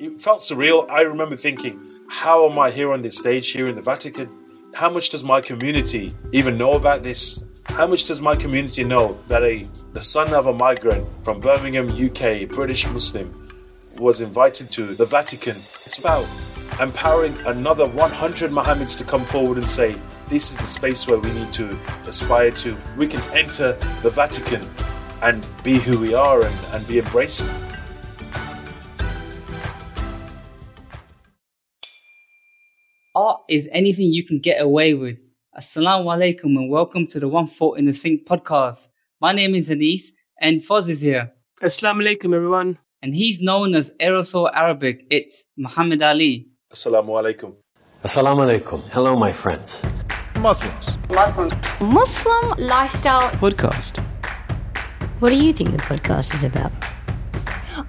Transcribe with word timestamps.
it 0.00 0.20
felt 0.20 0.40
surreal. 0.40 0.88
I 0.88 1.02
remember 1.02 1.36
thinking, 1.36 1.78
how 2.08 2.48
am 2.48 2.58
I 2.58 2.70
here 2.70 2.92
on 2.92 3.00
this 3.00 3.18
stage 3.18 3.50
here 3.50 3.68
in 3.68 3.74
the 3.74 3.82
Vatican? 3.82 4.28
How 4.74 4.90
much 4.90 5.10
does 5.10 5.24
my 5.24 5.40
community 5.40 6.12
even 6.32 6.56
know 6.56 6.74
about 6.74 7.02
this? 7.02 7.62
How 7.66 7.86
much 7.86 8.06
does 8.06 8.20
my 8.20 8.36
community 8.36 8.84
know 8.84 9.14
that 9.28 9.42
a 9.42 9.66
the 9.94 10.04
son 10.04 10.32
of 10.34 10.46
a 10.46 10.52
migrant 10.52 11.08
from 11.24 11.40
Birmingham, 11.40 11.88
UK, 11.88 12.48
British 12.48 12.86
Muslim, 12.88 13.32
was 13.98 14.20
invited 14.20 14.70
to 14.72 14.94
the 14.94 15.04
Vatican? 15.04 15.56
It's 15.84 15.98
about 15.98 16.26
empowering 16.80 17.36
another 17.46 17.86
100 17.88 18.50
Mohammeds 18.50 18.96
to 18.98 19.04
come 19.04 19.24
forward 19.24 19.58
and 19.58 19.68
say, 19.68 19.96
this 20.28 20.52
is 20.52 20.58
the 20.58 20.66
space 20.66 21.08
where 21.08 21.18
we 21.18 21.32
need 21.32 21.52
to 21.54 21.70
aspire 22.06 22.50
to. 22.52 22.76
We 22.96 23.08
can 23.08 23.22
enter 23.36 23.72
the 24.02 24.10
Vatican 24.10 24.64
and 25.22 25.44
be 25.64 25.78
who 25.78 25.98
we 25.98 26.14
are 26.14 26.44
and, 26.44 26.56
and 26.72 26.86
be 26.86 26.98
embraced. 27.00 27.48
Is 33.48 33.66
anything 33.72 34.12
you 34.12 34.26
can 34.26 34.40
get 34.40 34.60
away 34.60 34.92
with. 34.92 35.16
Assalamu 35.56 36.04
alaikum 36.04 36.58
and 36.58 36.68
welcome 36.68 37.06
to 37.06 37.18
the 37.18 37.28
One 37.28 37.46
Foot 37.46 37.78
in 37.78 37.86
the 37.86 37.94
Sink 37.94 38.26
podcast. 38.28 38.88
My 39.22 39.32
name 39.32 39.54
is 39.54 39.70
Anis 39.70 40.12
and 40.38 40.60
Foz 40.60 40.90
is 40.90 41.00
here. 41.00 41.32
Assalamu 41.62 42.02
alaikum, 42.02 42.34
everyone. 42.34 42.76
And 43.00 43.14
he's 43.14 43.40
known 43.40 43.74
as 43.74 43.90
Aerosol 44.02 44.50
Arabic. 44.54 45.06
It's 45.10 45.46
Muhammad 45.56 46.02
Ali. 46.02 46.48
Assalamu 46.70 47.16
alaikum. 47.22 47.54
Assalamu 48.04 48.44
alaikum. 48.46 48.86
Hello, 48.90 49.16
my 49.16 49.32
friends. 49.32 49.82
Muslims. 50.36 50.98
Muslims. 51.08 51.54
Muslim 51.80 52.54
lifestyle 52.58 53.30
podcast. 53.40 54.04
What 55.20 55.30
do 55.30 55.42
you 55.42 55.54
think 55.54 55.70
the 55.70 55.78
podcast 55.78 56.34
is 56.34 56.44
about? 56.44 56.70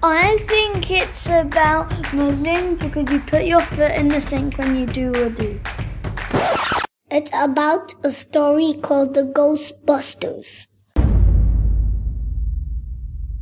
I 0.01 0.37
think 0.47 0.89
it's 0.91 1.27
about 1.27 1.91
Muslims 2.13 2.81
because 2.81 3.11
you 3.11 3.19
put 3.19 3.43
your 3.43 3.59
foot 3.59 3.91
in 3.91 4.07
the 4.07 4.21
sink 4.21 4.57
when 4.57 4.77
you 4.77 4.85
do 4.85 5.11
wudu. 5.11 5.59
It's 7.11 7.29
about 7.33 7.93
a 8.05 8.09
story 8.09 8.75
called 8.81 9.13
the 9.13 9.23
Ghostbusters. 9.23 10.67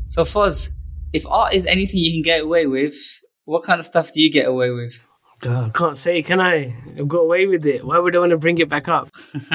So, 0.09 0.23
Foz, 0.23 0.72
if 1.14 1.27
art 1.27 1.53
is 1.53 1.67
anything 1.67 1.99
you 1.99 2.11
can 2.11 2.23
get 2.23 2.41
away 2.41 2.66
with, 2.66 2.95
what 3.45 3.64
kind 3.64 3.80
of 3.80 3.86
stuff 3.86 4.11
do 4.11 4.19
you 4.19 4.31
get 4.31 4.47
away 4.47 4.71
with? 4.71 4.99
God, 5.42 5.67
I 5.67 5.69
can't 5.77 5.97
say, 5.97 6.23
can 6.23 6.42
I? 6.42 6.75
I've 6.97 7.08
got 7.08 7.19
away 7.19 7.45
with 7.45 7.67
it. 7.67 7.86
Why 7.86 7.99
would 7.99 8.16
I 8.16 8.19
want 8.19 8.31
to 8.31 8.38
bring 8.38 8.58
it 8.58 8.67
back 8.67 8.88
up? 8.88 9.09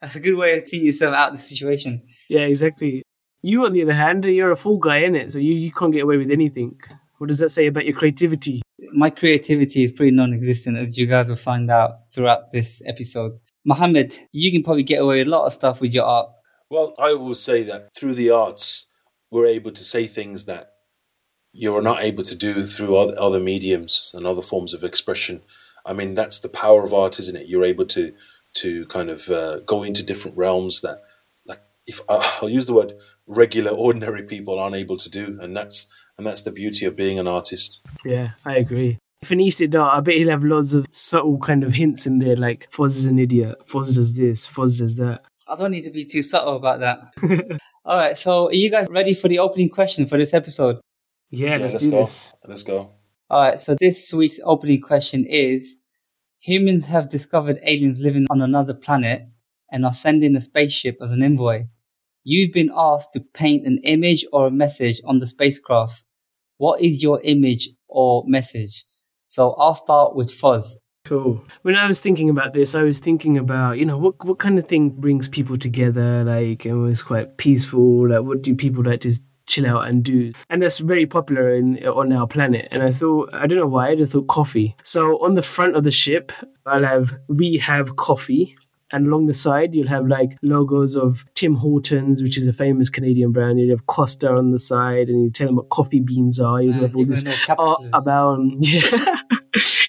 That's 0.00 0.16
a 0.16 0.20
good 0.20 0.34
way 0.34 0.58
of 0.58 0.68
seeing 0.68 0.84
yourself 0.84 1.14
out 1.14 1.28
of 1.28 1.36
the 1.36 1.40
situation. 1.40 2.02
Yeah, 2.28 2.40
exactly. 2.40 3.04
You, 3.46 3.64
on 3.64 3.74
the 3.74 3.82
other 3.82 3.94
hand, 3.94 4.24
you're 4.24 4.50
a 4.50 4.56
fool 4.56 4.78
guy, 4.78 5.02
innit? 5.02 5.30
So 5.30 5.38
you, 5.38 5.54
you 5.54 5.70
can't 5.70 5.92
get 5.92 6.02
away 6.02 6.16
with 6.16 6.32
anything. 6.32 6.80
What 7.18 7.28
does 7.28 7.38
that 7.38 7.50
say 7.50 7.68
about 7.68 7.84
your 7.84 7.96
creativity? 7.96 8.60
My 8.92 9.08
creativity 9.08 9.84
is 9.84 9.92
pretty 9.92 10.10
non 10.10 10.34
existent, 10.34 10.78
as 10.78 10.98
you 10.98 11.06
guys 11.06 11.28
will 11.28 11.36
find 11.36 11.70
out 11.70 12.10
throughout 12.10 12.50
this 12.50 12.82
episode. 12.86 13.38
Mohammed, 13.64 14.18
you 14.32 14.50
can 14.50 14.64
probably 14.64 14.82
get 14.82 15.00
away 15.00 15.18
with 15.18 15.28
a 15.28 15.30
lot 15.30 15.46
of 15.46 15.52
stuff 15.52 15.80
with 15.80 15.92
your 15.92 16.04
art. 16.04 16.28
Well, 16.70 16.92
I 16.98 17.14
will 17.14 17.36
say 17.36 17.62
that 17.62 17.94
through 17.94 18.14
the 18.14 18.30
arts, 18.30 18.88
we're 19.30 19.46
able 19.46 19.70
to 19.70 19.84
say 19.84 20.08
things 20.08 20.46
that 20.46 20.72
you're 21.52 21.82
not 21.82 22.02
able 22.02 22.24
to 22.24 22.34
do 22.34 22.64
through 22.64 22.96
other, 22.96 23.14
other 23.16 23.38
mediums 23.38 24.10
and 24.12 24.26
other 24.26 24.42
forms 24.42 24.74
of 24.74 24.82
expression. 24.82 25.42
I 25.86 25.92
mean, 25.92 26.14
that's 26.14 26.40
the 26.40 26.48
power 26.48 26.82
of 26.82 26.92
art, 26.92 27.20
isn't 27.20 27.36
it? 27.36 27.46
You're 27.46 27.64
able 27.64 27.86
to 27.86 28.12
to 28.54 28.86
kind 28.86 29.08
of 29.08 29.30
uh, 29.30 29.60
go 29.60 29.84
into 29.84 30.02
different 30.02 30.36
realms 30.36 30.80
that, 30.80 31.02
like, 31.46 31.60
if 31.86 32.00
I'll 32.08 32.48
use 32.48 32.66
the 32.66 32.74
word 32.74 32.94
regular, 33.26 33.70
ordinary 33.70 34.22
people 34.22 34.58
aren't 34.58 34.76
able 34.76 34.96
to 34.96 35.10
do, 35.10 35.38
and 35.40 35.56
that's 35.56 35.86
and 36.18 36.26
that's 36.26 36.42
the 36.42 36.52
beauty 36.52 36.86
of 36.86 36.96
being 36.96 37.18
an 37.18 37.26
artist. 37.26 37.86
Yeah, 38.04 38.30
I 38.44 38.56
agree. 38.56 38.98
If 39.22 39.30
an 39.30 39.38
did 39.38 39.74
art, 39.74 39.96
I 39.96 40.00
bet 40.00 40.16
he'll 40.16 40.30
have 40.30 40.44
loads 40.44 40.74
of 40.74 40.86
subtle 40.90 41.38
kind 41.38 41.64
of 41.64 41.74
hints 41.74 42.06
in 42.06 42.18
there, 42.18 42.36
like 42.36 42.68
Foz 42.70 42.96
is 42.96 43.06
an 43.06 43.18
idiot, 43.18 43.56
Foz 43.66 43.96
does 43.96 44.14
this, 44.14 44.46
Foz 44.46 44.78
does 44.78 44.96
that. 44.96 45.22
I 45.48 45.54
don't 45.56 45.70
need 45.70 45.82
to 45.82 45.90
be 45.90 46.04
too 46.04 46.22
subtle 46.22 46.56
about 46.56 46.80
that. 46.80 47.58
All 47.84 47.96
right, 47.96 48.16
so 48.16 48.48
are 48.48 48.54
you 48.54 48.70
guys 48.70 48.86
ready 48.90 49.14
for 49.14 49.28
the 49.28 49.38
opening 49.38 49.68
question 49.68 50.06
for 50.06 50.18
this 50.18 50.34
episode? 50.34 50.80
Yeah, 51.30 51.50
Yeah, 51.50 51.56
let's, 51.58 51.72
let's 51.74 51.84
do 51.84 51.90
go. 51.90 52.00
this. 52.00 52.32
Let's 52.46 52.62
go. 52.62 52.92
All 53.30 53.40
right, 53.40 53.60
so 53.60 53.74
this 53.80 54.12
week's 54.12 54.40
opening 54.44 54.80
question 54.80 55.24
is 55.24 55.76
Humans 56.40 56.86
have 56.86 57.08
discovered 57.08 57.58
aliens 57.64 58.00
living 58.00 58.26
on 58.30 58.40
another 58.40 58.74
planet 58.74 59.26
and 59.72 59.84
are 59.84 59.94
sending 59.94 60.36
a 60.36 60.40
spaceship 60.40 60.98
as 61.02 61.10
an 61.10 61.22
envoy. 61.22 61.64
You've 62.28 62.52
been 62.52 62.72
asked 62.74 63.12
to 63.12 63.20
paint 63.20 63.68
an 63.68 63.78
image 63.84 64.26
or 64.32 64.48
a 64.48 64.50
message 64.50 65.00
on 65.04 65.20
the 65.20 65.28
spacecraft. 65.28 66.02
What 66.56 66.82
is 66.82 67.00
your 67.00 67.20
image 67.22 67.68
or 67.86 68.24
message? 68.26 68.84
So 69.26 69.52
I'll 69.52 69.76
start 69.76 70.16
with 70.16 70.30
Foz. 70.30 70.72
Cool. 71.04 71.44
When 71.62 71.76
I 71.76 71.86
was 71.86 72.00
thinking 72.00 72.28
about 72.28 72.52
this, 72.52 72.74
I 72.74 72.82
was 72.82 72.98
thinking 72.98 73.38
about, 73.38 73.78
you 73.78 73.84
know, 73.84 73.96
what 73.96 74.24
what 74.24 74.40
kind 74.40 74.58
of 74.58 74.66
thing 74.66 74.90
brings 74.90 75.28
people 75.28 75.56
together, 75.56 76.24
like, 76.24 76.64
and 76.64 76.82
was 76.82 77.00
quite 77.00 77.36
peaceful. 77.36 78.08
Like, 78.08 78.22
what 78.22 78.42
do 78.42 78.56
people 78.56 78.82
like 78.82 79.02
to 79.02 79.14
chill 79.46 79.68
out 79.68 79.86
and 79.86 80.02
do? 80.02 80.32
And 80.50 80.60
that's 80.60 80.78
very 80.78 81.06
popular 81.06 81.54
in 81.54 81.78
on 81.86 82.12
our 82.12 82.26
planet. 82.26 82.66
And 82.72 82.82
I 82.82 82.90
thought, 82.90 83.30
I 83.32 83.46
don't 83.46 83.58
know 83.58 83.68
why, 83.68 83.90
I 83.90 83.94
just 83.94 84.14
thought 84.14 84.26
coffee. 84.26 84.74
So 84.82 85.22
on 85.24 85.36
the 85.36 85.42
front 85.42 85.76
of 85.76 85.84
the 85.84 85.92
ship, 85.92 86.32
I'll 86.66 86.82
have 86.82 87.16
we 87.28 87.58
have 87.58 87.94
coffee. 87.94 88.56
And 88.92 89.08
along 89.08 89.26
the 89.26 89.34
side, 89.34 89.74
you'll 89.74 89.88
have 89.88 90.06
like 90.06 90.38
logos 90.42 90.96
of 90.96 91.24
Tim 91.34 91.54
Hortons, 91.54 92.22
which 92.22 92.38
is 92.38 92.46
a 92.46 92.52
famous 92.52 92.88
Canadian 92.88 93.32
brand. 93.32 93.58
You'll 93.58 93.70
have 93.70 93.86
Costa 93.86 94.30
on 94.30 94.52
the 94.52 94.58
side, 94.58 95.08
and 95.08 95.24
you 95.24 95.30
tell 95.30 95.48
them 95.48 95.56
what 95.56 95.68
coffee 95.70 96.00
beans 96.00 96.38
are. 96.40 96.62
You'll 96.62 96.74
Man, 96.74 96.82
have 96.82 96.96
all 96.96 97.04
this 97.04 97.24
art 97.48 97.82
about 97.92 98.38
yeah. 98.60 99.16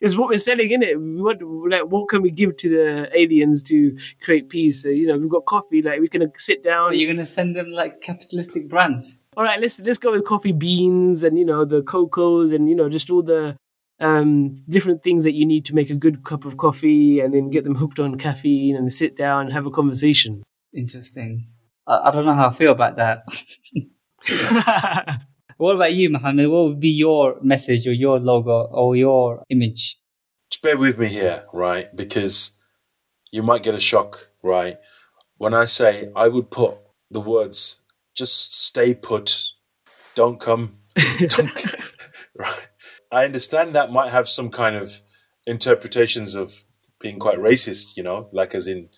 it's 0.01 0.17
what 0.17 0.29
we're 0.29 0.39
selling, 0.39 0.71
isn't 0.71 0.83
it? 0.83 0.95
What 0.95 1.37
like 1.69 1.91
what 1.91 2.09
can 2.09 2.21
we 2.23 2.31
give 2.31 2.57
to 2.57 2.69
the 2.69 3.09
aliens 3.17 3.61
to 3.63 3.95
create 4.21 4.49
peace? 4.49 4.81
So, 4.81 4.89
you 4.89 5.07
know, 5.07 5.17
we've 5.17 5.29
got 5.29 5.45
coffee. 5.45 5.81
Like 5.81 5.99
we 5.99 6.07
can 6.07 6.31
sit 6.37 6.63
down. 6.63 6.91
Are 6.91 6.93
you 6.95 7.05
going 7.05 7.17
to 7.17 7.25
send 7.25 7.55
them 7.55 7.71
like 7.71 8.01
capitalistic 8.01 8.67
brands? 8.67 9.17
All 9.35 9.43
right, 9.43 9.61
let's 9.61 9.79
let's 9.81 9.99
go 9.99 10.11
with 10.11 10.25
coffee 10.25 10.51
beans 10.51 11.23
and 11.23 11.37
you 11.37 11.45
know 11.45 11.65
the 11.65 11.83
cocos 11.83 12.51
and 12.51 12.67
you 12.67 12.75
know 12.75 12.89
just 12.89 13.11
all 13.11 13.21
the 13.21 13.55
um, 13.99 14.55
different 14.69 15.03
things 15.03 15.23
that 15.23 15.33
you 15.33 15.45
need 15.45 15.65
to 15.65 15.75
make 15.75 15.89
a 15.89 15.95
good 15.95 16.23
cup 16.23 16.45
of 16.45 16.57
coffee, 16.57 17.19
and 17.19 17.33
then 17.33 17.49
get 17.49 17.63
them 17.63 17.75
hooked 17.75 17.99
on 17.99 18.17
caffeine 18.17 18.75
and 18.75 18.91
sit 18.91 19.15
down 19.15 19.45
and 19.45 19.53
have 19.53 19.65
a 19.65 19.71
conversation. 19.71 20.43
Interesting. 20.73 21.47
I, 21.87 21.99
I 22.05 22.11
don't 22.11 22.25
know 22.25 22.35
how 22.35 22.47
I 22.49 22.53
feel 22.53 22.71
about 22.71 22.97
that. 22.97 23.23
what 25.57 25.75
about 25.75 25.93
you, 25.93 26.09
Mohammed? 26.09 26.49
What 26.49 26.65
would 26.65 26.79
be 26.79 26.89
your 26.89 27.37
message 27.41 27.87
or 27.87 27.93
your 27.93 28.19
logo 28.19 28.67
or 28.71 28.95
your 28.95 29.43
image? 29.49 29.97
Just 30.49 30.61
bear 30.61 30.77
with 30.77 30.97
me 30.97 31.07
here, 31.07 31.45
right? 31.53 31.87
Because 31.95 32.51
you 33.31 33.43
might 33.43 33.63
get 33.63 33.75
a 33.75 33.79
shock, 33.79 34.29
right? 34.43 34.77
When 35.37 35.53
I 35.53 35.65
say 35.65 36.09
I 36.15 36.27
would 36.27 36.49
put 36.49 36.77
the 37.09 37.21
words 37.21 37.81
just 38.17 38.55
stay 38.55 38.95
put, 38.95 39.51
don't 40.15 40.39
come, 40.39 40.77
don't, 40.95 41.65
right? 42.35 42.67
I 43.11 43.25
understand 43.25 43.73
that 43.75 43.91
might 43.91 44.11
have 44.11 44.29
some 44.29 44.49
kind 44.49 44.75
of 44.75 45.01
interpretations 45.45 46.33
of 46.35 46.63
being 46.99 47.19
quite 47.19 47.37
racist, 47.37 47.95
you 47.95 48.03
know, 48.03 48.29
like 48.31 48.53
as 48.55 48.67
in 48.67 48.89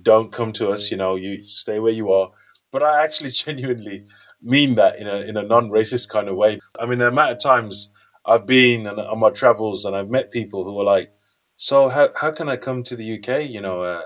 don't 0.00 0.32
come 0.32 0.52
to 0.52 0.70
us, 0.70 0.90
you 0.90 0.96
know, 0.96 1.14
you 1.16 1.48
stay 1.48 1.78
where 1.78 1.92
you 1.92 2.12
are. 2.12 2.30
But 2.72 2.82
I 2.82 3.04
actually 3.04 3.30
genuinely 3.44 4.04
mean 4.42 4.74
that 4.74 4.98
in 4.98 5.06
a 5.06 5.16
in 5.20 5.36
a 5.36 5.42
non-racist 5.42 6.08
kind 6.10 6.28
of 6.28 6.36
way. 6.36 6.58
I 6.78 6.86
mean, 6.86 6.98
the 6.98 7.08
amount 7.08 7.32
of 7.32 7.38
times 7.38 7.92
I've 8.26 8.46
been 8.46 8.86
on, 8.86 8.98
on 8.98 9.18
my 9.18 9.30
travels 9.30 9.84
and 9.84 9.96
I've 9.96 10.10
met 10.10 10.30
people 10.30 10.64
who 10.64 10.78
are 10.80 10.84
like, 10.84 11.12
"So 11.56 11.88
how 11.88 12.10
how 12.20 12.30
can 12.32 12.48
I 12.48 12.56
come 12.56 12.82
to 12.84 12.96
the 12.96 13.18
UK?" 13.18 13.48
You 13.48 13.60
know, 13.60 13.82
uh, 13.82 14.02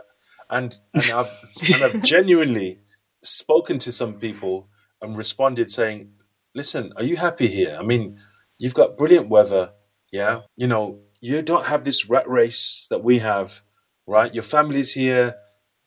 and 0.51 0.79
and 0.95 1.11
I've 1.13 1.33
and 1.75 1.83
I've 1.83 2.03
genuinely 2.03 2.79
spoken 3.23 3.79
to 3.81 3.93
some 3.93 4.15
people 4.15 4.69
and 5.03 5.17
responded 5.17 5.73
saying, 5.73 6.13
"Listen, 6.55 6.93
are 6.97 7.05
you 7.05 7.17
happy 7.17 7.49
here? 7.49 7.77
I 7.81 7.83
mean, 7.83 8.19
you've 8.59 8.75
got 8.75 8.99
brilliant 8.99 9.29
weather, 9.29 9.73
yeah. 10.13 10.41
You 10.57 10.67
know, 10.67 11.01
you 11.21 11.43
don't 11.43 11.67
have 11.67 11.85
this 11.85 12.09
rat 12.09 12.29
race 12.29 12.87
that 12.91 13.03
we 13.03 13.19
have, 13.19 13.63
right? 14.07 14.33
Your 14.35 14.43
family's 14.43 14.93
here, 14.95 15.37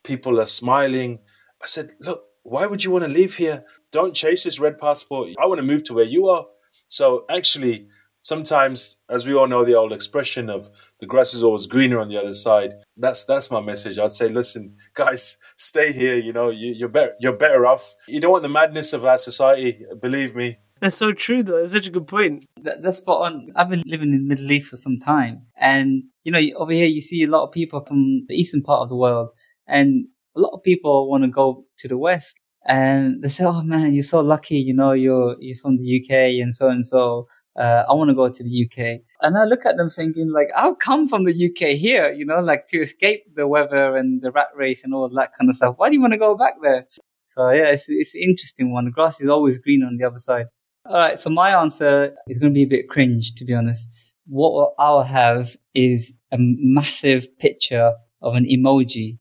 people 0.03 0.39
are 0.39 0.45
smiling." 0.45 1.19
I 1.61 1.67
said, 1.67 1.93
"Look, 1.99 2.23
why 2.43 2.65
would 2.65 2.83
you 2.83 2.91
want 2.91 3.05
to 3.05 3.11
live 3.11 3.35
here? 3.35 3.63
Don't 3.91 4.15
chase 4.15 4.43
this 4.43 4.59
red 4.59 4.77
passport. 4.77 5.29
I 5.41 5.45
want 5.45 5.59
to 5.59 5.65
move 5.65 5.83
to 5.85 5.93
where 5.93 6.05
you 6.05 6.27
are." 6.27 6.45
So 6.87 7.25
actually, 7.29 7.87
sometimes, 8.21 8.99
as 9.09 9.25
we 9.25 9.33
all 9.33 9.47
know, 9.47 9.63
the 9.63 9.75
old 9.75 9.93
expression 9.93 10.49
of 10.49 10.69
"the 10.99 11.05
grass 11.05 11.33
is 11.33 11.43
always 11.43 11.65
greener 11.67 11.99
on 11.99 12.07
the 12.07 12.17
other 12.17 12.33
side." 12.33 12.73
That's 12.97 13.25
that's 13.25 13.51
my 13.51 13.61
message. 13.61 13.97
I'd 13.99 14.11
say, 14.11 14.29
listen, 14.29 14.75
guys, 14.93 15.37
stay 15.55 15.91
here. 15.91 16.17
You 16.17 16.33
know, 16.33 16.49
you, 16.49 16.73
you're 16.73 16.89
better. 16.89 17.13
You're 17.19 17.37
better 17.37 17.65
off. 17.65 17.93
You 18.07 18.19
don't 18.19 18.31
want 18.31 18.43
the 18.43 18.49
madness 18.49 18.93
of 18.93 19.05
our 19.05 19.17
society. 19.17 19.85
Believe 19.99 20.35
me. 20.35 20.57
That's 20.81 20.97
so 20.97 21.13
true, 21.13 21.43
though. 21.43 21.59
That's 21.59 21.73
such 21.73 21.87
a 21.87 21.91
good 21.91 22.07
point. 22.07 22.45
That, 22.63 22.81
that's 22.81 22.97
spot 22.97 23.21
on. 23.21 23.53
I've 23.55 23.69
been 23.69 23.83
living 23.85 24.13
in 24.13 24.27
the 24.27 24.35
Middle 24.35 24.51
East 24.51 24.69
for 24.69 24.77
some 24.77 24.99
time, 24.99 25.45
and 25.55 26.03
you 26.23 26.31
know, 26.31 26.41
over 26.57 26.71
here 26.73 26.87
you 26.87 27.01
see 27.01 27.23
a 27.23 27.29
lot 27.29 27.45
of 27.45 27.51
people 27.51 27.85
from 27.85 28.25
the 28.27 28.35
eastern 28.35 28.63
part 28.63 28.81
of 28.81 28.89
the 28.89 28.95
world, 28.95 29.29
and 29.67 30.07
a 30.35 30.39
lot 30.39 30.53
of 30.53 30.63
people 30.63 31.09
want 31.09 31.23
to 31.23 31.29
go 31.29 31.65
to 31.77 31.87
the 31.87 31.97
west, 31.97 32.35
and 32.65 33.21
they 33.21 33.27
say, 33.29 33.45
"Oh 33.45 33.61
man, 33.61 33.93
you're 33.93 34.01
so 34.03 34.21
lucky. 34.21 34.57
You 34.57 34.73
know, 34.73 34.93
you're 34.93 35.35
you're 35.39 35.57
from 35.57 35.77
the 35.77 36.01
UK 36.01 36.41
and 36.41 36.55
so 36.55 36.67
and 36.69 36.85
so." 36.85 37.27
uh, 37.59 37.83
I 37.89 37.93
want 37.93 38.09
to 38.09 38.15
go 38.15 38.29
to 38.29 38.43
the 38.43 38.65
UK. 38.65 39.01
And 39.21 39.37
I 39.37 39.43
look 39.43 39.65
at 39.65 39.77
them 39.77 39.89
thinking, 39.89 40.31
like, 40.31 40.49
I've 40.55 40.79
come 40.79 41.07
from 41.07 41.25
the 41.25 41.33
UK 41.33 41.77
here, 41.77 42.11
you 42.11 42.25
know, 42.25 42.39
like 42.39 42.67
to 42.67 42.79
escape 42.79 43.23
the 43.35 43.47
weather 43.47 43.95
and 43.97 44.21
the 44.21 44.31
rat 44.31 44.47
race 44.55 44.83
and 44.83 44.93
all 44.93 45.09
that 45.09 45.31
kind 45.37 45.49
of 45.49 45.55
stuff. 45.55 45.75
Why 45.77 45.89
do 45.89 45.95
you 45.95 46.01
want 46.01 46.13
to 46.13 46.19
go 46.19 46.35
back 46.37 46.55
there? 46.61 46.87
So 47.25 47.49
yeah, 47.49 47.67
it's, 47.67 47.89
it's 47.89 48.15
an 48.15 48.21
interesting 48.21 48.71
one. 48.71 48.85
The 48.85 48.91
grass 48.91 49.21
is 49.21 49.29
always 49.29 49.57
green 49.57 49.83
on 49.83 49.97
the 49.97 50.05
other 50.05 50.19
side. 50.19 50.47
All 50.85 50.97
right. 50.97 51.19
So 51.19 51.29
my 51.29 51.51
answer 51.59 52.15
is 52.27 52.39
going 52.39 52.51
to 52.51 52.55
be 52.55 52.63
a 52.63 52.67
bit 52.67 52.89
cringe, 52.89 53.33
to 53.35 53.45
be 53.45 53.53
honest. 53.53 53.89
What 54.27 54.73
I'll 54.79 55.03
have 55.03 55.55
is 55.73 56.13
a 56.31 56.37
massive 56.39 57.27
picture 57.39 57.93
of 58.21 58.35
an 58.35 58.45
emoji 58.45 59.17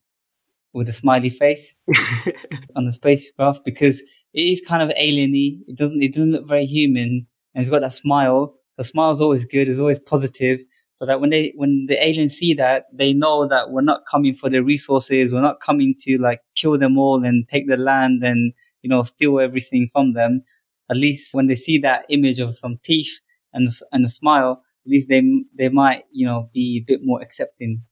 with 0.72 0.88
a 0.88 0.92
smiley 0.92 1.30
face 1.30 1.74
on 2.76 2.86
the 2.86 2.92
spacecraft 2.92 3.62
because 3.64 4.02
it 4.34 4.42
is 4.42 4.60
kind 4.60 4.82
of 4.82 4.96
alieny. 4.96 5.60
It 5.66 5.76
doesn't, 5.76 6.02
it 6.02 6.14
doesn't 6.14 6.32
look 6.32 6.48
very 6.48 6.66
human 6.66 7.26
and 7.54 7.62
it's 7.62 7.70
got 7.70 7.80
that 7.82 7.94
smile. 7.94 8.54
The 8.78 8.84
smile 8.84 9.12
is 9.12 9.20
always 9.20 9.44
good. 9.44 9.68
It's 9.68 9.80
always 9.80 10.00
positive. 10.00 10.60
So 10.92 11.06
that 11.06 11.20
when 11.20 11.30
they, 11.30 11.52
when 11.56 11.86
the 11.88 12.02
aliens 12.04 12.34
see 12.36 12.54
that, 12.54 12.86
they 12.92 13.12
know 13.12 13.48
that 13.48 13.70
we're 13.70 13.80
not 13.82 14.02
coming 14.10 14.34
for 14.34 14.50
their 14.50 14.62
resources. 14.62 15.32
We're 15.32 15.40
not 15.40 15.60
coming 15.60 15.94
to 16.00 16.18
like 16.18 16.40
kill 16.56 16.78
them 16.78 16.98
all 16.98 17.24
and 17.24 17.48
take 17.48 17.68
the 17.68 17.76
land 17.76 18.22
and, 18.24 18.52
you 18.82 18.90
know, 18.90 19.02
steal 19.04 19.40
everything 19.40 19.88
from 19.92 20.14
them. 20.14 20.42
At 20.90 20.96
least 20.96 21.34
when 21.34 21.46
they 21.46 21.56
see 21.56 21.78
that 21.78 22.04
image 22.08 22.40
of 22.40 22.56
some 22.56 22.78
teeth 22.84 23.20
and, 23.52 23.68
and 23.92 24.04
a 24.04 24.08
smile, 24.08 24.62
at 24.84 24.90
least 24.90 25.08
they, 25.08 25.22
they 25.56 25.68
might, 25.68 26.04
you 26.12 26.26
know, 26.26 26.50
be 26.52 26.82
a 26.82 26.84
bit 26.86 27.00
more 27.02 27.22
accepting 27.22 27.82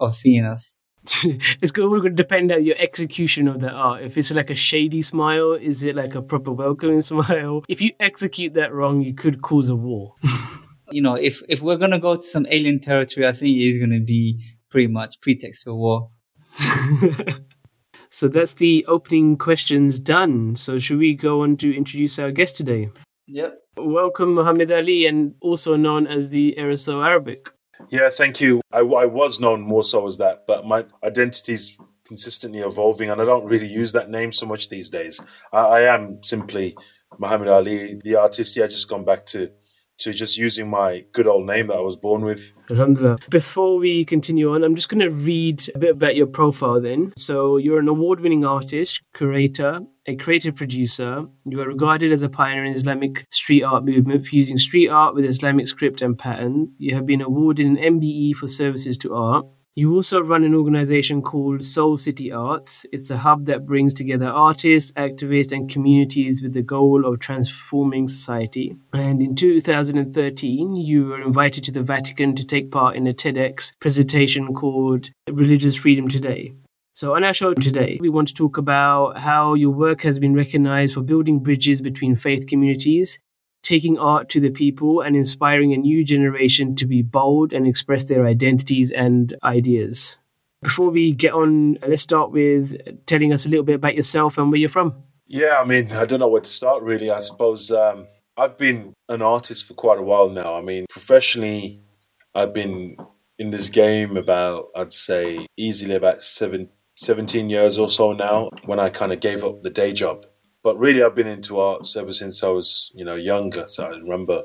of 0.00 0.16
seeing 0.16 0.44
us. 0.44 0.80
it's 1.62 1.72
going 1.72 2.02
to 2.02 2.10
depend 2.10 2.52
on 2.52 2.64
your 2.64 2.76
execution 2.78 3.48
of 3.48 3.60
the 3.60 3.70
art. 3.70 4.02
If 4.02 4.18
it's 4.18 4.32
like 4.32 4.50
a 4.50 4.54
shady 4.54 5.00
smile, 5.02 5.52
is 5.52 5.82
it 5.82 5.96
like 5.96 6.14
a 6.14 6.22
proper 6.22 6.52
welcoming 6.52 7.02
smile? 7.12 7.62
If 7.68 7.80
you 7.80 7.92
execute 8.00 8.54
that 8.54 8.72
wrong, 8.74 9.00
you 9.00 9.14
could 9.14 9.40
cause 9.40 9.68
a 9.68 9.76
war. 9.76 10.14
you 10.90 11.00
know, 11.00 11.14
if 11.14 11.42
if 11.48 11.62
we're 11.62 11.76
gonna 11.76 11.98
go 11.98 12.16
to 12.16 12.22
some 12.22 12.46
alien 12.50 12.80
territory, 12.80 13.26
I 13.26 13.32
think 13.32 13.56
it 13.56 13.62
is 13.62 13.80
gonna 13.80 14.00
be 14.00 14.44
pretty 14.70 14.88
much 14.88 15.20
pretext 15.22 15.64
for 15.64 15.74
war. 15.74 16.10
So 18.10 18.28
that's 18.28 18.54
the 18.54 18.84
opening 18.86 19.36
questions 19.36 19.98
done. 20.00 20.56
So 20.56 20.78
should 20.78 20.98
we 20.98 21.14
go 21.14 21.42
on 21.42 21.56
to 21.58 21.74
introduce 21.74 22.18
our 22.18 22.32
guest 22.32 22.56
today? 22.56 22.90
Yep. 23.28 23.56
Welcome, 23.76 24.34
Muhammad 24.34 24.72
Ali, 24.72 25.06
and 25.06 25.34
also 25.40 25.76
known 25.76 26.08
as 26.08 26.30
the 26.30 26.56
Aerosol 26.58 27.06
Arabic. 27.06 27.48
Yeah, 27.88 28.10
thank 28.10 28.40
you. 28.40 28.60
I, 28.72 28.80
I 28.80 29.06
was 29.06 29.40
known 29.40 29.60
more 29.62 29.84
so 29.84 30.06
as 30.06 30.18
that, 30.18 30.44
but 30.46 30.66
my 30.66 30.84
identity's 31.04 31.78
consistently 32.06 32.58
evolving, 32.58 33.08
and 33.08 33.22
I 33.22 33.24
don't 33.24 33.46
really 33.46 33.68
use 33.68 33.92
that 33.92 34.10
name 34.10 34.32
so 34.32 34.44
much 34.44 34.68
these 34.68 34.90
days. 34.90 35.20
I, 35.52 35.60
I 35.60 35.80
am 35.94 36.22
simply 36.22 36.76
Muhammad 37.18 37.48
Ali, 37.48 38.00
the 38.02 38.16
artist. 38.16 38.56
Yeah, 38.56 38.64
I 38.64 38.66
just 38.66 38.88
gone 38.88 39.04
back 39.04 39.24
to 39.26 39.50
to 40.00 40.12
just 40.12 40.36
using 40.38 40.68
my 40.68 41.04
good 41.12 41.26
old 41.26 41.46
name 41.46 41.68
that 41.68 41.76
I 41.76 41.80
was 41.80 41.96
born 41.96 42.22
with. 42.22 42.52
Before 43.30 43.78
we 43.78 44.04
continue 44.04 44.54
on, 44.54 44.64
I'm 44.64 44.74
just 44.74 44.88
going 44.88 45.00
to 45.00 45.10
read 45.10 45.62
a 45.74 45.78
bit 45.78 45.90
about 45.90 46.16
your 46.16 46.26
profile 46.26 46.80
then. 46.80 47.12
So, 47.16 47.56
you're 47.56 47.78
an 47.78 47.88
award 47.88 48.20
winning 48.20 48.44
artist, 48.44 49.00
curator, 49.14 49.80
a 50.06 50.16
creative 50.16 50.56
producer. 50.56 51.24
You 51.44 51.60
are 51.60 51.66
regarded 51.66 52.12
as 52.12 52.22
a 52.22 52.28
pioneer 52.28 52.64
in 52.64 52.72
Islamic 52.72 53.26
street 53.30 53.62
art 53.62 53.84
movement, 53.84 54.24
fusing 54.24 54.58
street 54.58 54.88
art 54.88 55.14
with 55.14 55.24
Islamic 55.24 55.68
script 55.68 56.02
and 56.02 56.18
patterns. 56.18 56.74
You 56.78 56.94
have 56.94 57.06
been 57.06 57.20
awarded 57.20 57.66
an 57.66 57.76
MBE 57.76 58.34
for 58.34 58.46
services 58.46 58.96
to 58.98 59.14
art. 59.14 59.46
You 59.76 59.94
also 59.94 60.20
run 60.20 60.42
an 60.42 60.52
organization 60.52 61.22
called 61.22 61.64
Soul 61.64 61.96
City 61.96 62.32
Arts. 62.32 62.84
It's 62.90 63.12
a 63.12 63.16
hub 63.16 63.44
that 63.44 63.66
brings 63.66 63.94
together 63.94 64.26
artists, 64.26 64.90
activists, 64.92 65.52
and 65.52 65.70
communities 65.70 66.42
with 66.42 66.54
the 66.54 66.62
goal 66.62 67.06
of 67.06 67.20
transforming 67.20 68.08
society. 68.08 68.74
And 68.92 69.22
in 69.22 69.36
2013, 69.36 70.74
you 70.74 71.06
were 71.06 71.22
invited 71.22 71.62
to 71.64 71.72
the 71.72 71.84
Vatican 71.84 72.34
to 72.34 72.44
take 72.44 72.72
part 72.72 72.96
in 72.96 73.06
a 73.06 73.14
TEDx 73.14 73.72
presentation 73.78 74.54
called 74.54 75.10
Religious 75.28 75.76
Freedom 75.76 76.08
Today. 76.08 76.52
So, 76.92 77.14
on 77.14 77.22
our 77.22 77.32
show 77.32 77.54
today, 77.54 77.96
we 78.00 78.08
want 78.08 78.26
to 78.26 78.34
talk 78.34 78.58
about 78.58 79.18
how 79.18 79.54
your 79.54 79.70
work 79.70 80.02
has 80.02 80.18
been 80.18 80.34
recognized 80.34 80.94
for 80.94 81.02
building 81.02 81.38
bridges 81.38 81.80
between 81.80 82.16
faith 82.16 82.48
communities 82.48 83.20
taking 83.62 83.98
art 83.98 84.28
to 84.30 84.40
the 84.40 84.50
people 84.50 85.00
and 85.00 85.16
inspiring 85.16 85.72
a 85.72 85.76
new 85.76 86.04
generation 86.04 86.74
to 86.76 86.86
be 86.86 87.02
bold 87.02 87.52
and 87.52 87.66
express 87.66 88.04
their 88.04 88.26
identities 88.26 88.90
and 88.90 89.34
ideas. 89.42 90.16
Before 90.62 90.90
we 90.90 91.12
get 91.12 91.32
on, 91.32 91.78
let's 91.86 92.02
start 92.02 92.32
with 92.32 92.76
telling 93.06 93.32
us 93.32 93.46
a 93.46 93.48
little 93.48 93.64
bit 93.64 93.76
about 93.76 93.94
yourself 93.94 94.36
and 94.36 94.50
where 94.50 94.60
you're 94.60 94.68
from. 94.68 94.94
Yeah, 95.26 95.58
I 95.60 95.64
mean, 95.64 95.92
I 95.92 96.04
don't 96.04 96.20
know 96.20 96.28
where 96.28 96.40
to 96.40 96.48
start 96.48 96.82
really. 96.82 97.10
I 97.10 97.20
suppose 97.20 97.70
um, 97.70 98.06
I've 98.36 98.58
been 98.58 98.92
an 99.08 99.22
artist 99.22 99.64
for 99.64 99.74
quite 99.74 99.98
a 99.98 100.02
while 100.02 100.28
now. 100.28 100.56
I 100.56 100.60
mean, 100.60 100.86
professionally, 100.90 101.82
I've 102.34 102.52
been 102.52 102.96
in 103.38 103.50
this 103.50 103.70
game 103.70 104.16
about, 104.16 104.66
I'd 104.76 104.92
say, 104.92 105.46
easily 105.56 105.94
about 105.94 106.22
seven, 106.22 106.68
17 106.96 107.48
years 107.48 107.78
or 107.78 107.88
so 107.88 108.12
now 108.12 108.50
when 108.64 108.78
I 108.78 108.90
kind 108.90 109.12
of 109.12 109.20
gave 109.20 109.44
up 109.44 109.62
the 109.62 109.70
day 109.70 109.92
job 109.92 110.26
but 110.62 110.78
really, 110.78 111.02
I've 111.02 111.14
been 111.14 111.26
into 111.26 111.58
arts 111.58 111.96
ever 111.96 112.12
since 112.12 112.42
I 112.44 112.48
was, 112.48 112.90
you 112.94 113.04
know, 113.04 113.14
younger. 113.14 113.66
So 113.66 113.84
I 113.84 113.88
remember 113.90 114.42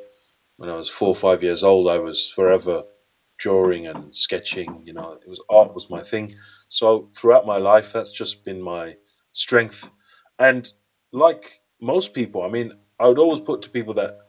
when 0.58 0.70
I 0.70 0.76
was 0.76 0.90
four 0.90 1.10
or 1.10 1.16
five 1.16 1.44
years 1.44 1.64
old, 1.64 1.90
I 1.90 1.98
was 1.98 2.30
forever 2.30 2.84
drawing 3.38 3.86
and 3.86 4.16
sketching. 4.16 4.82
You 4.86 4.94
know, 4.94 5.20
it 5.22 5.28
was 5.28 5.44
art 5.50 5.74
was 5.74 5.90
my 5.90 6.02
thing. 6.02 6.36
So 6.70 7.10
throughout 7.16 7.46
my 7.46 7.58
life, 7.58 7.92
that's 7.92 8.12
just 8.12 8.46
been 8.46 8.62
my 8.62 8.96
strength. 9.32 9.92
And 10.40 10.72
like 11.12 11.62
most 11.82 12.14
people, 12.14 12.44
I 12.44 12.50
mean, 12.50 12.72
I 13.00 13.08
would 13.08 13.20
always 13.20 13.42
put 13.42 13.62
to 13.64 13.70
people 13.70 13.94
that 13.96 14.20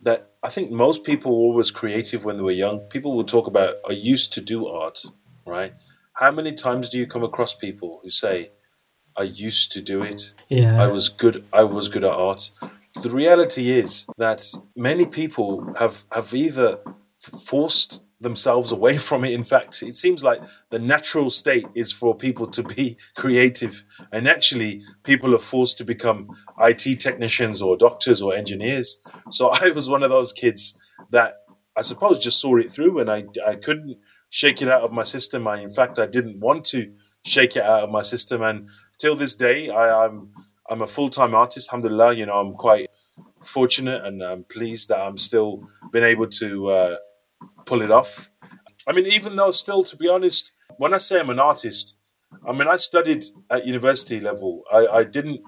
that 0.00 0.30
I 0.42 0.48
think 0.48 0.70
most 0.70 1.04
people 1.04 1.32
were 1.32 1.48
always 1.48 1.70
creative 1.72 2.24
when 2.24 2.36
they 2.36 2.42
were 2.42 2.52
young. 2.52 2.80
People 2.80 3.16
will 3.16 3.24
talk 3.24 3.46
about 3.46 3.76
I 3.88 3.92
used 3.92 4.32
to 4.34 4.40
do 4.40 4.66
art, 4.66 5.04
right? 5.46 5.74
How 6.14 6.30
many 6.30 6.52
times 6.52 6.88
do 6.88 6.98
you 6.98 7.06
come 7.06 7.24
across 7.24 7.54
people 7.54 8.00
who 8.02 8.10
say, 8.10 8.50
I 9.18 9.24
used 9.24 9.72
to 9.72 9.82
do 9.82 10.02
it. 10.02 10.34
Yeah. 10.48 10.82
I 10.82 10.86
was 10.86 11.08
good. 11.08 11.44
I 11.52 11.64
was 11.64 11.88
good 11.88 12.04
at 12.04 12.12
art. 12.12 12.50
The 13.02 13.10
reality 13.10 13.70
is 13.70 14.06
that 14.16 14.44
many 14.76 15.06
people 15.06 15.74
have 15.78 16.04
have 16.12 16.32
either 16.32 16.78
forced 17.18 18.04
themselves 18.20 18.72
away 18.72 18.96
from 19.08 19.24
it. 19.24 19.32
In 19.32 19.42
fact, 19.42 19.82
it 19.82 19.96
seems 19.96 20.22
like 20.24 20.42
the 20.70 20.78
natural 20.78 21.30
state 21.30 21.66
is 21.74 21.92
for 21.92 22.14
people 22.14 22.46
to 22.48 22.62
be 22.62 22.96
creative, 23.16 23.84
and 24.12 24.28
actually, 24.28 24.82
people 25.02 25.34
are 25.34 25.44
forced 25.52 25.78
to 25.78 25.84
become 25.84 26.28
IT 26.60 27.00
technicians 27.00 27.60
or 27.60 27.76
doctors 27.76 28.22
or 28.22 28.34
engineers. 28.34 28.98
So 29.30 29.50
I 29.52 29.70
was 29.70 29.88
one 29.88 30.02
of 30.02 30.10
those 30.10 30.32
kids 30.32 30.78
that 31.10 31.38
I 31.76 31.82
suppose 31.82 32.18
just 32.18 32.40
saw 32.40 32.56
it 32.56 32.70
through, 32.70 33.00
and 33.00 33.10
I 33.10 33.24
I 33.46 33.56
couldn't 33.56 33.96
shake 34.30 34.62
it 34.62 34.68
out 34.68 34.82
of 34.82 34.92
my 34.92 35.04
system. 35.04 35.48
I, 35.48 35.60
in 35.60 35.70
fact, 35.70 35.98
I 35.98 36.06
didn't 36.06 36.40
want 36.40 36.64
to 36.66 36.92
shake 37.24 37.56
it 37.56 37.62
out 37.62 37.84
of 37.84 37.90
my 37.90 38.02
system, 38.02 38.42
and 38.42 38.68
till 38.98 39.14
this 39.14 39.34
day, 39.34 39.70
I, 39.70 40.04
am 40.04 40.10
I'm, 40.10 40.44
I'm 40.70 40.82
a 40.82 40.86
full 40.86 41.08
time 41.08 41.34
artist. 41.34 41.68
Alhamdulillah, 41.70 42.14
you 42.14 42.26
know, 42.26 42.38
I'm 42.38 42.54
quite 42.54 42.88
fortunate 43.42 44.04
and 44.04 44.22
I'm 44.22 44.44
pleased 44.44 44.88
that 44.88 45.00
I'm 45.00 45.18
still 45.18 45.68
been 45.92 46.04
able 46.04 46.26
to 46.26 46.70
uh, 46.70 46.96
pull 47.64 47.82
it 47.82 47.90
off. 47.90 48.30
I 48.86 48.92
mean, 48.92 49.06
even 49.06 49.36
though 49.36 49.50
still, 49.52 49.82
to 49.84 49.96
be 49.96 50.08
honest, 50.08 50.52
when 50.76 50.94
I 50.94 50.98
say 50.98 51.20
I'm 51.20 51.30
an 51.30 51.38
artist, 51.38 51.96
I 52.46 52.52
mean 52.52 52.68
I 52.68 52.76
studied 52.76 53.24
at 53.50 53.66
university 53.66 54.20
level. 54.20 54.64
I, 54.72 54.86
I 54.86 55.04
didn't 55.04 55.40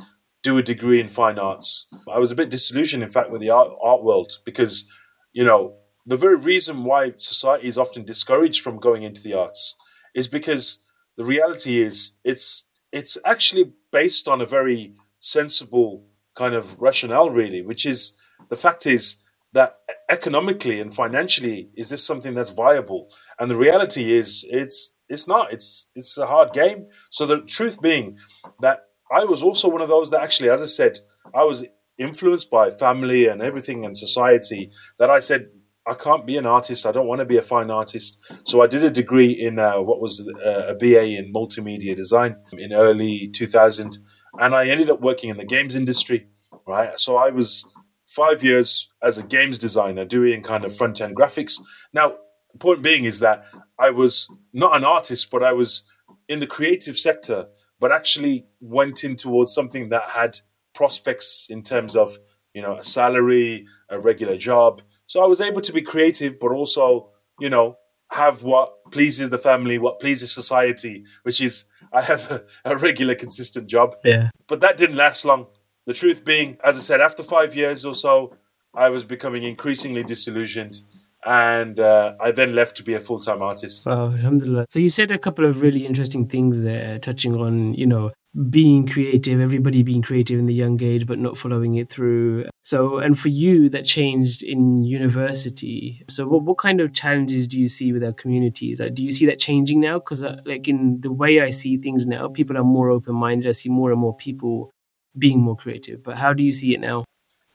do 0.42 0.56
a 0.56 0.62
degree 0.62 1.00
in 1.00 1.08
fine 1.08 1.38
arts. 1.38 1.86
I 2.10 2.18
was 2.18 2.30
a 2.30 2.34
bit 2.34 2.50
disillusioned, 2.50 3.02
in 3.02 3.10
fact, 3.10 3.30
with 3.30 3.40
the 3.40 3.50
art, 3.50 3.72
art 3.82 4.02
world 4.02 4.32
because, 4.44 4.88
you 5.32 5.44
know, 5.44 5.74
the 6.06 6.16
very 6.16 6.36
reason 6.36 6.84
why 6.84 7.12
society 7.18 7.68
is 7.68 7.76
often 7.76 8.04
discouraged 8.04 8.62
from 8.62 8.78
going 8.78 9.02
into 9.02 9.22
the 9.22 9.34
arts 9.34 9.76
is 10.14 10.28
because 10.28 10.82
the 11.16 11.24
reality 11.24 11.78
is 11.78 12.12
it's 12.24 12.64
it's 12.92 13.18
actually 13.24 13.72
based 13.92 14.28
on 14.28 14.40
a 14.40 14.46
very 14.46 14.94
sensible 15.18 16.06
kind 16.34 16.54
of 16.54 16.78
rationale, 16.80 17.30
really, 17.30 17.62
which 17.62 17.86
is 17.86 18.16
the 18.48 18.56
fact 18.56 18.86
is 18.86 19.18
that 19.52 19.76
economically 20.08 20.80
and 20.80 20.94
financially, 20.94 21.70
is 21.76 21.88
this 21.88 22.06
something 22.06 22.34
that's 22.34 22.50
viable? 22.50 23.08
And 23.38 23.50
the 23.50 23.56
reality 23.56 24.12
is, 24.12 24.46
it's 24.48 24.94
it's 25.08 25.26
not. 25.26 25.52
It's 25.52 25.90
it's 25.94 26.16
a 26.18 26.26
hard 26.26 26.52
game. 26.52 26.86
So 27.10 27.26
the 27.26 27.40
truth 27.40 27.82
being 27.82 28.18
that 28.60 28.84
I 29.10 29.24
was 29.24 29.42
also 29.42 29.68
one 29.68 29.82
of 29.82 29.88
those 29.88 30.10
that 30.10 30.22
actually, 30.22 30.50
as 30.50 30.62
I 30.62 30.66
said, 30.66 30.98
I 31.34 31.44
was 31.44 31.66
influenced 31.98 32.50
by 32.50 32.70
family 32.70 33.26
and 33.26 33.42
everything 33.42 33.84
and 33.84 33.96
society 33.96 34.70
that 34.98 35.10
I 35.10 35.18
said 35.18 35.48
I 35.86 35.94
can't 35.94 36.26
be 36.26 36.36
an 36.36 36.46
artist. 36.46 36.86
I 36.86 36.92
don't 36.92 37.06
want 37.06 37.20
to 37.20 37.24
be 37.24 37.38
a 37.38 37.42
fine 37.42 37.70
artist. 37.70 38.20
So 38.44 38.62
I 38.62 38.66
did 38.66 38.84
a 38.84 38.90
degree 38.90 39.32
in 39.32 39.58
uh, 39.58 39.80
what 39.80 40.00
was 40.00 40.28
uh, 40.44 40.66
a, 40.68 40.74
BA 40.74 41.16
in 41.16 41.32
multimedia 41.32 41.96
design 41.96 42.36
in 42.56 42.72
early 42.72 43.28
2000, 43.28 43.98
and 44.38 44.54
I 44.54 44.68
ended 44.68 44.90
up 44.90 45.00
working 45.00 45.30
in 45.30 45.36
the 45.36 45.44
games 45.44 45.76
industry. 45.76 46.28
Right, 46.66 46.98
so 47.00 47.16
I 47.16 47.30
was 47.30 47.68
five 48.06 48.44
years 48.44 48.88
as 49.02 49.18
a 49.18 49.22
games 49.22 49.58
designer 49.58 50.04
doing 50.04 50.42
kind 50.42 50.64
of 50.64 50.76
front 50.76 51.00
end 51.00 51.16
graphics. 51.16 51.60
Now, 51.92 52.14
the 52.52 52.58
point 52.58 52.82
being 52.82 53.04
is 53.04 53.20
that 53.20 53.44
I 53.78 53.90
was 53.90 54.28
not 54.52 54.76
an 54.76 54.84
artist, 54.84 55.30
but 55.30 55.42
I 55.42 55.52
was 55.52 55.84
in 56.28 56.38
the 56.38 56.46
creative 56.46 56.98
sector, 56.98 57.48
but 57.78 57.90
actually 57.90 58.46
went 58.60 59.02
in 59.02 59.16
towards 59.16 59.54
something 59.54 59.88
that 59.88 60.10
had 60.10 60.38
prospects 60.74 61.48
in 61.48 61.62
terms 61.62 61.96
of 61.96 62.18
you 62.54 62.62
know 62.62 62.76
a 62.76 62.84
salary, 62.84 63.66
a 63.88 63.98
regular 63.98 64.36
job, 64.36 64.82
So 65.10 65.24
I 65.24 65.26
was 65.26 65.40
able 65.40 65.60
to 65.62 65.72
be 65.72 65.82
creative, 65.82 66.38
but 66.38 66.52
also, 66.52 67.08
you 67.40 67.50
know, 67.50 67.76
have 68.12 68.44
what 68.44 68.92
pleases 68.92 69.28
the 69.28 69.38
family, 69.38 69.76
what 69.76 69.98
pleases 69.98 70.32
society, 70.32 71.04
which 71.24 71.40
is 71.40 71.64
I 71.92 72.02
have 72.02 72.30
a, 72.30 72.44
a 72.64 72.76
regular, 72.76 73.16
consistent 73.16 73.66
job. 73.66 73.96
Yeah. 74.04 74.30
But 74.46 74.60
that 74.60 74.76
didn't 74.76 74.94
last 74.94 75.24
long. 75.24 75.48
The 75.86 75.94
truth 75.94 76.24
being, 76.24 76.58
as 76.62 76.76
I 76.78 76.80
said, 76.80 77.00
after 77.00 77.24
five 77.24 77.56
years 77.56 77.84
or 77.84 77.96
so, 77.96 78.36
I 78.72 78.88
was 78.90 79.04
becoming 79.04 79.42
increasingly 79.42 80.04
disillusioned. 80.04 80.80
And 81.26 81.80
uh, 81.80 82.14
I 82.20 82.30
then 82.30 82.54
left 82.54 82.76
to 82.76 82.84
be 82.84 82.94
a 82.94 83.00
full 83.00 83.18
time 83.18 83.42
artist. 83.42 83.88
Oh, 83.88 84.12
alhamdulillah. 84.12 84.66
So 84.70 84.78
you 84.78 84.90
said 84.90 85.10
a 85.10 85.18
couple 85.18 85.44
of 85.44 85.60
really 85.60 85.86
interesting 85.86 86.28
things 86.28 86.62
there, 86.62 87.00
touching 87.00 87.34
on, 87.34 87.74
you 87.74 87.86
know, 87.86 88.12
being 88.48 88.86
creative, 88.86 89.40
everybody 89.40 89.82
being 89.82 90.02
creative 90.02 90.38
in 90.38 90.46
the 90.46 90.54
young 90.54 90.80
age, 90.82 91.06
but 91.06 91.18
not 91.18 91.36
following 91.36 91.74
it 91.74 91.88
through. 91.88 92.46
So, 92.62 92.98
and 92.98 93.18
for 93.18 93.28
you, 93.28 93.68
that 93.70 93.84
changed 93.84 94.42
in 94.42 94.84
university. 94.84 96.04
So, 96.08 96.26
what, 96.28 96.42
what 96.42 96.58
kind 96.58 96.80
of 96.80 96.92
challenges 96.92 97.48
do 97.48 97.58
you 97.58 97.68
see 97.68 97.92
with 97.92 98.04
our 98.04 98.12
communities? 98.12 98.78
Like, 98.78 98.94
do 98.94 99.02
you 99.02 99.10
see 99.10 99.26
that 99.26 99.40
changing 99.40 99.80
now? 99.80 99.98
Because, 99.98 100.22
uh, 100.22 100.40
like, 100.44 100.68
in 100.68 101.00
the 101.00 101.10
way 101.10 101.40
I 101.40 101.50
see 101.50 101.76
things 101.76 102.06
now, 102.06 102.28
people 102.28 102.56
are 102.56 102.64
more 102.64 102.90
open 102.90 103.16
minded. 103.16 103.48
I 103.48 103.52
see 103.52 103.68
more 103.68 103.90
and 103.90 104.00
more 104.00 104.16
people 104.16 104.70
being 105.18 105.40
more 105.40 105.56
creative. 105.56 106.04
But 106.04 106.16
how 106.16 106.32
do 106.32 106.44
you 106.44 106.52
see 106.52 106.72
it 106.72 106.80
now? 106.80 107.04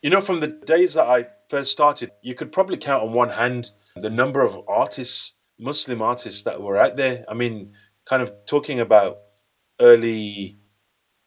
You 0.01 0.09
know, 0.09 0.21
from 0.21 0.41
the 0.41 0.47
days 0.47 0.95
that 0.95 1.07
I 1.07 1.27
first 1.49 1.71
started, 1.71 2.11
you 2.21 2.35
could 2.35 2.51
probably 2.51 2.77
count 2.77 3.03
on 3.03 3.13
one 3.13 3.29
hand 3.29 3.71
the 3.95 4.09
number 4.09 4.41
of 4.41 4.59
artists, 4.67 5.33
Muslim 5.57 6.01
artists 6.01 6.43
that 6.43 6.61
were 6.61 6.77
out 6.77 6.97
there. 6.97 7.23
I 7.29 7.33
mean, 7.33 7.71
kind 8.07 8.21
of 8.21 8.31
talking 8.45 8.79
about 8.79 9.17
early 9.79 10.57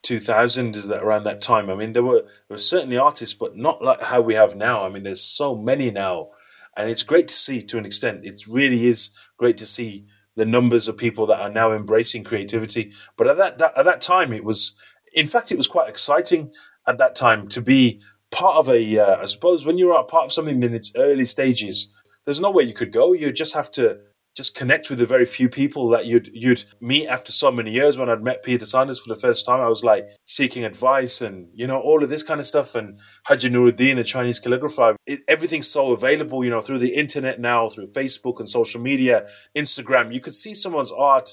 2000 0.03 0.77
is 0.77 0.89
that 0.89 1.03
around 1.03 1.25
that 1.25 1.43
time. 1.43 1.69
I 1.71 1.75
mean, 1.75 1.93
there 1.93 2.03
were 2.03 2.23
there 2.23 2.57
were 2.57 2.59
certainly 2.59 2.97
artists, 2.97 3.35
but 3.35 3.57
not 3.57 3.83
like 3.83 4.03
how 4.03 4.21
we 4.21 4.35
have 4.35 4.57
now. 4.57 4.85
I 4.85 4.89
mean, 4.89 5.03
there's 5.03 5.23
so 5.23 5.57
many 5.57 5.91
now, 5.91 6.29
and 6.77 6.91
it's 6.91 7.03
great 7.03 7.29
to 7.29 7.35
see 7.35 7.63
to 7.65 7.79
an 7.79 7.87
extent. 7.87 8.25
It 8.25 8.43
really 8.49 8.87
is 8.87 9.11
great 9.37 9.57
to 9.59 9.67
see 9.67 10.07
the 10.37 10.47
numbers 10.47 10.87
of 10.89 10.97
people 10.97 11.27
that 11.27 11.41
are 11.41 11.51
now 11.51 11.73
embracing 11.73 12.25
creativity. 12.25 12.93
But 13.17 13.27
at 13.27 13.37
that, 13.39 13.59
that 13.59 13.77
at 13.77 13.85
that 13.85 14.01
time, 14.01 14.33
it 14.33 14.45
was, 14.45 14.77
in 15.13 15.27
fact, 15.27 15.51
it 15.51 15.57
was 15.57 15.67
quite 15.67 15.89
exciting 15.89 16.51
at 16.87 16.99
that 16.99 17.17
time 17.17 17.49
to 17.49 17.61
be 17.61 18.01
part 18.31 18.57
of 18.57 18.69
a. 18.69 18.99
Uh, 18.99 19.17
I 19.17 19.25
suppose 19.27 19.67
when 19.67 19.79
you're 19.79 20.03
part 20.05 20.25
of 20.25 20.33
something 20.33 20.63
in 20.63 20.75
its 20.75 20.93
early 20.97 21.25
stages, 21.25 21.93
there's 22.25 22.41
nowhere 22.41 22.65
you 22.65 22.75
could 22.75 22.93
go. 22.93 23.13
You 23.13 23.33
just 23.33 23.55
have 23.55 23.71
to 23.73 23.99
just 24.39 24.55
connect 24.55 24.89
with 24.89 25.01
the 25.01 25.05
very 25.05 25.27
few 25.27 25.49
people 25.49 25.89
that 25.89 26.07
you'd 26.07 26.31
you'd 26.33 26.63
meet 26.81 27.09
after 27.09 27.33
so 27.33 27.51
many 27.51 27.73
years. 27.73 27.99
When 27.99 28.09
I'd 28.09 28.23
met 28.23 28.45
Peter 28.45 28.65
Sanders 28.65 29.01
for 29.01 29.13
the 29.13 29.21
first 29.21 29.45
time, 29.45 29.61
I 29.61 29.69
was 29.69 29.83
like 29.83 30.07
seeking 30.25 30.65
advice 30.65 31.21
and 31.21 31.49
you 31.53 31.67
know 31.67 31.81
all 31.81 32.05
of 32.05 32.09
this 32.09 32.23
kind 32.23 32.39
of 32.39 32.47
stuff. 32.47 32.77
And 32.77 33.01
Haji 33.25 33.51
Noor 33.51 33.73
Deen, 33.73 33.97
the 33.97 34.05
Chinese 34.05 34.41
calligrapher, 34.41 34.95
it, 35.07 35.21
everything's 35.27 35.69
so 35.69 35.91
available. 35.91 36.45
You 36.45 36.51
know 36.51 36.61
through 36.61 36.79
the 36.79 36.95
internet 36.95 37.41
now, 37.41 37.69
through 37.69 37.89
Facebook 37.89 38.39
and 38.39 38.49
social 38.49 38.81
media, 38.81 39.27
Instagram, 39.57 40.15
you 40.15 40.21
could 40.21 40.35
see 40.35 40.55
someone's 40.55 40.93
art 40.93 41.31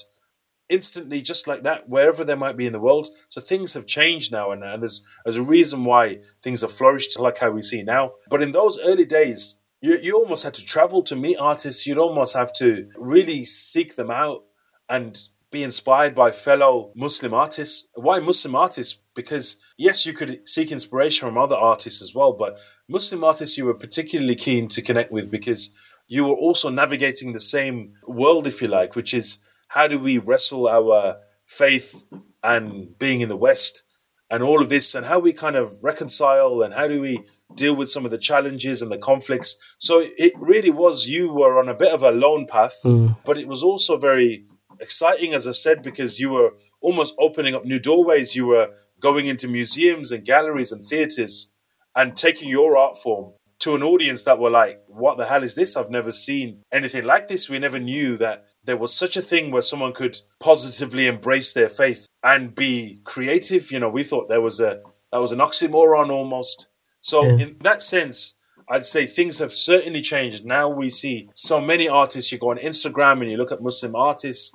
instantly 0.68 1.22
just 1.22 1.46
like 1.46 1.62
that 1.62 1.88
wherever 1.88 2.24
they 2.24 2.34
might 2.34 2.56
be 2.56 2.66
in 2.66 2.72
the 2.72 2.80
world 2.80 3.06
so 3.28 3.40
things 3.40 3.74
have 3.74 3.86
changed 3.86 4.32
now 4.32 4.50
and, 4.50 4.64
and 4.64 4.82
there's 4.82 5.06
there's 5.24 5.36
a 5.36 5.42
reason 5.56 5.84
why 5.84 6.18
things 6.42 6.60
have 6.60 6.72
flourished 6.72 7.16
like 7.20 7.38
how 7.38 7.50
we 7.50 7.62
see 7.62 7.84
now 7.84 8.10
but 8.28 8.42
in 8.42 8.50
those 8.50 8.76
early 8.80 9.04
days 9.04 9.60
you, 9.86 9.98
you 10.02 10.16
almost 10.16 10.42
had 10.42 10.54
to 10.54 10.64
travel 10.64 11.02
to 11.02 11.14
meet 11.14 11.36
artists. 11.38 11.86
You'd 11.86 11.98
almost 11.98 12.34
have 12.34 12.52
to 12.54 12.88
really 12.96 13.44
seek 13.44 13.94
them 13.94 14.10
out 14.10 14.42
and 14.88 15.18
be 15.52 15.62
inspired 15.62 16.14
by 16.14 16.32
fellow 16.32 16.90
Muslim 16.96 17.32
artists. 17.32 17.88
Why 17.94 18.18
Muslim 18.18 18.56
artists? 18.56 18.98
Because 19.14 19.56
yes, 19.76 20.04
you 20.04 20.12
could 20.12 20.46
seek 20.46 20.72
inspiration 20.72 21.28
from 21.28 21.38
other 21.38 21.54
artists 21.56 22.02
as 22.02 22.14
well, 22.14 22.32
but 22.32 22.56
Muslim 22.88 23.22
artists 23.22 23.56
you 23.56 23.64
were 23.64 23.74
particularly 23.74 24.34
keen 24.34 24.66
to 24.68 24.82
connect 24.82 25.12
with 25.12 25.30
because 25.30 25.70
you 26.08 26.24
were 26.24 26.34
also 26.34 26.68
navigating 26.68 27.32
the 27.32 27.40
same 27.40 27.94
world, 28.06 28.46
if 28.46 28.60
you 28.60 28.68
like, 28.68 28.96
which 28.96 29.14
is 29.14 29.38
how 29.68 29.86
do 29.86 29.98
we 29.98 30.18
wrestle 30.18 30.68
our 30.68 31.18
faith 31.46 32.06
and 32.42 32.98
being 32.98 33.20
in 33.20 33.28
the 33.28 33.36
West 33.36 33.84
and 34.30 34.42
all 34.42 34.60
of 34.60 34.68
this 34.68 34.94
and 34.96 35.06
how 35.06 35.20
we 35.20 35.32
kind 35.32 35.56
of 35.56 35.82
reconcile 35.82 36.62
and 36.62 36.74
how 36.74 36.88
do 36.88 37.00
we 37.00 37.20
deal 37.54 37.74
with 37.74 37.88
some 37.88 38.04
of 38.04 38.10
the 38.10 38.18
challenges 38.18 38.82
and 38.82 38.90
the 38.90 38.98
conflicts. 38.98 39.56
So 39.78 40.02
it 40.02 40.32
really 40.36 40.70
was 40.70 41.08
you 41.08 41.32
were 41.32 41.58
on 41.58 41.68
a 41.68 41.74
bit 41.74 41.92
of 41.92 42.02
a 42.02 42.10
lone 42.10 42.46
path, 42.46 42.80
mm. 42.84 43.16
but 43.24 43.38
it 43.38 43.48
was 43.48 43.62
also 43.62 43.96
very 43.96 44.44
exciting, 44.80 45.32
as 45.32 45.46
I 45.46 45.52
said, 45.52 45.82
because 45.82 46.20
you 46.20 46.30
were 46.30 46.54
almost 46.80 47.14
opening 47.18 47.54
up 47.54 47.64
new 47.64 47.78
doorways. 47.78 48.36
You 48.36 48.46
were 48.46 48.72
going 49.00 49.26
into 49.26 49.48
museums 49.48 50.10
and 50.10 50.24
galleries 50.24 50.72
and 50.72 50.84
theaters 50.84 51.50
and 51.94 52.14
taking 52.14 52.48
your 52.48 52.76
art 52.76 52.98
form 52.98 53.32
to 53.58 53.74
an 53.74 53.82
audience 53.82 54.24
that 54.24 54.38
were 54.38 54.50
like, 54.50 54.82
what 54.86 55.16
the 55.16 55.26
hell 55.26 55.42
is 55.42 55.54
this? 55.54 55.76
I've 55.76 55.90
never 55.90 56.12
seen 56.12 56.62
anything 56.70 57.04
like 57.04 57.28
this. 57.28 57.48
We 57.48 57.58
never 57.58 57.78
knew 57.78 58.16
that 58.18 58.44
there 58.62 58.76
was 58.76 58.94
such 58.94 59.16
a 59.16 59.22
thing 59.22 59.50
where 59.50 59.62
someone 59.62 59.94
could 59.94 60.16
positively 60.40 61.06
embrace 61.06 61.52
their 61.52 61.70
faith 61.70 62.06
and 62.22 62.54
be 62.54 63.00
creative. 63.04 63.72
You 63.72 63.80
know, 63.80 63.88
we 63.88 64.04
thought 64.04 64.28
there 64.28 64.42
was 64.42 64.60
a 64.60 64.80
that 65.10 65.20
was 65.20 65.32
an 65.32 65.38
oxymoron 65.38 66.10
almost. 66.10 66.68
So 67.06 67.22
yeah. 67.22 67.44
in 67.44 67.56
that 67.60 67.84
sense, 67.84 68.34
I'd 68.68 68.84
say 68.84 69.06
things 69.06 69.38
have 69.38 69.52
certainly 69.52 70.02
changed. 70.02 70.44
Now 70.44 70.68
we 70.68 70.90
see 70.90 71.28
so 71.36 71.60
many 71.60 71.88
artists. 71.88 72.32
You 72.32 72.38
go 72.38 72.50
on 72.50 72.58
Instagram 72.58 73.20
and 73.20 73.30
you 73.30 73.36
look 73.36 73.52
at 73.52 73.62
Muslim 73.62 73.94
artists, 73.94 74.50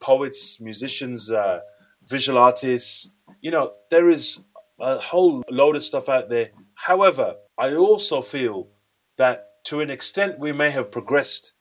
poets, 0.00 0.60
musicians, 0.60 1.30
uh, 1.30 1.60
visual 2.04 2.40
artists. 2.40 3.12
You 3.40 3.52
know, 3.52 3.74
there 3.88 4.10
is 4.10 4.44
a 4.80 4.98
whole 4.98 5.44
load 5.48 5.76
of 5.76 5.84
stuff 5.84 6.08
out 6.08 6.28
there. 6.28 6.50
However, 6.74 7.36
I 7.56 7.76
also 7.76 8.20
feel 8.20 8.66
that 9.16 9.64
to 9.66 9.80
an 9.80 9.88
extent 9.88 10.40
we 10.40 10.50
may 10.50 10.70
have 10.70 10.90
progressed, 10.90 11.52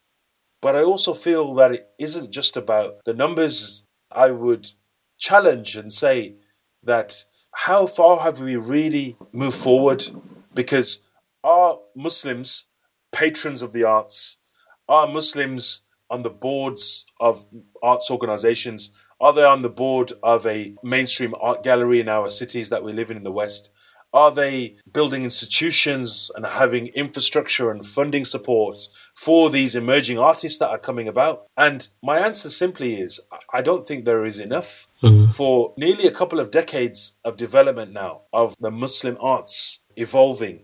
but 0.60 0.76
I 0.76 0.82
also 0.82 1.14
feel 1.14 1.54
that 1.54 1.72
it 1.72 1.88
isn't 2.00 2.32
just 2.32 2.58
about 2.58 3.06
the 3.06 3.14
numbers. 3.14 3.86
I 4.12 4.32
would 4.32 4.72
challenge 5.20 5.76
and 5.76 5.94
say 5.94 6.38
that 6.82 7.26
how 7.54 7.86
far 7.86 8.22
have 8.22 8.40
we 8.40 8.56
really 8.56 9.18
moved 9.32 9.58
forward 9.58 10.08
because 10.54 11.02
are 11.44 11.80
Muslims 11.96 12.66
patrons 13.12 13.62
of 13.62 13.74
the 13.74 13.84
arts? 13.84 14.38
Are 14.88 15.08
Muslims 15.08 15.82
on 16.10 16.24
the 16.24 16.30
boards 16.30 17.06
of 17.20 17.48
arts 17.82 18.12
organizations? 18.12 18.92
Are 19.20 19.34
they 19.34 19.44
on 19.44 19.62
the 19.62 19.70
board 19.70 20.14
of 20.24 20.46
a 20.46 20.76
mainstream 20.84 21.36
art 21.40 21.64
gallery 21.64 22.00
in 22.00 22.10
our 22.10 22.30
cities 22.30 22.70
that 22.70 22.84
we 22.84 22.92
live 22.92 23.12
in 23.12 23.18
in 23.18 23.24
the 23.24 23.32
West? 23.32 23.72
Are 24.14 24.32
they 24.32 24.76
building 24.92 25.24
institutions 25.24 26.32
and 26.36 26.46
having 26.46 26.88
infrastructure 26.88 27.72
and 27.72 27.86
funding 27.86 28.26
support 28.26 28.78
for 29.16 29.50
these 29.50 29.74
emerging 29.74 30.20
artists 30.20 30.60
that 30.60 30.70
are 30.70 30.78
coming 30.78 31.08
about? 31.08 31.46
And 31.56 31.88
my 32.04 32.20
answer 32.20 32.50
simply 32.50 33.00
is 33.00 33.22
I 33.54 33.62
don't 33.62 33.86
think 33.86 34.04
there 34.04 34.26
is 34.26 34.40
enough. 34.40 34.88
Mm-hmm. 35.02 35.32
For 35.32 35.74
nearly 35.78 36.08
a 36.08 36.12
couple 36.12 36.40
of 36.40 36.52
decades 36.52 37.18
of 37.24 37.38
development 37.38 37.94
now 37.94 38.22
of 38.34 38.56
the 38.60 38.72
Muslim 38.72 39.18
arts 39.22 39.81
evolving. 40.02 40.64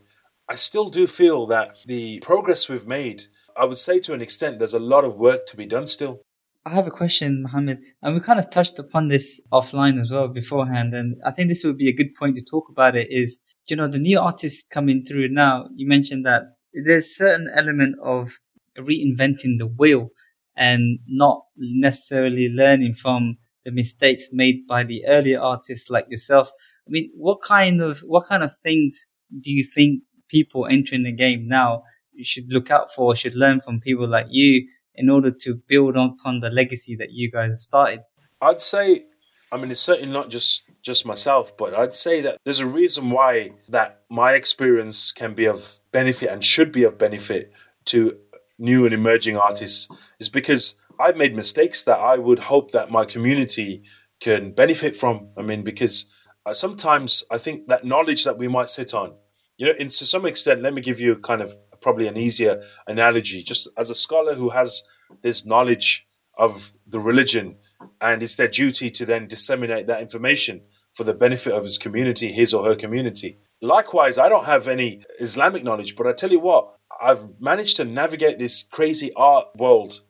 I 0.49 0.55
still 0.55 0.89
do 0.89 1.07
feel 1.07 1.45
that 1.47 1.77
the 1.85 2.19
progress 2.19 2.69
we've 2.69 2.87
made, 2.87 3.23
I 3.55 3.65
would 3.65 3.77
say 3.77 3.99
to 3.99 4.13
an 4.13 4.21
extent, 4.21 4.59
there's 4.59 4.73
a 4.73 4.79
lot 4.79 5.03
of 5.03 5.15
work 5.15 5.45
to 5.47 5.57
be 5.57 5.65
done 5.65 5.87
still. 5.87 6.21
I 6.65 6.71
have 6.71 6.87
a 6.87 6.91
question, 6.91 7.43
Mohammed, 7.43 7.79
and 8.01 8.13
we 8.13 8.19
kind 8.19 8.39
of 8.39 8.49
touched 8.49 8.77
upon 8.77 9.07
this 9.07 9.39
offline 9.53 10.01
as 10.01 10.11
well 10.11 10.27
beforehand, 10.27 10.93
and 10.93 11.15
I 11.25 11.31
think 11.31 11.47
this 11.47 11.63
would 11.63 11.77
be 11.77 11.87
a 11.87 11.95
good 11.95 12.13
point 12.19 12.35
to 12.35 12.43
talk 12.43 12.67
about 12.69 12.93
it. 12.95 13.07
Is 13.09 13.39
you 13.67 13.77
know 13.77 13.87
the 13.87 13.99
new 13.99 14.19
artists 14.19 14.67
coming 14.67 15.03
through 15.03 15.29
now? 15.29 15.69
You 15.75 15.87
mentioned 15.87 16.25
that 16.25 16.43
there's 16.73 17.15
certain 17.15 17.49
element 17.55 17.95
of 18.03 18.31
reinventing 18.77 19.57
the 19.59 19.73
wheel 19.77 20.09
and 20.57 20.99
not 21.07 21.43
necessarily 21.55 22.49
learning 22.49 22.95
from 22.95 23.37
the 23.63 23.71
mistakes 23.71 24.27
made 24.33 24.67
by 24.67 24.83
the 24.83 25.05
earlier 25.05 25.39
artists 25.39 25.89
like 25.89 26.07
yourself. 26.09 26.51
I 26.85 26.89
mean, 26.89 27.11
what 27.15 27.41
kind 27.41 27.81
of 27.81 27.99
what 27.99 28.27
kind 28.27 28.43
of 28.43 28.57
things 28.63 29.07
do 29.41 29.51
you 29.51 29.63
think 29.63 30.03
people 30.29 30.67
entering 30.69 31.03
the 31.03 31.11
game 31.11 31.47
now 31.47 31.83
should 32.21 32.45
look 32.49 32.71
out 32.71 32.93
for, 32.93 33.15
should 33.15 33.35
learn 33.35 33.61
from 33.61 33.79
people 33.79 34.07
like 34.07 34.25
you 34.29 34.67
in 34.95 35.09
order 35.09 35.31
to 35.31 35.61
build 35.67 35.95
upon 35.95 36.39
the 36.39 36.49
legacy 36.49 36.95
that 36.95 37.11
you 37.11 37.31
guys 37.31 37.51
have 37.51 37.59
started? 37.59 37.99
I'd 38.41 38.61
say, 38.61 39.05
I 39.51 39.57
mean, 39.57 39.71
it's 39.71 39.81
certainly 39.81 40.11
not 40.11 40.29
just 40.29 40.63
just 40.83 41.05
myself, 41.05 41.55
but 41.57 41.73
I'd 41.73 41.93
say 41.93 42.21
that 42.21 42.37
there's 42.45 42.61
a 42.61 42.67
reason 42.67 43.09
why 43.09 43.51
that 43.67 44.03
my 44.09 44.33
experience 44.33 45.11
can 45.11 45.33
be 45.33 45.45
of 45.45 45.79
benefit 45.91 46.29
and 46.29 46.43
should 46.43 46.71
be 46.71 46.83
of 46.83 46.97
benefit 46.97 47.51
to 47.85 48.17
new 48.57 48.85
and 48.85 48.93
emerging 48.93 49.37
artists 49.37 49.89
is 50.19 50.29
because 50.29 50.75
I've 50.99 51.17
made 51.17 51.35
mistakes 51.35 51.83
that 51.83 51.99
I 51.99 52.17
would 52.17 52.39
hope 52.39 52.71
that 52.71 52.89
my 52.89 53.03
community 53.05 53.83
can 54.19 54.51
benefit 54.51 54.95
from. 54.95 55.29
I 55.37 55.41
mean, 55.41 55.63
because 55.63 56.05
sometimes 56.53 57.23
I 57.31 57.37
think 57.37 57.67
that 57.67 57.85
knowledge 57.85 58.23
that 58.23 58.37
we 58.37 58.47
might 58.47 58.69
sit 58.69 58.93
on, 58.93 59.13
you 59.57 59.65
know, 59.65 59.73
in, 59.77 59.87
to 59.87 60.05
some 60.05 60.25
extent, 60.25 60.61
let 60.61 60.73
me 60.73 60.81
give 60.81 60.99
you 60.99 61.15
kind 61.15 61.41
of 61.41 61.55
probably 61.81 62.07
an 62.07 62.17
easier 62.17 62.61
analogy. 62.87 63.43
Just 63.43 63.67
as 63.77 63.89
a 63.89 63.95
scholar 63.95 64.35
who 64.35 64.49
has 64.49 64.83
this 65.21 65.45
knowledge 65.45 66.07
of 66.37 66.73
the 66.85 66.99
religion, 66.99 67.57
and 67.99 68.21
it's 68.21 68.35
their 68.35 68.47
duty 68.47 68.89
to 68.91 69.05
then 69.05 69.27
disseminate 69.27 69.87
that 69.87 70.01
information 70.01 70.61
for 70.93 71.03
the 71.03 71.13
benefit 71.13 71.53
of 71.53 71.63
his 71.63 71.77
community, 71.77 72.31
his 72.31 72.53
or 72.53 72.65
her 72.65 72.75
community. 72.75 73.37
likewise, 73.61 74.17
I 74.17 74.29
don't 74.29 74.45
have 74.45 74.67
any 74.67 75.01
Islamic 75.19 75.63
knowledge, 75.63 75.95
but 75.95 76.05
I 76.05 76.13
tell 76.13 76.31
you 76.31 76.39
what, 76.39 76.75
I've 77.01 77.39
managed 77.39 77.77
to 77.77 77.85
navigate 77.85 78.39
this 78.39 78.63
crazy 78.63 79.11
art 79.15 79.47
world 79.55 80.01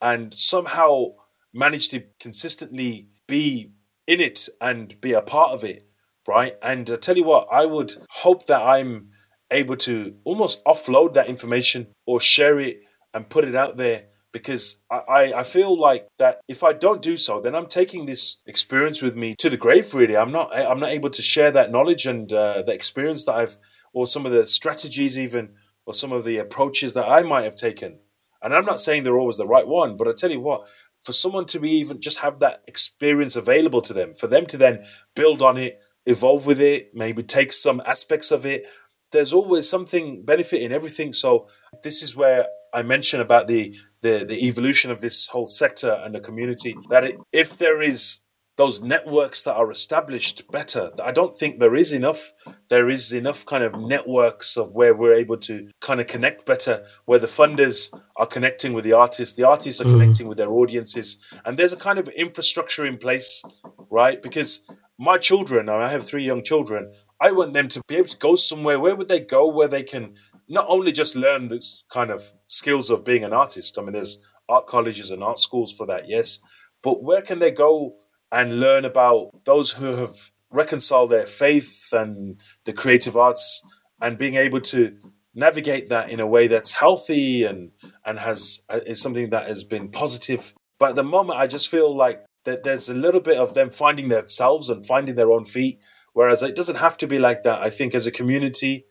and 0.00 0.34
somehow 0.34 1.14
managed 1.54 1.90
to 1.92 2.02
consistently 2.18 3.08
be 3.26 3.72
in 4.06 4.20
it 4.20 4.48
and 4.60 5.00
be 5.00 5.12
a 5.12 5.22
part 5.22 5.52
of 5.52 5.64
it, 5.64 5.88
right? 6.26 6.56
And 6.62 6.90
I 6.90 6.96
tell 6.96 7.16
you 7.16 7.24
what, 7.24 7.48
I 7.50 7.66
would 7.66 7.94
hope 8.10 8.46
that 8.46 8.62
I'm 8.62 9.10
able 9.50 9.76
to 9.76 10.14
almost 10.24 10.64
offload 10.64 11.14
that 11.14 11.28
information 11.28 11.88
or 12.06 12.20
share 12.20 12.58
it 12.58 12.82
and 13.14 13.28
put 13.28 13.44
it 13.44 13.54
out 13.54 13.76
there 13.76 14.06
because 14.32 14.82
I, 14.90 15.32
I 15.36 15.42
feel 15.42 15.76
like 15.76 16.08
that 16.18 16.40
if 16.48 16.64
I 16.64 16.72
don't 16.72 17.02
do 17.02 17.16
so, 17.18 17.40
then 17.40 17.54
I'm 17.54 17.66
taking 17.66 18.06
this 18.06 18.42
experience 18.46 19.02
with 19.02 19.14
me 19.14 19.34
to 19.38 19.50
the 19.50 19.58
grave. 19.58 19.92
Really, 19.92 20.16
I'm 20.16 20.32
not 20.32 20.56
I'm 20.56 20.80
not 20.80 20.90
able 20.90 21.10
to 21.10 21.22
share 21.22 21.50
that 21.52 21.70
knowledge 21.70 22.06
and 22.06 22.32
uh, 22.32 22.62
the 22.62 22.72
experience 22.72 23.26
that 23.26 23.34
I've, 23.34 23.56
or 23.92 24.06
some 24.06 24.24
of 24.24 24.32
the 24.32 24.46
strategies 24.46 25.18
even, 25.18 25.50
or 25.84 25.92
some 25.92 26.12
of 26.12 26.24
the 26.24 26.38
approaches 26.38 26.94
that 26.94 27.06
I 27.06 27.22
might 27.22 27.44
have 27.44 27.56
taken. 27.56 27.98
And 28.42 28.52
I'm 28.52 28.64
not 28.64 28.80
saying 28.80 29.04
they're 29.04 29.18
always 29.18 29.36
the 29.36 29.46
right 29.46 29.66
one, 29.66 29.96
but 29.96 30.08
I 30.08 30.12
tell 30.12 30.32
you 30.32 30.40
what, 30.40 30.66
for 31.02 31.12
someone 31.12 31.46
to 31.46 31.60
be 31.60 31.70
even 31.70 32.00
just 32.00 32.18
have 32.18 32.38
that 32.38 32.62
experience 32.66 33.36
available 33.36 33.82
to 33.82 33.92
them, 33.92 34.14
for 34.14 34.26
them 34.26 34.46
to 34.46 34.56
then 34.56 34.84
build 35.14 35.42
on 35.42 35.56
it, 35.56 35.80
evolve 36.06 36.46
with 36.46 36.60
it, 36.60 36.94
maybe 36.94 37.22
take 37.22 37.52
some 37.52 37.82
aspects 37.86 38.30
of 38.30 38.46
it, 38.46 38.64
there's 39.12 39.32
always 39.32 39.68
something 39.68 40.24
benefit 40.24 40.62
in 40.62 40.72
everything. 40.72 41.12
So 41.12 41.46
this 41.82 42.02
is 42.02 42.16
where 42.16 42.46
I 42.74 42.82
mentioned 42.82 43.22
about 43.22 43.46
the, 43.46 43.74
the, 44.00 44.24
the 44.26 44.46
evolution 44.46 44.90
of 44.90 45.00
this 45.00 45.28
whole 45.28 45.46
sector 45.46 46.00
and 46.04 46.14
the 46.14 46.20
community. 46.20 46.74
That 46.88 47.04
it, 47.04 47.16
if 47.32 47.58
there 47.58 47.82
is 47.82 48.20
those 48.56 48.82
networks 48.82 49.42
that 49.42 49.54
are 49.54 49.70
established 49.70 50.50
better, 50.50 50.90
I 51.02 51.12
don't 51.12 51.36
think 51.36 51.58
there 51.58 51.74
is 51.74 51.92
enough. 51.92 52.32
There 52.68 52.90
is 52.90 53.12
enough 53.12 53.46
kind 53.46 53.64
of 53.64 53.80
networks 53.80 54.56
of 54.56 54.72
where 54.72 54.94
we're 54.94 55.14
able 55.14 55.38
to 55.38 55.68
kind 55.80 56.00
of 56.00 56.06
connect 56.06 56.44
better, 56.44 56.84
where 57.06 57.18
the 57.18 57.26
funders 57.26 57.88
are 58.16 58.26
connecting 58.26 58.72
with 58.72 58.84
the 58.84 58.92
artists, 58.92 59.36
the 59.36 59.48
artists 59.48 59.80
are 59.80 59.86
mm. 59.86 59.92
connecting 59.92 60.26
with 60.26 60.38
their 60.38 60.50
audiences, 60.50 61.18
and 61.44 61.58
there's 61.58 61.72
a 61.72 61.78
kind 61.78 61.98
of 61.98 62.08
infrastructure 62.08 62.84
in 62.84 62.98
place, 62.98 63.42
right? 63.90 64.22
Because 64.22 64.60
my 64.98 65.18
children, 65.18 65.68
I 65.68 65.90
have 65.90 66.04
three 66.04 66.24
young 66.24 66.42
children, 66.42 66.92
I 67.20 67.32
want 67.32 67.54
them 67.54 67.68
to 67.68 67.80
be 67.88 67.96
able 67.96 68.08
to 68.08 68.18
go 68.18 68.36
somewhere. 68.36 68.78
Where 68.78 68.96
would 68.96 69.08
they 69.08 69.20
go 69.20 69.48
where 69.48 69.68
they 69.68 69.82
can 69.82 70.14
not 70.48 70.66
only 70.68 70.92
just 70.92 71.16
learn 71.16 71.48
the 71.48 71.64
kind 71.88 72.10
of 72.10 72.32
skills 72.48 72.90
of 72.90 73.04
being 73.04 73.24
an 73.24 73.32
artist? 73.32 73.78
I 73.78 73.82
mean, 73.82 73.92
there's 73.92 74.20
art 74.48 74.66
colleges 74.66 75.10
and 75.10 75.22
art 75.22 75.38
schools 75.38 75.72
for 75.72 75.86
that, 75.86 76.08
yes. 76.08 76.40
But 76.82 77.02
where 77.02 77.22
can 77.22 77.38
they 77.38 77.50
go 77.50 77.94
and 78.32 78.58
learn 78.58 78.84
about 78.84 79.44
those 79.44 79.72
who 79.72 79.94
have 79.94 80.30
reconciled 80.50 81.10
their 81.10 81.26
faith 81.26 81.92
and 81.92 82.40
the 82.64 82.72
creative 82.72 83.16
arts 83.16 83.62
and 84.00 84.18
being 84.18 84.34
able 84.34 84.60
to 84.60 84.96
navigate 85.34 85.88
that 85.88 86.10
in 86.10 86.18
a 86.18 86.26
way 86.26 86.46
that's 86.46 86.72
healthy 86.72 87.44
and 87.44 87.70
and 88.04 88.18
has 88.18 88.62
uh, 88.68 88.80
is 88.84 89.00
something 89.00 89.30
that 89.30 89.46
has 89.46 89.62
been 89.62 89.88
positive. 89.88 90.52
But 90.78 90.90
at 90.90 90.96
the 90.96 91.04
moment, 91.04 91.38
I 91.38 91.46
just 91.46 91.68
feel 91.68 91.94
like 91.94 92.24
that 92.44 92.64
there's 92.64 92.88
a 92.88 92.94
little 92.94 93.20
bit 93.20 93.38
of 93.38 93.54
them 93.54 93.70
finding 93.70 94.08
themselves 94.08 94.68
and 94.68 94.84
finding 94.84 95.14
their 95.14 95.30
own 95.30 95.44
feet 95.44 95.78
Whereas 96.12 96.42
it 96.42 96.54
doesn't 96.54 96.76
have 96.76 96.98
to 96.98 97.06
be 97.06 97.18
like 97.18 97.42
that. 97.42 97.62
I 97.62 97.70
think 97.70 97.94
as 97.94 98.06
a 98.06 98.10
community, 98.10 98.84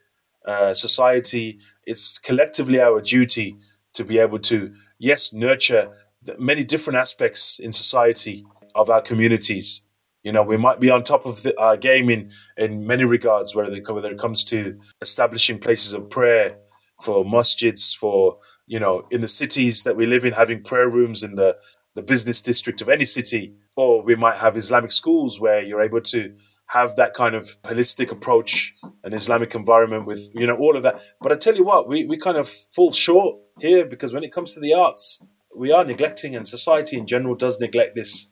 uh, 0.44 0.74
society, 0.74 1.58
it's 1.84 2.18
collectively 2.18 2.80
our 2.80 3.00
duty 3.00 3.56
to 3.94 4.04
be 4.04 4.18
able 4.18 4.40
to, 4.40 4.72
yes, 4.98 5.32
nurture 5.32 5.90
many 6.38 6.64
different 6.64 6.98
aspects 6.98 7.58
in 7.58 7.72
society 7.72 8.44
of 8.74 8.90
our 8.90 9.00
communities. 9.00 9.82
You 10.22 10.32
know, 10.32 10.42
we 10.42 10.56
might 10.56 10.78
be 10.78 10.90
on 10.90 11.02
top 11.02 11.26
of 11.26 11.42
the, 11.42 11.58
our 11.58 11.76
game 11.76 12.08
in, 12.08 12.30
in 12.56 12.86
many 12.86 13.04
regards, 13.04 13.54
whether, 13.54 13.76
whether 13.92 14.10
it 14.10 14.18
comes 14.18 14.44
to 14.46 14.78
establishing 15.00 15.58
places 15.58 15.92
of 15.92 16.10
prayer 16.10 16.58
for 17.00 17.24
masjids, 17.24 17.96
for, 17.96 18.38
you 18.66 18.78
know, 18.78 19.06
in 19.10 19.20
the 19.20 19.28
cities 19.28 19.82
that 19.82 19.96
we 19.96 20.06
live 20.06 20.24
in, 20.24 20.32
having 20.32 20.62
prayer 20.62 20.88
rooms 20.88 21.24
in 21.24 21.34
the, 21.34 21.56
the 21.94 22.02
business 22.02 22.40
district 22.40 22.80
of 22.80 22.88
any 22.88 23.04
city. 23.04 23.54
Or 23.76 24.02
we 24.02 24.14
might 24.14 24.36
have 24.36 24.56
Islamic 24.56 24.92
schools 24.92 25.40
where 25.40 25.60
you're 25.60 25.82
able 25.82 26.02
to 26.02 26.32
have 26.66 26.96
that 26.96 27.12
kind 27.12 27.34
of 27.34 27.60
holistic 27.62 28.10
approach, 28.10 28.74
an 29.04 29.12
Islamic 29.12 29.54
environment 29.54 30.06
with, 30.06 30.30
you 30.34 30.46
know, 30.46 30.56
all 30.56 30.76
of 30.76 30.82
that. 30.84 31.00
But 31.20 31.32
I 31.32 31.36
tell 31.36 31.56
you 31.56 31.64
what, 31.64 31.88
we, 31.88 32.06
we 32.06 32.16
kind 32.16 32.36
of 32.36 32.48
fall 32.48 32.92
short 32.92 33.36
here 33.58 33.84
because 33.84 34.14
when 34.14 34.24
it 34.24 34.32
comes 34.32 34.54
to 34.54 34.60
the 34.60 34.72
arts, 34.72 35.22
we 35.54 35.70
are 35.70 35.84
neglecting 35.84 36.34
and 36.34 36.46
society 36.46 36.96
in 36.96 37.06
general 37.06 37.34
does 37.34 37.60
neglect 37.60 37.94
this. 37.94 38.28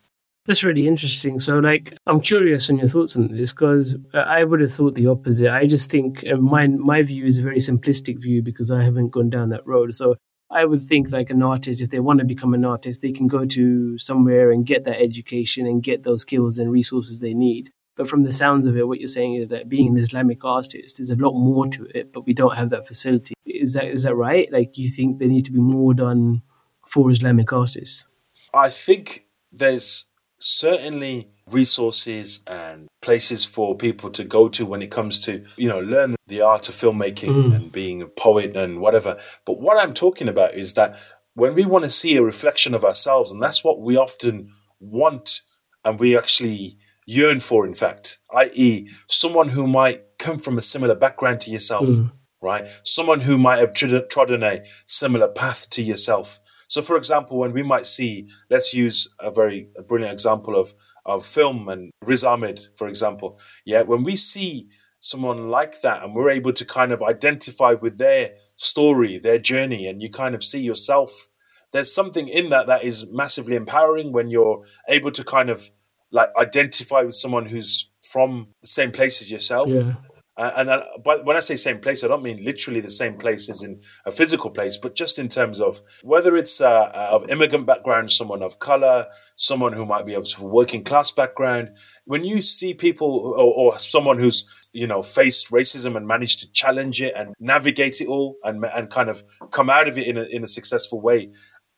That's 0.51 0.65
really 0.65 0.89
interesting. 0.89 1.39
So, 1.39 1.61
like, 1.61 1.97
I'm 2.09 2.21
curious 2.21 2.69
on 2.71 2.79
your 2.79 2.89
thoughts 2.89 3.17
on 3.17 3.29
this 3.29 3.53
because 3.53 3.95
I 4.13 4.43
would 4.43 4.61
have 4.61 4.73
thought 4.73 4.97
the 4.97 5.07
opposite. 5.07 5.49
I 5.49 5.69
just 5.69 5.93
think 5.93 6.25
uh, 6.27 6.39
my 6.39 6.67
my 6.67 7.03
view 7.03 7.25
is 7.25 7.39
a 7.39 7.45
very 7.45 7.59
simplistic 7.59 8.21
view 8.21 8.43
because 8.43 8.73
I 8.73 8.83
haven't 8.83 9.11
gone 9.11 9.31
down 9.31 9.51
that 9.51 9.65
road. 9.65 9.95
So, 9.95 10.17
I 10.51 10.65
would 10.65 10.83
think 10.83 11.13
like 11.13 11.31
an 11.31 11.45
artist, 11.45 11.81
if 11.81 11.91
they 11.91 12.01
want 12.01 12.19
to 12.19 12.25
become 12.25 12.53
an 12.53 12.65
artist, 12.65 13.01
they 13.01 13.13
can 13.13 13.29
go 13.29 13.47
to 13.47 13.97
somewhere 13.99 14.51
and 14.51 14.67
get 14.67 14.83
that 14.87 15.01
education 15.01 15.69
and 15.69 15.85
get 15.85 16.03
those 16.03 16.23
skills 16.23 16.59
and 16.59 16.73
resources 16.73 17.21
they 17.21 17.33
need. 17.33 17.71
But 17.95 18.09
from 18.09 18.25
the 18.25 18.33
sounds 18.33 18.67
of 18.67 18.77
it, 18.77 18.89
what 18.89 18.99
you're 18.99 19.07
saying 19.07 19.35
is 19.35 19.49
that 19.51 19.69
being 19.69 19.87
an 19.87 19.99
Islamic 19.99 20.45
artist, 20.45 20.99
there's 20.99 21.11
a 21.11 21.15
lot 21.15 21.35
more 21.35 21.69
to 21.69 21.87
it, 21.95 22.13
but 22.13 22.27
we 22.27 22.35
don't 22.35 22.57
have 22.57 22.71
that 22.71 22.89
facility. 22.89 23.35
Is 23.47 23.75
that 23.75 23.85
is 23.85 24.03
that 24.03 24.17
right? 24.17 24.51
Like 24.51 24.77
you 24.77 24.89
think 24.89 25.21
there 25.21 25.29
need 25.29 25.45
to 25.45 25.53
be 25.53 25.61
more 25.61 25.95
done 25.95 26.43
for 26.89 27.09
Islamic 27.09 27.53
artists? 27.53 28.09
I 28.53 28.69
think 28.69 29.27
there's 29.53 30.07
certainly 30.41 31.29
resources 31.49 32.41
and 32.47 32.89
places 33.03 33.45
for 33.45 33.77
people 33.77 34.11
to 34.11 34.25
go 34.25 34.49
to 34.49 34.65
when 34.65 34.83
it 34.83 34.91
comes 34.91 35.19
to 35.21 35.45
you 35.57 35.69
know 35.69 35.81
learn 35.81 36.15
the 36.29 36.41
art 36.41 36.69
of 36.69 36.75
filmmaking 36.75 37.29
mm. 37.29 37.55
and 37.57 37.73
being 37.73 38.01
a 38.01 38.07
poet 38.07 38.57
and 38.57 38.81
whatever 38.81 39.19
but 39.45 39.61
what 39.61 39.77
i'm 39.77 39.93
talking 39.93 40.29
about 40.29 40.55
is 40.55 40.75
that 40.75 40.95
when 41.35 41.55
we 41.55 41.65
want 41.65 41.85
to 41.85 41.91
see 41.91 42.17
a 42.17 42.23
reflection 42.23 42.73
of 42.73 42.85
ourselves 42.85 43.33
and 43.33 43.43
that's 43.43 43.65
what 43.65 43.81
we 43.81 43.97
often 43.97 44.53
want 44.79 45.41
and 45.85 45.99
we 45.99 46.17
actually 46.17 46.79
yearn 47.07 47.41
for, 47.41 47.67
in 47.67 47.75
fact, 47.75 48.19
i.e., 48.35 48.89
someone 49.09 49.49
who 49.49 49.67
might 49.67 50.03
come 50.19 50.39
from 50.39 50.59
a 50.59 50.63
similar 50.63 50.95
background 50.95 51.41
to 51.41 51.51
yourself, 51.51 51.89
mm. 51.89 52.11
right? 52.41 52.67
Someone 52.85 53.21
who 53.21 53.37
might 53.39 53.59
have 53.59 53.75
trodden 53.75 54.43
a 54.43 54.63
similar 54.87 55.29
path 55.29 55.69
to 55.71 55.83
yourself. 55.83 56.39
So, 56.71 56.83
for 56.83 56.97
example, 56.97 57.37
when 57.37 57.53
we 57.53 57.65
might 57.65 57.87
see, 57.87 58.29
let's 58.49 58.73
use 58.73 59.13
a 59.19 59.31
very 59.31 59.69
a 59.77 59.83
brilliant 59.83 60.13
example 60.13 60.59
of 60.59 60.73
of 61.05 61.27
film 61.27 61.69
and 61.69 61.91
Riz 62.05 62.25
Ahmed, 62.25 62.61
for 62.77 62.87
example. 62.87 63.39
Yeah, 63.65 63.83
when 63.83 64.05
we 64.05 64.15
see 64.15 64.69
someone 65.01 65.49
like 65.51 65.81
that 65.81 66.05
and 66.05 66.15
we're 66.15 66.31
able 66.31 66.53
to 66.53 66.65
kind 66.65 66.93
of 66.93 67.03
identify 67.03 67.73
with 67.75 67.99
their 67.99 68.35
story, 68.57 69.19
their 69.19 69.39
journey, 69.39 69.89
and 69.89 70.01
you 70.01 70.09
kind 70.11 70.35
of 70.35 70.45
see 70.45 70.61
yourself, 70.61 71.29
there's 71.73 71.93
something 71.93 72.29
in 72.29 72.51
that 72.51 72.69
that 72.69 72.85
is 72.85 73.05
massively 73.11 73.57
empowering 73.57 74.13
when 74.13 74.31
you're 74.31 74.65
able 74.89 75.11
to 75.11 75.25
kind 75.25 75.51
of 75.51 75.71
like 76.13 76.31
identify 76.39 77.03
with 77.03 77.17
someone 77.17 77.47
who's 77.47 77.91
from 78.01 78.49
the 78.61 78.69
same 78.69 78.93
place 78.93 79.21
as 79.21 79.31
yourself. 79.31 79.69
Yeah. 79.69 79.95
Uh, 80.41 80.53
and 80.57 80.83
but 81.05 81.27
when 81.27 81.37
I 81.37 81.41
say 81.41 81.55
same 81.55 81.81
place, 81.81 82.03
I 82.03 82.09
don't 82.09 82.23
mean 82.23 82.43
literally 82.43 82.81
the 82.81 82.91
same 82.91 83.19
place 83.19 83.51
as 83.51 83.63
in 83.63 83.83
a 84.07 84.11
physical 84.11 84.49
place, 84.51 84.79
but 84.79 84.95
just 84.95 85.19
in 85.19 85.29
terms 85.29 85.61
of 85.61 85.83
whether 86.03 86.35
it's 86.35 86.63
uh, 86.63 86.71
uh 86.71 87.09
of 87.11 87.29
immigrant 87.29 87.67
background, 87.67 88.11
someone 88.11 88.43
of 88.43 88.59
color, 88.59 89.07
someone 89.37 89.75
who 89.75 89.85
might 89.85 90.07
be 90.07 90.15
of 90.15 90.27
working 90.41 90.83
class 90.83 91.11
background. 91.11 91.77
When 92.07 92.25
you 92.25 92.41
see 92.41 92.73
people 92.73 93.35
or, 93.37 93.75
or, 93.75 93.79
someone 93.79 94.19
who's 94.19 94.47
you 94.73 94.87
know 94.87 95.03
faced 95.03 95.51
racism 95.51 95.95
and 95.95 96.07
managed 96.07 96.41
to 96.41 96.51
challenge 96.53 97.03
it 97.03 97.13
and 97.15 97.35
navigate 97.39 98.01
it 98.01 98.09
all 98.09 98.37
and 98.43 98.65
and 98.65 98.89
kind 98.89 99.11
of 99.11 99.23
come 99.51 99.69
out 99.69 99.89
of 99.89 99.99
it 99.99 100.07
in 100.07 100.17
a, 100.17 100.23
in 100.23 100.43
a 100.43 100.49
successful 100.49 101.03
way, 101.03 101.31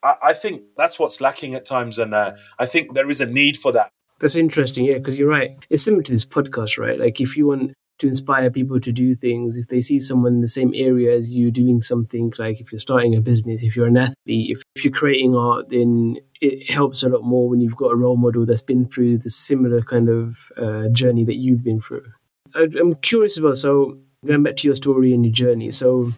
I, 0.05 0.14
I 0.22 0.33
think 0.35 0.62
that's 0.77 1.01
what's 1.01 1.20
lacking 1.20 1.57
at 1.57 1.64
times, 1.64 1.98
and 1.98 2.14
uh, 2.14 2.35
I 2.61 2.66
think 2.66 2.94
there 2.94 3.11
is 3.11 3.20
a 3.20 3.27
need 3.27 3.57
for 3.57 3.72
that 3.72 3.90
that's 4.20 4.37
interesting, 4.37 4.85
yeah, 4.85 4.98
because 4.98 5.16
you're 5.16 5.29
right. 5.29 5.59
It's 5.68 5.83
similar 5.83 6.05
to 6.05 6.12
this 6.12 6.25
podcast, 6.25 6.79
right? 6.79 6.96
Like 6.96 7.20
if 7.20 7.37
you 7.37 7.48
want 7.48 7.72
to 7.99 8.09
inspire 8.09 8.51
people 8.51 8.81
to 8.81 8.93
do 8.93 9.15
things, 9.15 9.57
if 9.57 9.69
they 9.69 9.81
see 9.81 10.01
someone 10.01 10.35
in 10.35 10.41
the 10.41 10.49
same 10.49 10.73
area 10.75 11.15
as 11.15 11.35
you 11.35 11.51
doing 11.51 11.81
something, 11.81 12.33
like 12.39 12.61
if 12.61 12.73
you're 12.73 12.79
starting 12.79 13.15
a 13.15 13.21
business, 13.21 13.63
if 13.63 13.77
you're 13.77 13.87
an 13.87 13.97
athlete, 13.97 14.51
if, 14.51 14.63
if 14.75 14.85
you're 14.85 14.93
creating 14.93 15.37
art, 15.37 15.69
then 15.69 16.17
it 16.41 16.71
helps 16.71 17.03
a 17.03 17.09
lot 17.09 17.23
more 17.23 17.49
when 17.49 17.61
you've 17.61 17.77
got 17.77 17.93
a 17.93 17.97
role 17.97 18.17
model 18.17 18.45
that's 18.45 18.63
been 18.63 18.87
through 18.87 19.19
the 19.19 19.31
similar 19.31 19.83
kind 19.83 20.09
of 20.09 20.51
uh, 20.57 20.89
journey 20.89 21.25
that 21.25 21.37
you've 21.37 21.63
been 21.63 21.81
through. 21.81 22.05
I, 22.55 22.67
I'm 22.81 22.97
curious 22.97 23.39
about 23.39 23.57
so 23.57 23.99
going 24.27 24.43
back 24.43 24.57
to 24.59 24.69
your 24.69 24.75
story 24.75 25.15
and 25.15 25.25
your 25.25 25.33
journey. 25.33 25.71
So 25.71 26.13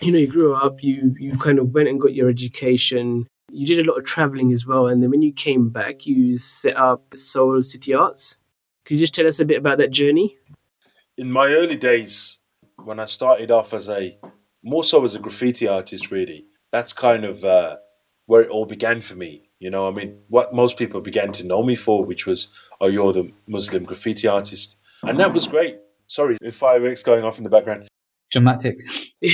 you 0.00 0.12
know, 0.12 0.18
you 0.18 0.26
grew 0.26 0.54
up, 0.54 0.82
you 0.82 1.14
you 1.18 1.38
kind 1.38 1.58
of 1.58 1.72
went 1.72 1.88
and 1.88 2.00
got 2.00 2.14
your 2.14 2.28
education, 2.28 3.26
you 3.50 3.66
did 3.66 3.78
a 3.78 3.90
lot 3.90 3.98
of 3.98 4.04
traveling 4.04 4.52
as 4.52 4.66
well, 4.66 4.86
and 4.86 5.02
then 5.02 5.10
when 5.10 5.22
you 5.22 5.32
came 5.32 5.70
back, 5.70 6.06
you 6.06 6.38
set 6.38 6.76
up 6.76 7.16
Soul 7.16 7.62
City 7.62 7.94
Arts. 7.94 8.36
Could 8.84 8.94
you 8.94 9.00
just 9.00 9.14
tell 9.14 9.26
us 9.26 9.40
a 9.40 9.44
bit 9.44 9.58
about 9.58 9.78
that 9.78 9.90
journey? 9.90 10.36
In 11.16 11.32
my 11.32 11.48
early 11.48 11.76
days, 11.76 12.38
when 12.84 13.00
I 13.00 13.06
started 13.06 13.50
off 13.50 13.72
as 13.72 13.88
a 13.88 14.18
more 14.62 14.84
so 14.84 15.02
as 15.04 15.14
a 15.14 15.18
graffiti 15.18 15.66
artist, 15.66 16.10
really, 16.10 16.46
that's 16.72 16.92
kind 16.92 17.24
of 17.24 17.44
uh, 17.44 17.76
where 18.26 18.42
it 18.42 18.50
all 18.50 18.66
began 18.66 19.00
for 19.00 19.14
me. 19.14 19.48
You 19.58 19.70
know, 19.70 19.88
I 19.88 19.90
mean, 19.90 20.18
what 20.28 20.52
most 20.52 20.76
people 20.76 21.00
began 21.00 21.32
to 21.32 21.46
know 21.46 21.62
me 21.62 21.74
for, 21.74 22.04
which 22.04 22.26
was, 22.26 22.48
oh, 22.80 22.88
you're 22.88 23.12
the 23.12 23.32
Muslim 23.46 23.84
graffiti 23.84 24.28
artist. 24.28 24.76
And 25.02 25.18
that 25.18 25.32
was 25.32 25.46
great. 25.46 25.78
Sorry, 26.06 26.36
if 26.42 26.56
fireworks 26.56 27.02
going 27.02 27.24
off 27.24 27.38
in 27.38 27.44
the 27.44 27.50
background. 27.50 27.88
Dramatic. 28.30 28.78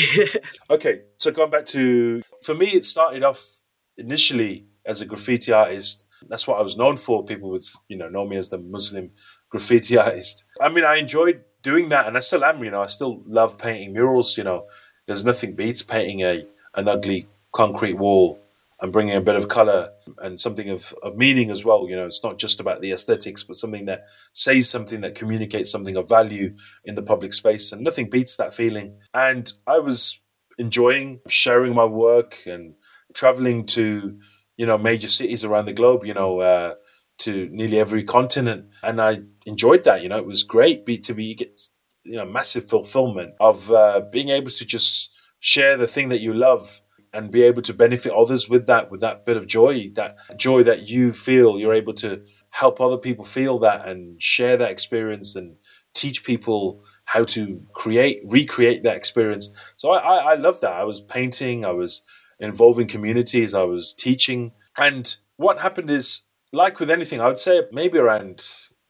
Okay, 0.71 1.03
so 1.16 1.31
going 1.31 1.51
back 1.51 1.66
to 1.66 2.23
for 2.42 2.55
me, 2.55 2.66
it 2.68 2.85
started 2.85 3.23
off 3.23 3.61
initially 3.99 4.66
as 4.87 5.01
a 5.01 5.07
graffiti 5.07 5.53
artist. 5.53 6.05
That's 6.29 6.47
what 6.47 6.59
I 6.59 6.62
was 6.62 6.77
known 6.77 6.97
for. 6.97 7.25
People 7.25 7.51
would 7.51 7.62
you 7.88 7.97
know 7.97 8.09
know 8.09 8.27
me 8.27 8.37
as 8.37 8.49
the 8.49 8.59
Muslim 8.59 9.11
graffiti 9.51 9.97
artist. 10.07 10.45
I 10.61 10.68
mean, 10.68 10.85
I 10.85 10.97
enjoyed 10.97 11.42
doing 11.62 11.88
that, 11.90 12.07
and 12.07 12.16
I 12.16 12.20
still 12.20 12.44
am. 12.44 12.62
You 12.62 12.70
know, 12.70 12.83
I 12.83 12.87
still 12.87 13.22
love 13.27 13.59
painting 13.59 13.92
murals. 13.92 14.37
You 14.37 14.44
know, 14.44 14.66
there's 15.07 15.25
nothing 15.25 15.55
beats 15.55 15.83
painting 15.83 16.20
a 16.20 16.46
an 16.75 16.88
ugly 16.88 17.27
concrete 17.53 17.94
wall 17.94 18.40
and 18.81 18.92
bringing 18.92 19.14
a 19.14 19.20
bit 19.20 19.37
of 19.37 19.46
color 19.46 19.90
and 20.18 20.40
something 20.40 20.68
of, 20.68 20.92
of 21.05 21.16
meaning 21.16 21.51
as 21.51 21.64
well. 21.64 21.88
You 21.88 21.94
know, 21.94 22.07
it's 22.07 22.25
not 22.25 22.37
just 22.37 22.59
about 22.59 22.81
the 22.81 22.90
aesthetics, 22.90 23.44
but 23.44 23.55
something 23.55 23.85
that 23.85 24.07
says 24.33 24.68
something 24.68 25.03
that 25.03 25.14
communicates 25.14 25.70
something 25.70 25.96
of 25.96 26.09
value 26.09 26.57
in 26.85 26.96
the 26.96 27.03
public 27.03 27.33
space. 27.33 27.70
And 27.70 27.83
nothing 27.83 28.11
beats 28.11 28.37
that 28.37 28.53
feeling. 28.53 28.96
And 29.14 29.53
I 29.68 29.79
was 29.79 30.18
enjoying 30.59 31.20
sharing 31.29 31.75
my 31.75 31.85
work 31.85 32.38
and 32.44 32.75
traveling 33.14 33.66
to, 33.66 34.18
you 34.57 34.66
know, 34.66 34.79
major 34.79 35.09
cities 35.09 35.44
around 35.44 35.66
the 35.66 35.72
globe, 35.72 36.05
you 36.05 36.14
know, 36.14 36.40
uh, 36.40 36.75
to 37.18 37.48
nearly 37.51 37.79
every 37.79 38.03
continent. 38.03 38.66
And 38.83 39.01
I 39.01 39.20
enjoyed 39.46 39.85
that, 39.85 40.03
you 40.03 40.09
know, 40.09 40.18
it 40.18 40.27
was 40.27 40.42
great 40.42 40.85
be, 40.85 40.98
to 40.98 41.14
be, 41.14 41.35
get, 41.35 41.61
you 42.05 42.16
know, 42.16 42.25
massive 42.25 42.68
fulfillment 42.68 43.35
of 43.40 43.70
uh, 43.70 44.03
being 44.11 44.29
able 44.29 44.51
to 44.51 44.64
just 44.64 45.12
share 45.40 45.77
the 45.77 45.87
thing 45.87 46.09
that 46.09 46.20
you 46.20 46.33
love 46.33 46.81
and 47.12 47.31
be 47.31 47.42
able 47.42 47.62
to 47.62 47.75
benefit 47.75 48.12
others 48.12 48.48
with 48.48 48.66
that, 48.66 48.90
with 48.90 49.01
that 49.01 49.27
bit 49.27 49.37
of 49.37 49.46
joy, 49.46 49.90
that 49.94 50.16
joy 50.37 50.62
that 50.62 50.88
you 50.88 51.12
feel, 51.12 51.59
you're 51.59 51.75
able 51.75 51.92
to 51.92 52.22
help 52.51 52.81
other 52.81 52.96
people 52.96 53.25
feel 53.25 53.59
that 53.59 53.87
and 53.87 54.20
share 54.22 54.57
that 54.57 54.70
experience 54.70 55.37
and 55.37 55.57
teach 55.94 56.25
people 56.25 56.83
how 57.05 57.22
to 57.22 57.62
create, 57.75 58.22
recreate 58.27 58.83
that 58.83 58.96
experience. 58.96 59.55
So 59.77 59.90
I, 59.90 59.98
I, 59.98 60.33
I 60.33 60.35
love 60.35 60.61
that. 60.62 60.72
I 60.72 60.85
was 60.85 61.01
painting, 61.01 61.64
I 61.64 61.72
was 61.72 62.03
involving 62.38 62.88
communities, 62.88 63.55
I 63.55 63.64
was 63.64 63.92
teaching. 63.92 64.53
And 64.77 65.14
what 65.37 65.61
happened 65.61 65.90
is, 65.90 66.22
like 66.53 66.79
with 66.79 66.91
anything, 66.91 67.21
I 67.21 67.29
would 67.29 67.41
say 67.41 67.62
maybe 67.73 67.99
around 67.99 68.43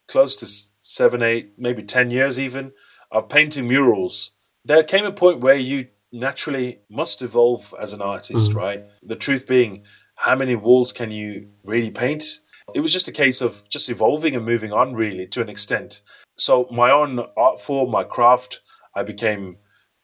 close 0.07 0.35
to 0.37 0.45
seven, 0.81 1.21
eight, 1.21 1.53
maybe 1.57 1.81
10 1.83 2.11
years 2.11 2.39
even 2.39 2.73
of 3.11 3.29
painting 3.29 3.67
murals, 3.67 4.31
there 4.65 4.83
came 4.83 5.05
a 5.05 5.11
point 5.11 5.39
where 5.39 5.55
you 5.55 5.87
naturally 6.11 6.79
must 6.89 7.21
evolve 7.21 7.73
as 7.79 7.93
an 7.93 8.01
artist, 8.01 8.51
Mm. 8.51 8.55
right? 8.55 8.83
The 9.01 9.15
truth 9.15 9.47
being, 9.47 9.83
how 10.15 10.35
many 10.35 10.55
walls 10.55 10.91
can 10.91 11.11
you 11.11 11.49
really 11.63 11.89
paint? 11.91 12.23
It 12.75 12.81
was 12.81 12.93
just 12.93 13.07
a 13.07 13.11
case 13.11 13.41
of 13.41 13.67
just 13.69 13.89
evolving 13.89 14.35
and 14.35 14.45
moving 14.45 14.71
on, 14.71 14.93
really, 14.93 15.25
to 15.27 15.41
an 15.41 15.49
extent. 15.49 16.01
So, 16.35 16.67
my 16.71 16.91
own 16.91 17.19
art 17.35 17.59
form, 17.59 17.91
my 17.91 18.03
craft, 18.03 18.61
I 18.95 19.03
became 19.03 19.57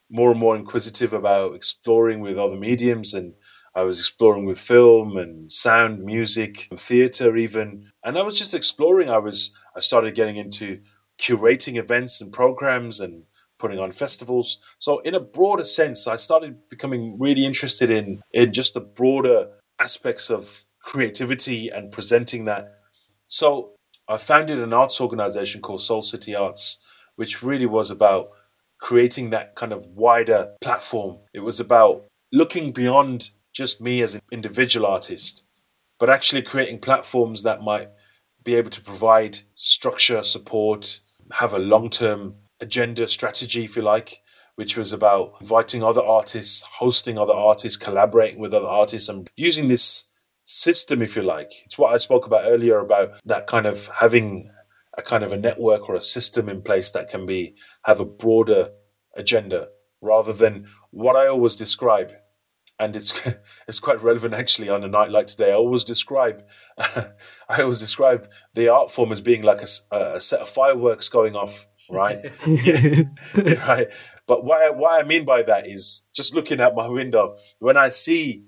more 0.10 0.32
and 0.32 0.40
more 0.40 0.56
inquisitive 0.56 1.14
about 1.14 1.56
exploring 1.56 2.20
with 2.22 2.38
other 2.38 2.56
mediums 2.58 3.14
and 3.14 3.34
I 3.76 3.84
was 3.84 4.00
exploring 4.00 4.46
with 4.46 4.60
film 4.60 5.18
and 5.18 5.52
sound, 5.52 6.04
music, 6.04 6.68
and 6.72 6.80
theater 6.80 7.36
even. 7.38 7.92
And 8.04 8.18
I 8.18 8.24
was 8.24 8.38
just 8.38 8.54
exploring. 8.54 9.10
I 9.10 9.18
was 9.18 9.52
I 9.76 9.80
started 9.80 10.16
getting 10.16 10.38
into 10.38 10.80
curating 11.20 11.78
events 11.78 12.22
and 12.22 12.32
programs 12.32 13.00
and 13.00 13.24
putting 13.58 13.80
on 13.80 13.92
festivals. 13.92 14.60
So 14.80 15.00
in 15.00 15.14
a 15.14 15.20
broader 15.20 15.66
sense, 15.66 16.08
I 16.08 16.16
started 16.16 16.68
becoming 16.70 17.20
really 17.20 17.46
interested 17.46 17.90
in 17.90 18.22
in 18.32 18.54
just 18.54 18.74
the 18.74 18.82
broader 18.82 19.50
aspects 19.80 20.30
of 20.30 20.66
creativity 20.80 21.70
and 21.70 21.92
presenting 21.92 22.46
that. 22.46 22.80
So 23.26 23.72
I 24.08 24.18
founded 24.18 24.60
an 24.60 24.74
arts 24.74 25.00
organization 25.00 25.62
called 25.62 25.82
Soul 25.82 26.02
City 26.02 26.34
Arts, 26.34 26.80
which 27.16 27.44
really 27.44 27.68
was 27.68 27.92
about 27.92 28.32
creating 28.80 29.30
that 29.30 29.56
kind 29.56 29.74
of 29.74 29.86
wider 29.88 30.54
platform. 30.62 31.18
It 31.34 31.42
was 31.42 31.60
about 31.60 32.06
looking 32.32 32.72
beyond 32.72 33.30
just 33.60 33.82
me 33.82 34.02
as 34.02 34.16
an 34.16 34.22
individual 34.32 34.86
artist, 34.86 35.44
but 36.00 36.10
actually 36.10 36.42
creating 36.42 36.80
platforms 36.80 37.44
that 37.44 37.62
might 37.62 37.90
be 38.42 38.56
able 38.56 38.70
to 38.70 38.82
provide 38.82 39.40
structure, 39.56 40.24
support, 40.24 41.02
have 41.34 41.54
a 41.54 41.60
long 41.60 41.90
term 41.90 42.36
agenda 42.62 43.06
strategy, 43.06 43.66
if 43.66 43.76
you 43.76 43.82
like, 43.82 44.22
which 44.56 44.78
was 44.78 44.94
about 44.94 45.34
inviting 45.42 45.84
other 45.84 46.02
artists, 46.02 46.64
hosting 46.80 47.20
other 47.20 47.34
artists, 47.34 47.78
collaborating 47.78 48.40
with 48.40 48.54
other 48.54 48.66
artists, 48.66 49.10
and 49.10 49.30
using 49.36 49.68
this 49.68 50.06
system, 50.46 51.02
if 51.02 51.18
you 51.18 51.22
like. 51.22 51.52
It's 51.66 51.78
what 51.78 51.94
I 51.94 51.98
spoke 51.98 52.26
about 52.26 52.46
earlier 52.46 52.80
about 52.80 53.20
that 53.26 53.46
kind 53.46 53.66
of 53.66 53.90
having 54.00 54.50
a 54.98 55.02
kind 55.02 55.26
of 55.26 55.34
a 55.34 55.38
network 55.38 55.90
or 55.90 55.96
a 55.96 56.02
system 56.02 56.48
in 56.48 56.62
place 56.62 56.92
that 56.92 57.10
can 57.10 57.26
be 57.26 57.56
have 57.84 58.00
a 58.00 58.06
broader 58.06 58.70
agenda 59.18 59.68
rather 60.00 60.32
than 60.32 60.68
what 60.92 61.18
I 61.18 61.28
always 61.28 61.58
describe. 61.58 62.14
And 62.80 62.96
it's 62.96 63.20
it's 63.68 63.80
quite 63.80 64.02
relevant 64.02 64.34
actually 64.34 64.70
on 64.70 64.84
a 64.84 64.88
night 64.88 65.12
like 65.12 65.28
today. 65.28 65.52
I 65.52 65.56
always 65.56 65.84
describe 65.84 66.44
I 66.78 67.62
always 67.62 67.80
describe 67.80 68.30
the 68.54 68.70
art 68.70 68.92
form 68.92 69.12
as 69.12 69.22
being 69.22 69.44
like 69.44 69.62
a 69.62 70.20
set 70.22 70.42
of 70.42 70.50
fireworks 70.50 71.10
going 71.10 71.36
off, 71.36 71.68
right? 71.90 72.26
right. 73.36 73.88
But 74.28 74.44
what 74.44 74.62
I, 74.62 74.70
what 74.70 75.04
I 75.04 75.08
mean 75.08 75.26
by 75.26 75.42
that 75.44 75.66
is 75.68 76.04
just 76.14 76.36
looking 76.36 76.62
out 76.62 76.76
my 76.76 76.88
window 76.88 77.36
when 77.58 77.78
I 77.78 77.90
see 77.90 78.46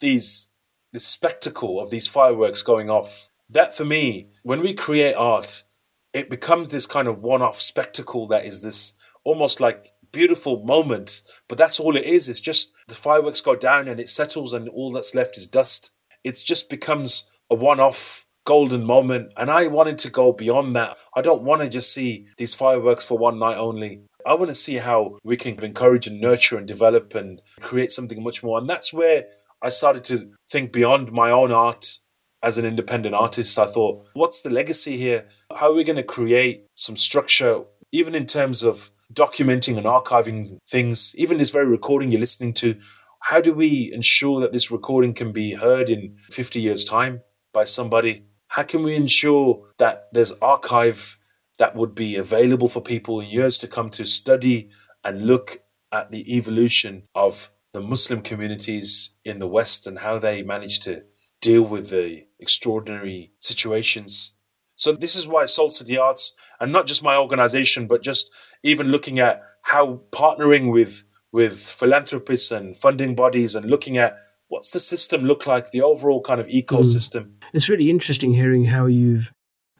these 0.00 0.48
this 0.92 1.06
spectacle 1.06 1.80
of 1.80 1.90
these 1.90 2.06
fireworks 2.06 2.62
going 2.62 2.90
off. 2.90 3.28
That 3.48 3.74
for 3.74 3.84
me, 3.84 4.28
when 4.42 4.60
we 4.60 4.74
create 4.74 5.14
art, 5.14 5.64
it 6.12 6.30
becomes 6.30 6.68
this 6.68 6.86
kind 6.86 7.08
of 7.08 7.22
one-off 7.22 7.60
spectacle 7.60 8.26
that 8.28 8.44
is 8.44 8.62
this 8.62 8.94
almost 9.24 9.60
like 9.60 9.91
beautiful 10.12 10.64
moment. 10.64 11.22
But 11.48 11.58
that's 11.58 11.80
all 11.80 11.96
it 11.96 12.04
is. 12.04 12.28
It's 12.28 12.40
just 12.40 12.72
the 12.88 12.94
fireworks 12.94 13.40
go 13.40 13.56
down 13.56 13.88
and 13.88 13.98
it 13.98 14.10
settles, 14.10 14.52
and 14.52 14.68
all 14.68 14.92
that's 14.92 15.14
left 15.14 15.36
is 15.36 15.46
dust. 15.46 15.90
It 16.22 16.40
just 16.44 16.70
becomes 16.70 17.24
a 17.50 17.54
one-off 17.54 18.26
golden 18.44 18.84
moment. 18.84 19.32
And 19.36 19.50
I 19.50 19.66
wanted 19.66 19.98
to 19.98 20.10
go 20.10 20.32
beyond 20.32 20.76
that. 20.76 20.96
I 21.16 21.22
don't 21.22 21.42
want 21.42 21.62
to 21.62 21.68
just 21.68 21.92
see 21.92 22.26
these 22.38 22.54
fireworks 22.54 23.04
for 23.04 23.18
one 23.18 23.38
night 23.38 23.56
only. 23.56 24.02
I 24.24 24.34
want 24.34 24.50
to 24.50 24.54
see 24.54 24.76
how 24.76 25.18
we 25.24 25.36
can 25.36 25.62
encourage 25.64 26.06
and 26.06 26.20
nurture 26.20 26.56
and 26.56 26.66
develop 26.66 27.14
and 27.14 27.42
create 27.60 27.90
something 27.90 28.22
much 28.22 28.42
more. 28.42 28.58
And 28.58 28.70
that's 28.70 28.92
where 28.92 29.24
I 29.60 29.68
started 29.68 30.04
to 30.04 30.30
think 30.48 30.72
beyond 30.72 31.10
my 31.10 31.30
own 31.30 31.50
art 31.50 31.98
as 32.40 32.56
an 32.56 32.64
independent 32.64 33.16
artist. 33.16 33.58
I 33.58 33.66
thought, 33.66 34.06
what's 34.14 34.40
the 34.40 34.50
legacy 34.50 34.96
here? 34.96 35.26
How 35.54 35.70
are 35.70 35.74
we 35.74 35.84
going 35.84 35.96
to 35.96 36.04
create 36.04 36.66
some 36.74 36.96
structure, 36.96 37.62
even 37.90 38.14
in 38.14 38.26
terms 38.26 38.62
of 38.62 38.91
documenting 39.12 39.76
and 39.76 39.86
archiving 39.86 40.58
things, 40.68 41.14
even 41.16 41.38
this 41.38 41.50
very 41.50 41.66
recording 41.66 42.10
you're 42.10 42.20
listening 42.20 42.52
to? 42.54 42.78
How 43.20 43.40
do 43.40 43.54
we 43.54 43.92
ensure 43.92 44.40
that 44.40 44.52
this 44.52 44.70
recording 44.70 45.14
can 45.14 45.32
be 45.32 45.54
heard 45.54 45.88
in 45.88 46.16
50 46.30 46.60
years' 46.60 46.84
time 46.84 47.22
by 47.52 47.64
somebody? 47.64 48.24
How 48.48 48.64
can 48.64 48.82
we 48.82 48.94
ensure 48.94 49.64
that 49.78 50.08
there's 50.12 50.32
archive 50.42 51.18
that 51.58 51.76
would 51.76 51.94
be 51.94 52.16
available 52.16 52.68
for 52.68 52.80
people 52.80 53.20
in 53.20 53.28
years 53.28 53.58
to 53.58 53.68
come 53.68 53.90
to 53.90 54.04
study 54.04 54.70
and 55.04 55.26
look 55.26 55.60
at 55.92 56.10
the 56.10 56.36
evolution 56.36 57.04
of 57.14 57.50
the 57.72 57.80
Muslim 57.80 58.22
communities 58.22 59.16
in 59.24 59.38
the 59.38 59.46
West 59.46 59.86
and 59.86 60.00
how 60.00 60.18
they 60.18 60.42
managed 60.42 60.82
to 60.82 61.04
deal 61.40 61.62
with 61.62 61.90
the 61.90 62.26
extraordinary 62.38 63.32
situations. 63.40 64.34
So 64.76 64.92
this 64.92 65.16
is 65.16 65.26
why 65.26 65.46
Soul 65.46 65.70
City 65.70 65.96
Arts, 65.96 66.34
and 66.60 66.72
not 66.72 66.86
just 66.86 67.04
my 67.04 67.16
organization, 67.16 67.86
but 67.86 68.02
just 68.02 68.30
even 68.62 68.88
looking 68.88 69.18
at 69.18 69.40
how 69.62 70.00
partnering 70.12 70.72
with 70.72 71.04
with 71.32 71.58
philanthropists 71.58 72.50
and 72.50 72.76
funding 72.76 73.14
bodies 73.14 73.54
and 73.54 73.66
looking 73.66 73.96
at 73.96 74.14
what's 74.48 74.70
the 74.70 74.80
system 74.80 75.24
look 75.24 75.46
like, 75.46 75.70
the 75.70 75.80
overall 75.80 76.20
kind 76.20 76.40
of 76.40 76.46
ecosystem. 76.48 77.22
Mm. 77.22 77.32
It's 77.54 77.70
really 77.70 77.88
interesting 77.88 78.34
hearing 78.34 78.66
how 78.66 78.84
you've 78.84 79.32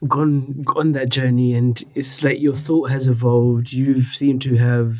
gone 0.08 0.64
on 0.74 0.92
that 0.92 1.10
journey, 1.10 1.52
and 1.54 1.82
it's 1.94 2.24
like 2.24 2.40
your 2.40 2.54
thought 2.54 2.90
has 2.90 3.08
evolved. 3.08 3.70
You 3.72 4.02
seem 4.02 4.38
to 4.40 4.56
have 4.56 4.96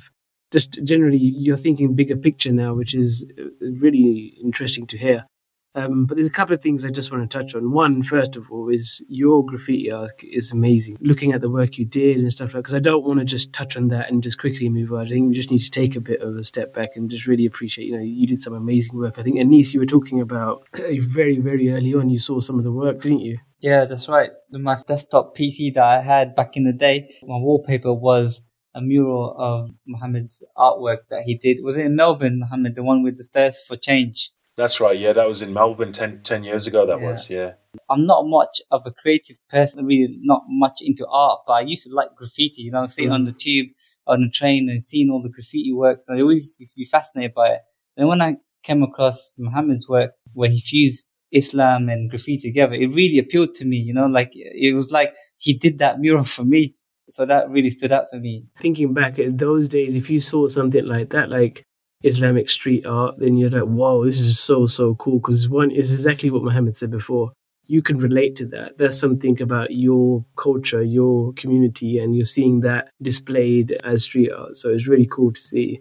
just 0.52 0.78
generally 0.85 1.16
you're 1.16 1.57
thinking 1.57 1.94
bigger 1.94 2.16
picture 2.16 2.52
now, 2.52 2.74
which 2.74 2.94
is 2.94 3.26
really 3.61 4.37
interesting 4.44 4.87
to 4.88 4.98
hear. 4.98 5.26
Um, 5.74 6.04
but 6.04 6.16
there's 6.16 6.28
a 6.28 6.32
couple 6.32 6.54
of 6.54 6.61
things 6.61 6.85
I 6.85 6.90
just 6.90 7.11
want 7.11 7.28
to 7.28 7.38
touch 7.38 7.54
on. 7.54 7.70
One, 7.70 8.02
first 8.02 8.37
of 8.37 8.50
all, 8.50 8.68
is 8.68 9.02
your 9.08 9.44
graffiti 9.44 9.90
art 9.90 10.12
is 10.22 10.52
amazing. 10.52 10.98
Looking 11.00 11.32
at 11.32 11.40
the 11.40 11.48
work 11.48 11.78
you 11.78 11.87
did 11.87 12.18
and 12.18 12.30
stuff 12.30 12.52
like, 12.52 12.64
because 12.64 12.74
I 12.74 12.78
don't 12.78 13.04
want 13.04 13.20
to 13.20 13.24
just 13.24 13.52
touch 13.52 13.76
on 13.76 13.88
that 13.88 14.11
and 14.11 14.22
just 14.22 14.38
quickly 14.38 14.68
move 14.68 14.92
on. 14.92 15.06
I 15.06 15.08
think 15.08 15.28
we 15.28 15.35
just 15.35 15.50
need 15.50 15.61
to 15.61 15.70
take 15.70 15.96
a 15.96 16.00
bit 16.00 16.20
of 16.20 16.37
a 16.37 16.44
step 16.44 16.74
back 16.74 16.90
and 16.94 17.08
just 17.08 17.26
really 17.26 17.46
appreciate. 17.46 17.87
You 17.87 17.96
know, 17.96 18.02
you 18.02 18.26
did 18.26 18.42
some 18.42 18.54
amazing 18.54 18.96
work. 18.98 19.18
I 19.18 19.22
think 19.22 19.38
Anis, 19.38 19.72
you 19.72 19.80
were 19.80 19.87
talking 19.87 20.20
about 20.20 20.66
very, 20.74 21.38
very 21.38 21.72
early 21.72 21.94
on. 21.94 22.11
You 22.11 22.18
saw 22.18 22.40
some 22.40 22.58
of 22.58 22.64
the 22.64 22.72
work, 22.72 23.00
didn't 23.00 23.20
you? 23.20 23.38
Yeah, 23.61 23.87
that's 23.87 24.08
right. 24.08 24.30
The 24.50 24.58
my 24.58 24.76
desktop 24.87 25.37
PC 25.37 25.72
that 25.74 25.85
I 25.85 26.02
had 26.02 26.37
back 26.37 26.56
in 26.56 26.64
the 26.64 26.72
day, 26.72 27.08
my 27.22 27.37
wallpaper 27.37 27.94
was 27.94 28.42
a 28.74 28.82
mural 28.82 29.35
of 29.38 29.70
Muhammad's 29.87 30.42
artwork 30.56 31.08
that 31.11 31.22
he 31.24 31.38
did. 31.38 31.62
Was 31.62 31.76
it 31.76 31.87
in 31.87 31.96
Melbourne, 31.96 32.40
Muhammad, 32.40 32.74
the 32.74 32.82
one 32.82 33.02
with 33.02 33.18
the 33.18 33.24
thirst 33.24 33.66
for 33.66 33.76
change? 33.76 34.30
That's 34.57 34.81
right. 34.81 34.99
Yeah, 34.99 35.15
that 35.15 35.27
was 35.27 35.41
in 35.41 35.53
Melbourne 35.53 35.93
10, 35.93 36.23
10 36.23 36.45
years 36.45 36.67
ago. 36.67 36.87
That 36.87 37.01
Yeah. 37.01 37.09
was 37.09 37.31
yeah. 37.31 37.53
I'm 37.88 38.07
not 38.07 38.27
much 38.27 38.61
of 38.71 38.83
a 38.85 38.91
creative 38.91 39.38
person, 39.49 39.87
really 39.87 40.19
not 40.21 40.43
much 40.49 40.81
into 40.83 41.07
art, 41.07 41.41
but 41.47 41.55
I 41.55 41.61
used 41.62 41.85
to 41.85 41.95
like 41.95 42.15
graffiti, 42.15 42.62
you 42.62 42.71
know, 42.71 42.87
see 42.87 43.05
it 43.05 43.09
mm. 43.09 43.12
on 43.12 43.25
the 43.25 43.33
tube, 43.33 43.69
on 44.07 44.23
the 44.23 44.31
train 44.31 44.69
and 44.69 44.85
seeing 44.85 45.11
all 45.11 45.23
the 45.23 45.31
graffiti 45.31 45.73
works, 45.73 46.09
and 46.09 46.19
I 46.19 46.23
always 46.23 46.41
used 46.41 46.59
to 46.59 46.67
be 46.77 46.85
fascinated 46.85 47.35
by 47.35 47.49
it. 47.51 47.61
And 47.97 48.09
when 48.09 48.21
I 48.21 48.37
came 48.62 48.83
across 48.83 49.35
Muhammad's 49.38 49.88
work, 49.88 50.12
where 50.35 50.51
he 50.51 50.61
fused 50.61 51.09
Islam 51.33 51.88
and 51.88 52.11
graffiti 52.11 52.51
together, 52.51 52.75
it 52.75 52.95
really 52.95 53.19
appealed 53.19 53.55
to 53.55 53.65
me. 53.65 53.77
You 53.77 53.95
know, 53.95 54.07
like 54.07 54.33
it 54.35 54.75
was 54.75 54.93
like 54.93 55.15
he 55.38 55.55
did 55.55 55.79
that 55.79 55.99
mural 55.99 56.25
for 56.25 56.45
me. 56.45 56.75
So 57.11 57.27
that 57.27 57.51
really 57.51 57.71
stood 57.71 57.93
out 57.93 58.05
for 58.11 58.19
me. 58.19 58.47
Thinking 58.61 58.95
back 58.95 59.19
at 59.19 59.38
those 59.38 59.69
days, 59.69 59.97
if 59.97 60.09
you 60.09 60.21
saw 60.21 60.49
something 60.49 60.87
like 60.87 61.11
that, 61.11 61.31
like 61.31 61.65
Islamic 62.03 62.51
street 62.51 62.87
art, 62.87 63.19
then 63.19 63.37
you're 63.37 63.51
like, 63.51 63.67
wow, 63.67 64.05
this 64.05 64.21
is 64.21 64.38
so, 64.38 64.67
so 64.67 64.95
cool. 64.97 65.19
Because 65.19 65.49
one 65.49 65.71
is 65.71 65.93
exactly 65.93 66.31
what 66.31 66.43
Muhammad 66.43 66.77
said 66.77 66.91
before. 66.91 67.33
You 67.67 67.81
can 67.81 67.99
relate 67.99 68.37
to 68.37 68.47
that. 68.47 68.79
There's 68.79 68.99
something 68.99 69.41
about 69.41 69.71
your 69.71 70.25
culture, 70.37 70.83
your 70.83 71.33
community, 71.35 71.99
and 71.99 72.15
you're 72.15 72.25
seeing 72.25 72.61
that 72.61 72.91
displayed 73.01 73.73
as 73.85 74.05
street 74.05 74.31
art. 74.33 74.57
So 74.57 74.71
it's 74.71 74.88
really 74.88 75.07
cool 75.11 75.33
to 75.33 75.41
see. 75.41 75.81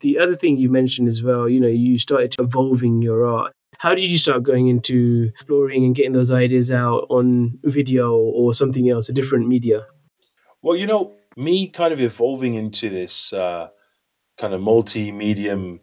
The 0.00 0.18
other 0.18 0.36
thing 0.36 0.58
you 0.58 0.68
mentioned 0.68 1.08
as 1.08 1.22
well, 1.22 1.48
you 1.48 1.60
know, 1.60 1.68
you 1.68 1.98
started 1.98 2.34
evolving 2.38 3.02
your 3.02 3.24
art. 3.26 3.52
How 3.78 3.94
did 3.94 4.04
you 4.04 4.18
start 4.18 4.42
going 4.42 4.68
into 4.68 5.30
exploring 5.34 5.84
and 5.84 5.94
getting 5.94 6.12
those 6.12 6.30
ideas 6.30 6.70
out 6.70 7.06
on 7.08 7.58
video 7.64 8.14
or 8.14 8.52
something 8.54 8.88
else, 8.90 9.08
a 9.08 9.12
different 9.12 9.48
media? 9.48 9.86
Well, 10.60 10.76
you 10.76 10.86
know, 10.86 11.12
me 11.36 11.68
kind 11.68 11.92
of 11.92 12.00
evolving 12.00 12.54
into 12.54 12.88
this 12.88 13.32
uh, 13.32 13.68
kind 14.42 14.54
of 14.54 14.60
multi-medium, 14.60 15.78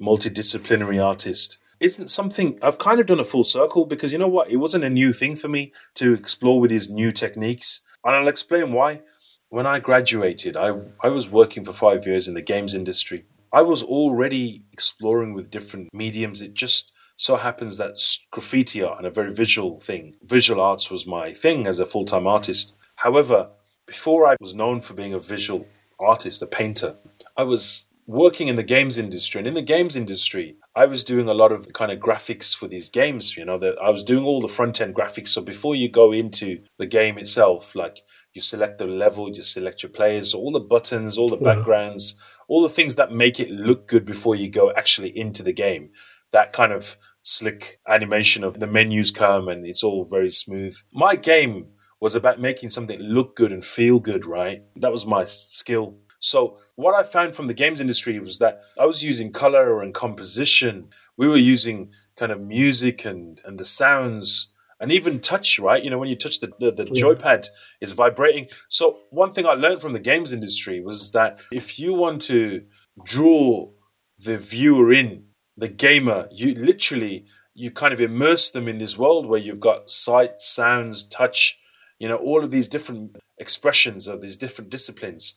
multidisciplinary 0.00 1.04
artist 1.04 1.58
isn't 1.80 2.10
something 2.10 2.56
I've 2.62 2.78
kind 2.78 3.00
of 3.00 3.06
done 3.06 3.18
a 3.18 3.24
full 3.24 3.42
circle 3.42 3.86
because 3.86 4.12
you 4.12 4.18
know 4.18 4.28
what? 4.28 4.50
It 4.50 4.56
wasn't 4.56 4.84
a 4.84 4.90
new 4.90 5.12
thing 5.12 5.34
for 5.34 5.48
me 5.48 5.72
to 5.94 6.12
explore 6.12 6.60
with 6.60 6.70
these 6.70 6.88
new 6.88 7.10
techniques. 7.10 7.82
And 8.04 8.14
I'll 8.14 8.28
explain 8.28 8.72
why. 8.72 9.02
When 9.48 9.66
I 9.66 9.80
graduated, 9.80 10.56
I, 10.56 10.74
I 11.02 11.08
was 11.08 11.28
working 11.28 11.64
for 11.64 11.72
five 11.72 12.06
years 12.06 12.28
in 12.28 12.34
the 12.34 12.42
games 12.42 12.72
industry. 12.72 13.24
I 13.52 13.62
was 13.62 13.82
already 13.82 14.64
exploring 14.72 15.34
with 15.34 15.50
different 15.50 15.88
mediums. 15.92 16.40
It 16.40 16.54
just 16.54 16.92
so 17.16 17.36
happens 17.36 17.78
that 17.78 17.98
graffiti 18.30 18.82
art 18.82 18.98
and 18.98 19.06
a 19.06 19.10
very 19.10 19.34
visual 19.34 19.80
thing, 19.80 20.14
visual 20.22 20.60
arts 20.60 20.88
was 20.88 21.04
my 21.04 21.32
thing 21.32 21.66
as 21.66 21.80
a 21.80 21.86
full 21.86 22.04
time 22.04 22.28
artist. 22.28 22.76
However, 22.96 23.50
before 23.86 24.28
I 24.28 24.36
was 24.40 24.54
known 24.54 24.80
for 24.80 24.94
being 24.94 25.14
a 25.14 25.18
visual 25.18 25.66
artist, 25.98 26.42
a 26.42 26.46
painter, 26.46 26.96
I 27.36 27.42
was 27.44 27.87
working 28.08 28.48
in 28.48 28.56
the 28.56 28.62
games 28.62 28.96
industry. 28.96 29.38
And 29.38 29.46
in 29.46 29.52
the 29.52 29.60
games 29.60 29.94
industry, 29.94 30.56
I 30.74 30.86
was 30.86 31.04
doing 31.04 31.28
a 31.28 31.34
lot 31.34 31.52
of 31.52 31.70
kind 31.74 31.92
of 31.92 31.98
graphics 31.98 32.56
for 32.56 32.66
these 32.66 32.88
games, 32.88 33.36
you 33.36 33.44
know, 33.44 33.58
that 33.58 33.76
I 33.82 33.90
was 33.90 34.02
doing 34.02 34.24
all 34.24 34.40
the 34.40 34.48
front 34.48 34.80
end 34.80 34.94
graphics. 34.94 35.28
So 35.28 35.42
before 35.42 35.74
you 35.74 35.90
go 35.90 36.10
into 36.10 36.60
the 36.78 36.86
game 36.86 37.18
itself, 37.18 37.76
like 37.76 38.00
you 38.32 38.40
select 38.40 38.78
the 38.78 38.86
level, 38.86 39.28
you 39.28 39.42
select 39.42 39.82
your 39.82 39.90
players, 39.90 40.32
all 40.32 40.50
the 40.50 40.58
buttons, 40.58 41.18
all 41.18 41.28
the 41.28 41.36
backgrounds, 41.36 42.14
all 42.48 42.62
the 42.62 42.70
things 42.70 42.94
that 42.94 43.12
make 43.12 43.38
it 43.38 43.50
look 43.50 43.86
good 43.86 44.06
before 44.06 44.34
you 44.34 44.50
go 44.50 44.72
actually 44.72 45.16
into 45.16 45.42
the 45.42 45.52
game. 45.52 45.90
That 46.32 46.54
kind 46.54 46.72
of 46.72 46.96
slick 47.20 47.78
animation 47.86 48.42
of 48.42 48.58
the 48.58 48.66
menus 48.66 49.10
come 49.10 49.48
and 49.48 49.66
it's 49.66 49.84
all 49.84 50.04
very 50.04 50.32
smooth. 50.32 50.74
My 50.94 51.14
game 51.14 51.66
was 52.00 52.14
about 52.14 52.40
making 52.40 52.70
something 52.70 52.98
look 53.00 53.36
good 53.36 53.52
and 53.52 53.62
feel 53.62 53.98
good, 53.98 54.24
right? 54.24 54.62
That 54.76 54.92
was 54.92 55.04
my 55.04 55.24
skill. 55.24 55.98
So 56.18 56.58
what 56.76 56.94
I 56.94 57.02
found 57.02 57.34
from 57.34 57.46
the 57.46 57.54
games 57.54 57.80
industry 57.80 58.18
was 58.18 58.38
that 58.38 58.60
I 58.78 58.86
was 58.86 59.04
using 59.04 59.32
color 59.32 59.82
and 59.82 59.94
composition. 59.94 60.88
We 61.16 61.28
were 61.28 61.36
using 61.36 61.92
kind 62.16 62.32
of 62.32 62.40
music 62.40 63.04
and, 63.04 63.40
and 63.44 63.58
the 63.58 63.64
sounds 63.64 64.52
and 64.80 64.92
even 64.92 65.20
touch, 65.20 65.58
right? 65.58 65.82
You 65.82 65.90
know, 65.90 65.98
when 65.98 66.08
you 66.08 66.16
touch 66.16 66.40
the, 66.40 66.52
the, 66.60 66.70
the 66.70 66.88
yeah. 66.92 67.02
joypad, 67.02 67.48
it's 67.80 67.92
vibrating. 67.92 68.48
So 68.68 68.98
one 69.10 69.30
thing 69.30 69.46
I 69.46 69.54
learned 69.54 69.80
from 69.80 69.92
the 69.92 70.00
games 70.00 70.32
industry 70.32 70.80
was 70.80 71.10
that 71.12 71.40
if 71.50 71.78
you 71.78 71.94
want 71.94 72.22
to 72.22 72.64
draw 73.04 73.70
the 74.18 74.38
viewer 74.38 74.92
in, 74.92 75.24
the 75.56 75.68
gamer, 75.68 76.28
you 76.30 76.54
literally, 76.54 77.26
you 77.54 77.70
kind 77.72 77.92
of 77.92 78.00
immerse 78.00 78.50
them 78.52 78.68
in 78.68 78.78
this 78.78 78.96
world 78.96 79.26
where 79.26 79.40
you've 79.40 79.60
got 79.60 79.90
sight, 79.90 80.40
sounds, 80.40 81.02
touch, 81.02 81.58
you 81.98 82.08
know, 82.08 82.16
all 82.16 82.44
of 82.44 82.52
these 82.52 82.68
different 82.68 83.16
expressions 83.38 84.06
of 84.06 84.20
these 84.20 84.36
different 84.36 84.70
disciplines. 84.70 85.34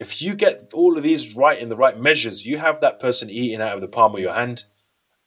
If 0.00 0.22
you 0.22 0.34
get 0.34 0.70
all 0.72 0.96
of 0.96 1.02
these 1.02 1.36
right 1.36 1.58
in 1.58 1.68
the 1.68 1.76
right 1.76 1.98
measures, 1.98 2.46
you 2.46 2.58
have 2.58 2.80
that 2.80 2.98
person 2.98 3.30
eating 3.30 3.60
out 3.60 3.74
of 3.74 3.80
the 3.80 3.88
palm 3.88 4.14
of 4.14 4.20
your 4.20 4.32
hand. 4.32 4.64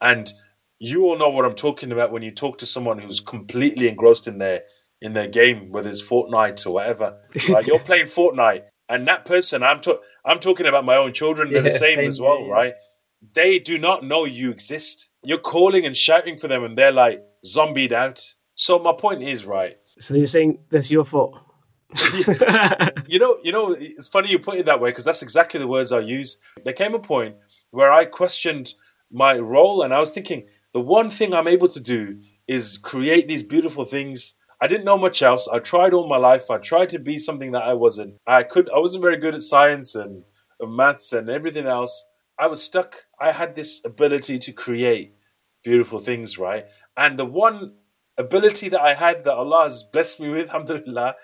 And 0.01 0.31
you 0.79 1.05
all 1.05 1.17
know 1.17 1.29
what 1.29 1.45
I'm 1.45 1.55
talking 1.55 1.91
about 1.91 2.11
when 2.11 2.23
you 2.23 2.31
talk 2.31 2.57
to 2.57 2.65
someone 2.65 2.99
who's 2.99 3.19
completely 3.19 3.87
engrossed 3.87 4.27
in 4.27 4.39
their 4.39 4.63
in 5.01 5.13
their 5.13 5.27
game, 5.27 5.69
whether 5.69 5.89
it's 5.89 6.01
Fortnite 6.01 6.65
or 6.65 6.71
whatever. 6.71 7.17
Like 7.49 7.67
you're 7.67 7.79
playing 7.79 8.07
Fortnite, 8.07 8.63
and 8.89 9.07
that 9.07 9.25
person, 9.25 9.63
I'm 9.63 9.79
to- 9.81 9.99
I'm 10.25 10.39
talking 10.39 10.65
about 10.65 10.85
my 10.85 10.95
own 10.95 11.13
children. 11.13 11.49
They're 11.49 11.57
yeah, 11.57 11.69
the 11.69 11.71
same, 11.71 11.99
same 11.99 12.09
as 12.09 12.19
well, 12.19 12.41
yeah. 12.41 12.51
right? 12.51 12.73
They 13.33 13.59
do 13.59 13.77
not 13.77 14.03
know 14.03 14.25
you 14.25 14.49
exist. 14.49 15.09
You're 15.23 15.37
calling 15.37 15.85
and 15.85 15.95
shouting 15.95 16.37
for 16.37 16.47
them, 16.47 16.63
and 16.63 16.77
they're 16.77 16.91
like 16.91 17.23
zombied 17.45 17.93
out. 17.93 18.33
So 18.55 18.79
my 18.79 18.93
point 18.93 19.21
is, 19.23 19.45
right? 19.45 19.77
So 19.99 20.15
you're 20.15 20.27
saying 20.27 20.59
that's 20.69 20.91
your 20.91 21.05
fault? 21.05 21.39
you 23.07 23.19
know, 23.19 23.37
you 23.43 23.51
know, 23.51 23.75
it's 23.77 24.07
funny 24.07 24.29
you 24.29 24.39
put 24.39 24.57
it 24.57 24.65
that 24.65 24.79
way 24.79 24.89
because 24.89 25.05
that's 25.05 25.21
exactly 25.21 25.59
the 25.59 25.67
words 25.67 25.91
I 25.91 25.99
use. 25.99 26.39
There 26.63 26.73
came 26.73 26.93
a 26.93 26.99
point 26.99 27.35
where 27.71 27.91
I 27.91 28.05
questioned 28.05 28.73
my 29.11 29.37
role, 29.37 29.81
and 29.81 29.93
I 29.93 29.99
was 29.99 30.11
thinking 30.11 30.47
the 30.73 30.81
one 30.81 31.09
thing 31.09 31.33
I'm 31.33 31.47
able 31.47 31.67
to 31.67 31.79
do 31.79 32.19
is 32.47 32.77
create 32.77 33.27
these 33.27 33.43
beautiful 33.43 33.85
things. 33.85 34.35
I 34.61 34.67
didn't 34.67 34.85
know 34.85 34.97
much 34.97 35.21
else. 35.21 35.47
I 35.47 35.59
tried 35.59 35.93
all 35.93 36.07
my 36.07 36.17
life. 36.17 36.49
I 36.49 36.57
tried 36.57 36.89
to 36.89 36.99
be 36.99 37.19
something 37.19 37.51
that 37.51 37.63
I 37.63 37.73
wasn't. 37.73 38.15
I 38.25 38.43
could. 38.43 38.69
I 38.69 38.79
wasn't 38.79 39.03
very 39.03 39.17
good 39.17 39.35
at 39.35 39.41
science 39.41 39.95
and, 39.95 40.23
and 40.59 40.75
maths 40.75 41.13
and 41.13 41.29
everything 41.29 41.65
else. 41.65 42.05
I 42.39 42.47
was 42.47 42.63
stuck. 42.63 43.05
I 43.19 43.31
had 43.31 43.55
this 43.55 43.83
ability 43.85 44.39
to 44.39 44.51
create 44.51 45.15
beautiful 45.63 45.99
things, 45.99 46.37
right? 46.37 46.65
And 46.97 47.17
the 47.17 47.25
one 47.25 47.73
ability 48.17 48.69
that 48.69 48.81
I 48.81 48.93
had 48.93 49.23
that 49.23 49.33
Allah 49.33 49.63
has 49.65 49.83
blessed 49.83 50.19
me 50.19 50.29
with, 50.29 50.49
alhamdulillah, 50.53 51.15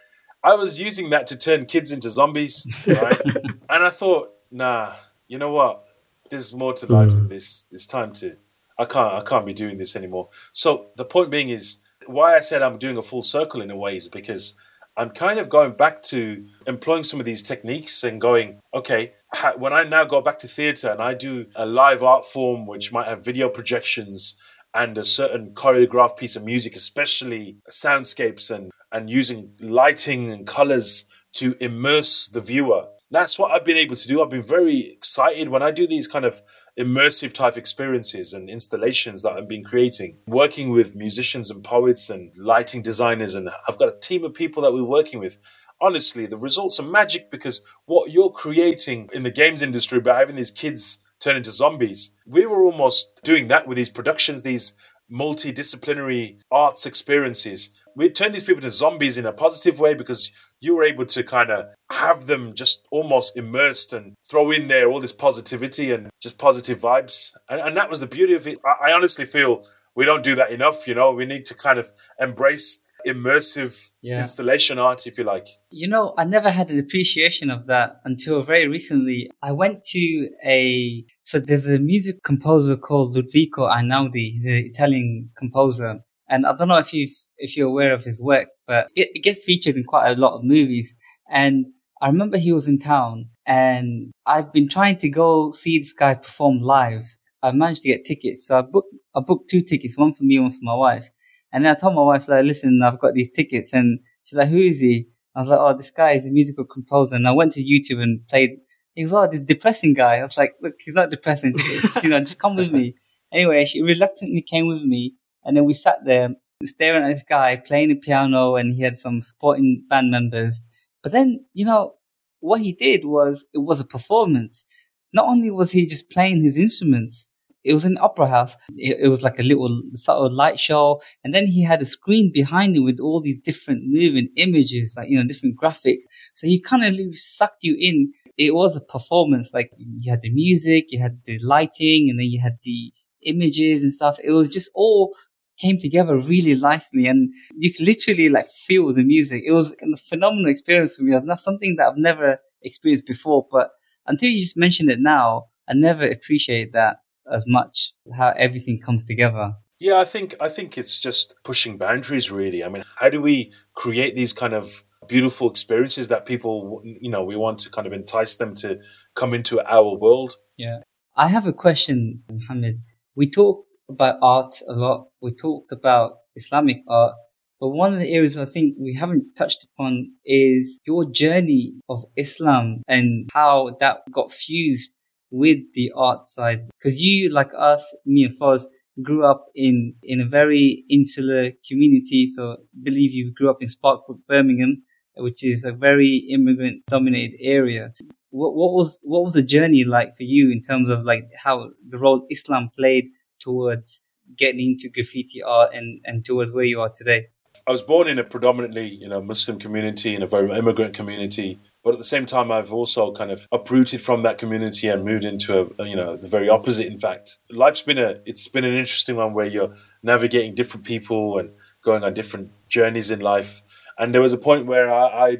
I 0.43 0.55
was 0.55 0.79
using 0.79 1.09
that 1.09 1.27
to 1.27 1.37
turn 1.37 1.65
kids 1.65 1.91
into 1.91 2.09
zombies, 2.09 2.65
right? 2.87 3.19
and 3.25 3.83
I 3.83 3.89
thought, 3.89 4.31
nah, 4.51 4.93
you 5.27 5.37
know 5.37 5.51
what? 5.51 5.85
There's 6.29 6.53
more 6.53 6.73
to 6.73 6.91
life 6.91 7.09
than 7.09 7.25
mm. 7.25 7.29
this. 7.29 7.65
It's 7.71 7.87
time 7.87 8.13
to. 8.13 8.37
I 8.77 8.85
can't. 8.85 9.13
I 9.13 9.21
can't 9.21 9.45
be 9.45 9.53
doing 9.53 9.77
this 9.77 9.95
anymore. 9.95 10.29
So 10.53 10.87
the 10.95 11.05
point 11.05 11.31
being 11.31 11.49
is 11.49 11.79
why 12.05 12.35
I 12.35 12.39
said 12.39 12.61
I'm 12.61 12.77
doing 12.77 12.97
a 12.97 13.01
full 13.01 13.23
circle 13.23 13.61
in 13.61 13.71
a 13.71 13.75
way 13.75 13.97
is 13.97 14.07
because 14.07 14.55
I'm 14.95 15.09
kind 15.09 15.39
of 15.39 15.49
going 15.49 15.73
back 15.73 16.01
to 16.03 16.45
employing 16.67 17.03
some 17.03 17.19
of 17.19 17.25
these 17.25 17.41
techniques 17.41 18.03
and 18.03 18.19
going, 18.19 18.59
okay, 18.73 19.13
when 19.57 19.73
I 19.73 19.83
now 19.83 20.05
go 20.05 20.21
back 20.21 20.39
to 20.39 20.47
theatre 20.47 20.89
and 20.89 21.01
I 21.01 21.13
do 21.13 21.45
a 21.55 21.65
live 21.65 22.03
art 22.03 22.25
form 22.25 22.65
which 22.65 22.91
might 22.91 23.07
have 23.07 23.23
video 23.23 23.49
projections 23.49 24.35
and 24.73 24.97
a 24.97 25.05
certain 25.05 25.51
choreographed 25.51 26.17
piece 26.17 26.35
of 26.35 26.43
music, 26.43 26.75
especially 26.75 27.57
soundscapes 27.69 28.53
and, 28.53 28.71
and 28.91 29.09
using 29.09 29.53
lighting 29.59 30.31
and 30.31 30.47
colors 30.47 31.05
to 31.33 31.55
immerse 31.59 32.27
the 32.27 32.41
viewer. 32.41 32.87
That's 33.11 33.39
what 33.39 33.51
I've 33.51 33.65
been 33.65 33.77
able 33.77 33.95
to 33.95 34.07
do. 34.07 34.21
I've 34.21 34.29
been 34.29 34.43
very 34.43 34.91
excited 34.91 35.49
when 35.49 35.63
I 35.63 35.71
do 35.71 35.87
these 35.87 36.07
kind 36.07 36.25
of 36.25 36.41
immersive 36.77 37.33
type 37.33 37.57
experiences 37.57 38.33
and 38.33 38.49
installations 38.49 39.23
that 39.23 39.33
I've 39.33 39.47
been 39.47 39.63
creating, 39.63 40.17
working 40.27 40.69
with 40.69 40.95
musicians 40.95 41.49
and 41.49 41.63
poets 41.63 42.09
and 42.09 42.31
lighting 42.37 42.81
designers. 42.81 43.35
And 43.35 43.49
I've 43.67 43.79
got 43.79 43.89
a 43.89 43.99
team 43.99 44.23
of 44.23 44.33
people 44.33 44.61
that 44.63 44.73
we're 44.73 44.83
working 44.83 45.19
with. 45.19 45.39
Honestly, 45.81 46.25
the 46.25 46.37
results 46.37 46.79
are 46.79 46.83
magic 46.83 47.31
because 47.31 47.61
what 47.85 48.11
you're 48.11 48.29
creating 48.29 49.09
in 49.13 49.23
the 49.23 49.31
games 49.31 49.61
industry 49.61 49.99
by 49.99 50.19
having 50.19 50.35
these 50.35 50.51
kids 50.51 50.99
turn 51.19 51.35
into 51.35 51.51
zombies. 51.51 52.15
We 52.25 52.45
were 52.45 52.63
almost 52.63 53.19
doing 53.23 53.47
that 53.47 53.67
with 53.67 53.77
these 53.77 53.89
productions, 53.89 54.43
these 54.43 54.73
multidisciplinary 55.11 56.39
arts 56.51 56.85
experiences. 56.85 57.71
We 57.99 58.09
turned 58.09 58.33
these 58.33 58.45
people 58.45 58.63
into 58.63 58.71
zombies 58.71 59.17
in 59.17 59.25
a 59.25 59.33
positive 59.33 59.77
way 59.77 59.93
because 59.93 60.31
you 60.61 60.73
were 60.73 60.85
able 60.85 61.05
to 61.07 61.21
kind 61.21 61.51
of 61.51 61.65
have 61.91 62.27
them 62.27 62.53
just 62.53 62.87
almost 62.91 63.35
immersed 63.35 63.91
and 63.91 64.15
throw 64.23 64.51
in 64.51 64.69
there 64.69 64.89
all 64.89 65.01
this 65.01 65.11
positivity 65.11 65.91
and 65.91 66.09
just 66.21 66.37
positive 66.37 66.79
vibes. 66.79 67.35
And, 67.49 67.59
and 67.59 67.75
that 67.75 67.89
was 67.89 67.99
the 67.99 68.07
beauty 68.07 68.35
of 68.35 68.47
it. 68.47 68.57
I, 68.65 68.89
I 68.89 68.93
honestly 68.93 69.25
feel 69.25 69.67
we 69.97 70.05
don't 70.05 70.23
do 70.23 70.33
that 70.35 70.49
enough. 70.49 70.87
You 70.87 70.95
know, 70.95 71.11
we 71.11 71.25
need 71.25 71.43
to 71.43 71.53
kind 71.53 71.77
of 71.77 71.91
embrace 72.17 72.79
immersive 73.05 73.91
yeah. 74.01 74.21
installation 74.21 74.79
art, 74.79 75.05
if 75.05 75.17
you 75.17 75.25
like. 75.25 75.47
You 75.69 75.89
know, 75.89 76.13
I 76.17 76.23
never 76.23 76.51
had 76.51 76.69
an 76.69 76.79
appreciation 76.79 77.49
of 77.49 77.67
that 77.67 77.99
until 78.05 78.41
very 78.43 78.69
recently. 78.69 79.29
I 79.43 79.51
went 79.51 79.83
to 79.85 80.29
a 80.45 81.03
so 81.23 81.39
there's 81.39 81.67
a 81.67 81.79
music 81.79 82.23
composer 82.23 82.77
called 82.77 83.13
Ludovico 83.13 83.69
Einaudi. 83.69 84.31
He's 84.31 84.45
an 84.45 84.53
Italian 84.53 85.31
composer, 85.37 85.99
and 86.29 86.45
I 86.45 86.55
don't 86.55 86.67
know 86.67 86.77
if 86.77 86.93
you 86.93 87.07
if 87.37 87.55
you're 87.55 87.67
aware 87.67 87.93
of 87.93 88.03
his 88.03 88.19
work, 88.21 88.49
but 88.67 88.87
it, 88.95 89.09
it 89.15 89.23
gets 89.23 89.43
featured 89.43 89.75
in 89.75 89.83
quite 89.83 90.11
a 90.11 90.19
lot 90.19 90.35
of 90.35 90.43
movies. 90.43 90.95
And 91.29 91.67
I 92.01 92.07
remember 92.07 92.37
he 92.37 92.53
was 92.53 92.67
in 92.67 92.79
town, 92.79 93.29
and 93.45 94.11
I've 94.25 94.51
been 94.53 94.69
trying 94.69 94.97
to 94.97 95.09
go 95.09 95.51
see 95.51 95.79
this 95.79 95.93
guy 95.93 96.13
perform 96.15 96.61
live. 96.61 97.05
I 97.41 97.51
managed 97.51 97.83
to 97.83 97.89
get 97.89 98.05
tickets, 98.05 98.47
so 98.47 98.59
I 98.59 98.61
booked 98.61 98.93
I 99.15 99.21
booked 99.21 99.49
two 99.49 99.61
tickets, 99.61 99.97
one 99.97 100.13
for 100.13 100.23
me, 100.23 100.39
one 100.39 100.51
for 100.51 100.59
my 100.61 100.75
wife. 100.75 101.09
And 101.51 101.65
then 101.65 101.75
I 101.75 101.79
told 101.79 101.95
my 101.95 102.03
wife, 102.03 102.27
like, 102.27 102.45
listen, 102.45 102.81
I've 102.83 102.99
got 102.99 103.13
these 103.13 103.29
tickets. 103.29 103.73
And 103.73 103.99
she's 104.21 104.37
like, 104.37 104.49
who 104.49 104.59
is 104.59 104.79
he? 104.79 105.07
I 105.35 105.39
was 105.39 105.47
like, 105.49 105.59
oh, 105.59 105.75
this 105.75 105.91
guy 105.91 106.11
is 106.11 106.25
a 106.25 106.31
musical 106.31 106.65
composer. 106.65 107.15
And 107.15 107.27
I 107.27 107.31
went 107.31 107.53
to 107.53 107.63
YouTube 107.63 108.01
and 108.01 108.27
played. 108.27 108.51
He 108.93 109.03
was, 109.03 109.13
oh, 109.13 109.27
this 109.27 109.39
depressing 109.39 109.93
guy. 109.93 110.17
I 110.17 110.23
was 110.23 110.37
like, 110.37 110.53
look, 110.61 110.75
he's 110.79 110.93
not 110.93 111.09
depressing. 111.09 111.55
Just, 111.57 112.03
you 112.03 112.09
know, 112.09 112.19
just 112.19 112.39
come 112.39 112.55
with 112.55 112.71
me. 112.71 112.95
Anyway, 113.31 113.63
she 113.63 113.83
reluctantly 113.83 114.41
came 114.41 114.67
with 114.67 114.81
me. 114.81 115.13
And 115.49 115.57
then 115.57 115.65
we 115.65 115.73
sat 115.73 116.05
there 116.05 116.29
staring 116.63 117.03
at 117.03 117.11
this 117.11 117.23
guy 117.23 117.55
playing 117.55 117.89
the 117.89 117.95
piano 117.95 118.55
and 118.55 118.71
he 118.71 118.83
had 118.83 118.99
some 118.99 119.23
supporting 119.23 119.83
band 119.89 120.11
members. 120.11 120.61
But 121.01 121.11
then, 121.11 121.43
you 121.53 121.65
know, 121.65 121.95
what 122.39 122.61
he 122.61 122.71
did 122.71 123.03
was, 123.03 123.47
it 123.51 123.57
was 123.57 123.79
a 123.79 123.85
performance. 123.85 124.63
Not 125.11 125.25
only 125.25 125.49
was 125.49 125.71
he 125.71 125.87
just 125.87 126.11
playing 126.11 126.43
his 126.43 126.55
instruments, 126.55 127.27
it 127.63 127.73
was 127.73 127.83
an 127.83 127.97
opera 127.99 128.27
house. 128.27 128.55
It, 128.75 128.99
it, 129.01 129.07
was 129.07 129.23
like 129.23 129.39
a 129.39 129.43
little 129.43 129.81
subtle 129.95 130.31
light 130.31 130.59
show. 130.59 131.01
And 131.23 131.33
then 131.33 131.47
he 131.47 131.63
had 131.63 131.81
a 131.81 131.85
screen 131.87 132.29
behind 132.31 132.77
him 132.77 132.85
with 132.85 132.99
all 132.99 133.19
these 133.19 133.39
different 133.43 133.85
moving 133.87 134.29
images, 134.37 134.93
like, 134.95 135.09
you 135.09 135.17
know, 135.17 135.27
different 135.27 135.57
graphics. 135.59 136.03
So 136.35 136.45
he 136.45 136.61
kind 136.61 136.85
of 136.85 137.17
sucked 137.17 137.63
you 137.63 137.75
in. 137.79 138.13
It 138.37 138.53
was 138.53 138.75
a 138.75 138.81
performance. 138.81 139.49
Like 139.51 139.71
you 139.79 140.11
had 140.11 140.21
the 140.21 140.29
music, 140.29 140.91
you 140.91 141.01
had 141.01 141.21
the 141.25 141.39
lighting, 141.39 142.11
and 142.11 142.19
then 142.19 142.27
you 142.27 142.39
had 142.39 142.59
the 142.63 142.93
images 143.23 143.83
and 143.83 143.91
stuff. 143.91 144.17
It 144.23 144.31
was 144.31 144.47
just 144.47 144.71
all 144.75 145.15
came 145.59 145.77
together 145.77 146.17
really 146.17 146.55
nicely 146.55 147.07
and 147.07 147.33
you 147.57 147.73
could 147.73 147.85
literally 147.85 148.29
like 148.29 148.49
feel 148.49 148.93
the 148.93 149.03
music. 149.03 149.43
It 149.45 149.51
was 149.51 149.73
a 149.73 149.97
phenomenal 150.09 150.49
experience 150.49 150.95
for 150.95 151.03
me. 151.03 151.17
That's 151.25 151.43
something 151.43 151.75
that 151.77 151.87
I've 151.87 151.97
never 151.97 152.39
experienced 152.61 153.05
before, 153.05 153.45
but 153.51 153.71
until 154.07 154.29
you 154.29 154.39
just 154.39 154.57
mentioned 154.57 154.89
it 154.89 154.99
now, 154.99 155.45
I 155.67 155.73
never 155.73 156.03
appreciate 156.07 156.73
that 156.73 156.97
as 157.31 157.45
much 157.47 157.93
how 158.17 158.33
everything 158.37 158.79
comes 158.79 159.03
together. 159.05 159.53
Yeah, 159.79 159.99
I 159.99 160.05
think 160.05 160.35
I 160.41 160.49
think 160.49 160.77
it's 160.77 160.99
just 160.99 161.35
pushing 161.43 161.77
boundaries 161.77 162.31
really. 162.31 162.63
I 162.63 162.69
mean, 162.69 162.83
how 162.99 163.09
do 163.09 163.21
we 163.21 163.53
create 163.73 164.15
these 164.15 164.33
kind 164.33 164.53
of 164.53 164.83
beautiful 165.07 165.49
experiences 165.49 166.09
that 166.09 166.25
people 166.25 166.81
you 166.83 167.09
know, 167.09 167.23
we 167.23 167.37
want 167.37 167.59
to 167.59 167.69
kind 167.69 167.87
of 167.87 167.93
entice 167.93 168.35
them 168.35 168.55
to 168.55 168.79
come 169.15 169.33
into 169.33 169.61
our 169.65 169.95
world? 169.95 170.35
Yeah. 170.57 170.79
I 171.15 171.27
have 171.29 171.47
a 171.47 171.53
question, 171.53 172.23
Mohammed. 172.29 172.79
We 173.15 173.29
talked 173.29 173.68
about 173.89 174.19
art 174.21 174.55
a 174.67 174.73
lot. 174.73 175.07
We 175.21 175.31
talked 175.33 175.71
about 175.71 176.13
Islamic 176.35 176.77
art. 176.87 177.13
But 177.59 177.69
one 177.69 177.93
of 177.93 177.99
the 177.99 178.13
areas 178.13 178.37
I 178.37 178.45
think 178.45 178.75
we 178.79 178.95
haven't 178.97 179.35
touched 179.35 179.65
upon 179.73 180.11
is 180.25 180.79
your 180.87 181.11
journey 181.11 181.73
of 181.89 182.05
Islam 182.15 182.81
and 182.87 183.29
how 183.33 183.75
that 183.81 183.97
got 184.13 184.31
fused 184.31 184.93
with 185.31 185.59
the 185.73 185.91
art 185.95 186.27
side 186.27 186.67
because 186.79 187.01
you 187.01 187.29
like 187.31 187.51
us 187.55 187.95
me 188.05 188.23
and 188.23 188.39
Foz 188.39 188.65
grew 189.03 189.25
up 189.25 189.45
in 189.55 189.93
in 190.01 190.19
a 190.19 190.27
very 190.27 190.83
insular 190.89 191.51
community 191.67 192.29
so 192.33 192.53
I 192.53 192.55
believe 192.81 193.11
you 193.11 193.31
grew 193.35 193.49
up 193.49 193.61
in 193.61 193.67
Sparkbrook 193.67 194.25
Birmingham 194.27 194.81
which 195.17 195.43
is 195.43 195.63
a 195.63 195.71
very 195.71 196.27
immigrant 196.31 196.83
dominated 196.87 197.37
area 197.41 197.91
what, 198.31 198.55
what 198.55 198.73
was 198.73 198.99
what 199.03 199.23
was 199.23 199.33
the 199.33 199.43
journey 199.43 199.83
like 199.83 200.17
for 200.17 200.23
you 200.23 200.51
in 200.51 200.63
terms 200.63 200.89
of 200.89 201.03
like 201.03 201.25
how 201.43 201.69
the 201.87 201.99
role 201.99 202.25
Islam 202.31 202.69
played 202.75 203.05
towards 203.39 204.01
getting 204.37 204.59
into 204.59 204.89
graffiti 204.89 205.41
art 205.41 205.73
and 205.73 206.01
and 206.05 206.25
towards 206.25 206.51
where 206.51 206.65
you 206.65 206.79
are 206.81 206.89
today 206.89 207.27
I 207.67 207.71
was 207.71 207.81
born 207.81 208.07
in 208.07 208.19
a 208.19 208.23
predominantly, 208.23 208.87
you 208.87 209.07
know, 209.07 209.21
Muslim 209.21 209.59
community 209.59 210.15
in 210.15 210.23
a 210.23 210.27
very 210.27 210.51
immigrant 210.51 210.93
community. 210.93 211.59
But 211.83 211.93
at 211.93 211.97
the 211.97 212.03
same 212.05 212.25
time, 212.25 212.51
I've 212.51 212.73
also 212.73 213.13
kind 213.13 213.31
of 213.31 213.47
uprooted 213.51 214.01
from 214.01 214.23
that 214.23 214.37
community 214.37 214.87
and 214.87 215.05
moved 215.05 215.23
into 215.23 215.71
a, 215.77 215.85
you 215.85 215.95
know, 215.95 216.17
the 216.17 216.27
very 216.27 216.49
opposite. 216.49 216.87
In 216.87 216.99
fact, 216.99 217.37
life's 217.51 217.81
been 217.81 217.97
a, 217.97 218.19
it's 218.25 218.47
been 218.47 218.65
an 218.65 218.73
interesting 218.73 219.15
one 219.15 219.33
where 219.33 219.45
you're 219.45 219.73
navigating 220.03 220.55
different 220.55 220.85
people 220.85 221.37
and 221.37 221.51
going 221.83 222.03
on 222.03 222.13
different 222.13 222.51
journeys 222.69 223.11
in 223.11 223.19
life. 223.19 223.61
And 223.97 224.13
there 224.13 224.21
was 224.21 224.33
a 224.33 224.37
point 224.37 224.65
where 224.65 224.91
I, 224.91 225.05
I 225.05 225.37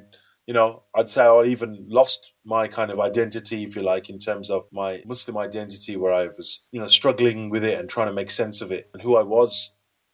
you 0.50 0.54
know, 0.54 0.82
I'd 0.96 1.12
say 1.12 1.22
I 1.22 1.44
even 1.44 1.86
lost 1.88 2.32
my 2.44 2.68
kind 2.68 2.90
of 2.90 3.00
identity, 3.00 3.64
if 3.64 3.76
you 3.76 3.84
like, 3.84 4.10
in 4.10 4.18
terms 4.18 4.50
of 4.50 4.66
my 4.72 5.04
Muslim 5.06 5.38
identity, 5.38 5.96
where 5.96 6.12
I 6.12 6.30
was, 6.30 6.64
you 6.72 6.80
know, 6.80 6.88
struggling 6.88 7.52
with 7.52 7.64
it 7.64 7.80
and 7.80 7.88
trying 7.88 8.08
to 8.08 8.14
make 8.14 8.32
sense 8.32 8.60
of 8.60 8.72
it 8.72 8.90
and 8.92 9.04
who 9.04 9.16
I 9.16 9.22
was, 9.22 9.74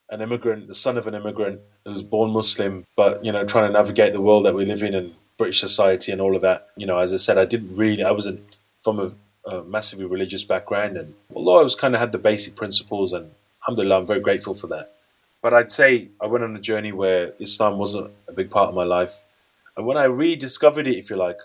an 0.10 0.20
immigrant, 0.20 0.68
the 0.68 0.76
son 0.76 0.98
of 0.98 1.08
an 1.08 1.16
immigrant 1.16 1.62
who 1.86 1.94
was 1.94 2.04
born 2.04 2.32
Muslim, 2.32 2.84
but 2.98 3.24
you 3.24 3.32
know, 3.32 3.46
trying 3.46 3.70
to 3.70 3.72
navigate 3.72 4.12
the 4.12 4.20
world 4.20 4.44
that 4.44 4.54
we 4.54 4.66
live 4.66 4.84
in 4.84 4.94
and 4.94 5.14
British 5.38 5.62
society 5.62 6.12
and 6.12 6.20
all 6.20 6.36
of 6.36 6.42
that. 6.42 6.68
You 6.76 6.86
know, 6.86 7.00
as 7.00 7.14
I 7.14 7.18
said, 7.18 7.38
I 7.38 7.46
didn't 7.46 7.74
really, 7.74 8.04
I 8.04 8.12
wasn't 8.12 8.42
from 8.82 9.00
a, 9.00 9.12
a 9.50 9.64
massively 9.64 10.04
religious 10.04 10.44
background, 10.44 10.98
and 10.98 11.14
although 11.34 11.62
I 11.62 11.64
was 11.64 11.76
kind 11.76 11.96
of 11.96 12.02
had 12.02 12.12
the 12.12 12.18
basic 12.18 12.58
principles, 12.58 13.14
and 13.14 13.32
alhamdulillah, 13.64 14.00
I'm 14.00 14.06
very 14.06 14.20
grateful 14.20 14.54
for 14.54 14.68
that. 14.68 14.92
But 15.42 15.54
I'd 15.54 15.72
say 15.72 16.10
I 16.20 16.28
went 16.28 16.44
on 16.44 16.58
a 16.58 16.60
journey 16.60 16.92
where 16.92 17.32
Islam 17.40 17.78
wasn't 17.78 18.12
a 18.28 18.34
big 18.34 18.50
part 18.50 18.68
of 18.68 18.76
my 18.76 18.84
life, 18.84 19.24
and 19.78 19.86
when 19.86 19.98
I 19.98 20.06
rediscovered 20.06 20.88
it, 20.88 20.98
if 20.98 21.10
you 21.10 21.16
like, 21.16 21.40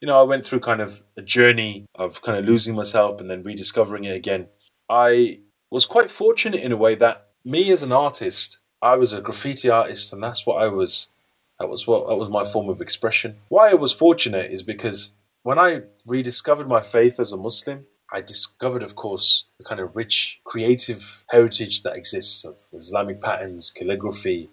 you 0.00 0.06
know, 0.06 0.20
I 0.20 0.24
went 0.24 0.44
through 0.44 0.60
kind 0.60 0.80
of 0.80 1.02
a 1.16 1.22
journey 1.22 1.86
of 1.94 2.22
kind 2.22 2.38
of 2.38 2.44
losing 2.44 2.74
myself 2.74 3.20
and 3.20 3.30
then 3.30 3.42
rediscovering 3.42 4.04
it 4.04 4.14
again. 4.14 4.48
I 4.88 5.40
was 5.70 5.86
quite 5.86 6.10
fortunate 6.10 6.60
in 6.60 6.72
a 6.72 6.76
way 6.76 6.94
that 6.96 7.28
me 7.44 7.70
as 7.72 7.82
an 7.82 7.92
artist, 7.92 8.58
I 8.82 8.96
was 8.96 9.12
a 9.12 9.20
graffiti 9.20 9.70
artist, 9.70 10.12
and 10.12 10.22
that's 10.22 10.46
what 10.46 10.62
I 10.62 10.68
was 10.68 11.14
that 11.58 11.68
was 11.68 11.86
what 11.86 12.08
that 12.08 12.16
was 12.16 12.28
my 12.28 12.44
form 12.44 12.68
of 12.68 12.80
expression. 12.80 13.38
Why 13.48 13.70
I 13.70 13.74
was 13.74 13.92
fortunate 13.92 14.50
is 14.50 14.62
because 14.62 15.14
when 15.42 15.58
I 15.58 15.82
rediscovered 16.06 16.68
my 16.68 16.80
faith 16.80 17.18
as 17.18 17.32
a 17.32 17.36
Muslim, 17.36 17.86
I 18.12 18.20
discovered, 18.20 18.82
of 18.82 18.94
course, 18.94 19.46
the 19.58 19.64
kind 19.64 19.80
of 19.80 19.96
rich 19.96 20.40
creative 20.44 21.24
heritage 21.30 21.82
that 21.82 21.96
exists 21.96 22.44
of 22.44 22.60
Islamic 22.72 23.20
patterns, 23.20 23.70
calligraphy, 23.70 24.50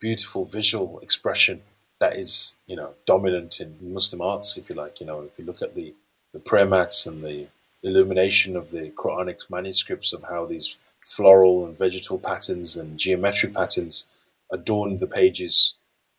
beautiful 0.00 0.44
visual 0.44 0.98
expression 1.00 1.62
that 2.02 2.16
is, 2.16 2.56
you 2.66 2.74
know, 2.74 2.94
dominant 3.06 3.60
in 3.60 3.76
Muslim 3.80 4.20
arts, 4.20 4.56
if 4.56 4.68
you 4.68 4.74
like. 4.74 4.98
You 5.00 5.06
know, 5.06 5.20
if 5.20 5.38
you 5.38 5.44
look 5.44 5.62
at 5.62 5.76
the, 5.76 5.94
the 6.32 6.40
prayer 6.40 6.66
mats 6.66 7.06
and 7.06 7.22
the 7.22 7.46
illumination 7.82 8.56
of 8.56 8.72
the 8.72 8.90
Quranic 8.90 9.48
manuscripts 9.48 10.12
of 10.12 10.24
how 10.24 10.44
these 10.44 10.78
floral 11.00 11.64
and 11.64 11.78
vegetal 11.78 12.18
patterns 12.18 12.76
and 12.76 12.98
geometric 12.98 13.54
patterns 13.54 14.06
adorned 14.50 14.98
the 14.98 15.06
pages 15.06 15.74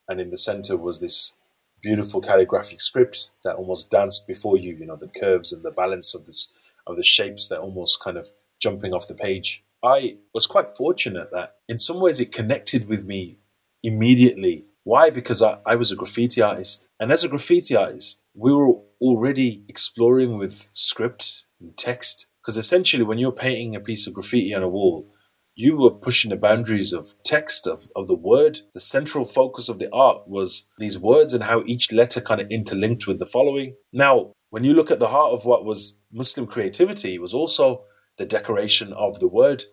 and 0.08 0.22
in 0.22 0.30
the 0.30 0.38
center 0.38 0.78
was 0.78 1.00
this 1.00 1.34
beautiful 1.82 2.22
calligraphic 2.22 2.80
script 2.80 3.32
that 3.44 3.56
almost 3.56 3.92
danced 3.92 4.26
before 4.26 4.58
you. 4.58 4.74
You 4.76 4.86
know, 4.86 4.96
the 4.96 5.08
curves 5.08 5.52
and 5.52 5.64
the 5.64 5.72
balance 5.72 6.16
of 6.16 6.26
this 6.26 6.48
of 6.88 6.96
the 6.96 7.04
shapes 7.04 7.48
that 7.50 7.60
almost 7.60 8.00
kind 8.02 8.18
of 8.18 8.32
jumping 8.60 8.94
off 8.94 9.08
the 9.08 9.14
page. 9.14 9.64
I 9.84 10.16
was 10.34 10.48
quite 10.48 10.70
fortunate 10.70 11.32
that 11.32 11.56
in 11.68 11.78
some 11.78 12.00
ways 12.00 12.22
it 12.22 12.32
connected 12.32 12.88
with 12.88 13.06
me 13.06 13.38
immediately. 13.84 14.64
Why? 14.84 15.10
Because 15.10 15.42
I, 15.42 15.60
I 15.66 15.76
was 15.76 15.92
a 15.92 15.96
graffiti 15.96 16.42
artist. 16.42 16.90
And 17.00 17.12
as 17.12 17.24
a 17.24 17.30
graffiti 17.30 17.76
artist, 17.76 18.24
we 18.34 18.54
were 18.54 18.74
already 19.02 19.64
exploring 19.68 20.38
with 20.38 20.70
script 20.74 21.44
and 21.60 21.76
text. 21.78 22.28
Because 22.42 22.58
essentially, 22.58 23.04
when 23.04 23.18
you're 23.18 23.32
painting 23.32 23.76
a 23.76 23.80
piece 23.80 24.06
of 24.06 24.14
graffiti 24.14 24.54
on 24.54 24.64
a 24.64 24.68
wall, 24.68 25.10
you 25.56 25.78
were 25.78 25.92
pushing 25.92 26.30
the 26.30 26.36
boundaries 26.36 26.92
of 26.92 27.14
text, 27.24 27.68
of, 27.68 27.90
of 27.96 28.08
the 28.08 28.16
word. 28.16 28.60
The 28.74 28.80
central 28.80 29.24
focus 29.24 29.70
of 29.70 29.80
the 29.80 29.90
art 29.94 30.28
was 30.28 30.70
these 30.80 30.98
words 30.98 31.34
and 31.34 31.44
how 31.44 31.64
each 31.66 31.92
letter 31.92 32.20
kind 32.20 32.42
of 32.42 32.50
interlinked 32.50 33.08
with 33.08 33.20
the 33.20 33.26
following. 33.26 33.76
Now, 33.94 34.34
when 34.50 34.64
you 34.64 34.74
look 34.74 34.92
at 34.92 35.00
the 35.00 35.10
heart 35.10 35.32
of 35.32 35.46
what 35.46 35.64
was 35.64 36.00
Muslim 36.12 36.48
creativity, 36.48 37.18
was 37.18 37.34
also 37.34 37.84
the 38.18 38.26
decoration 38.26 38.94
of 38.94 39.20
the 39.20 39.28
word. 39.28 39.64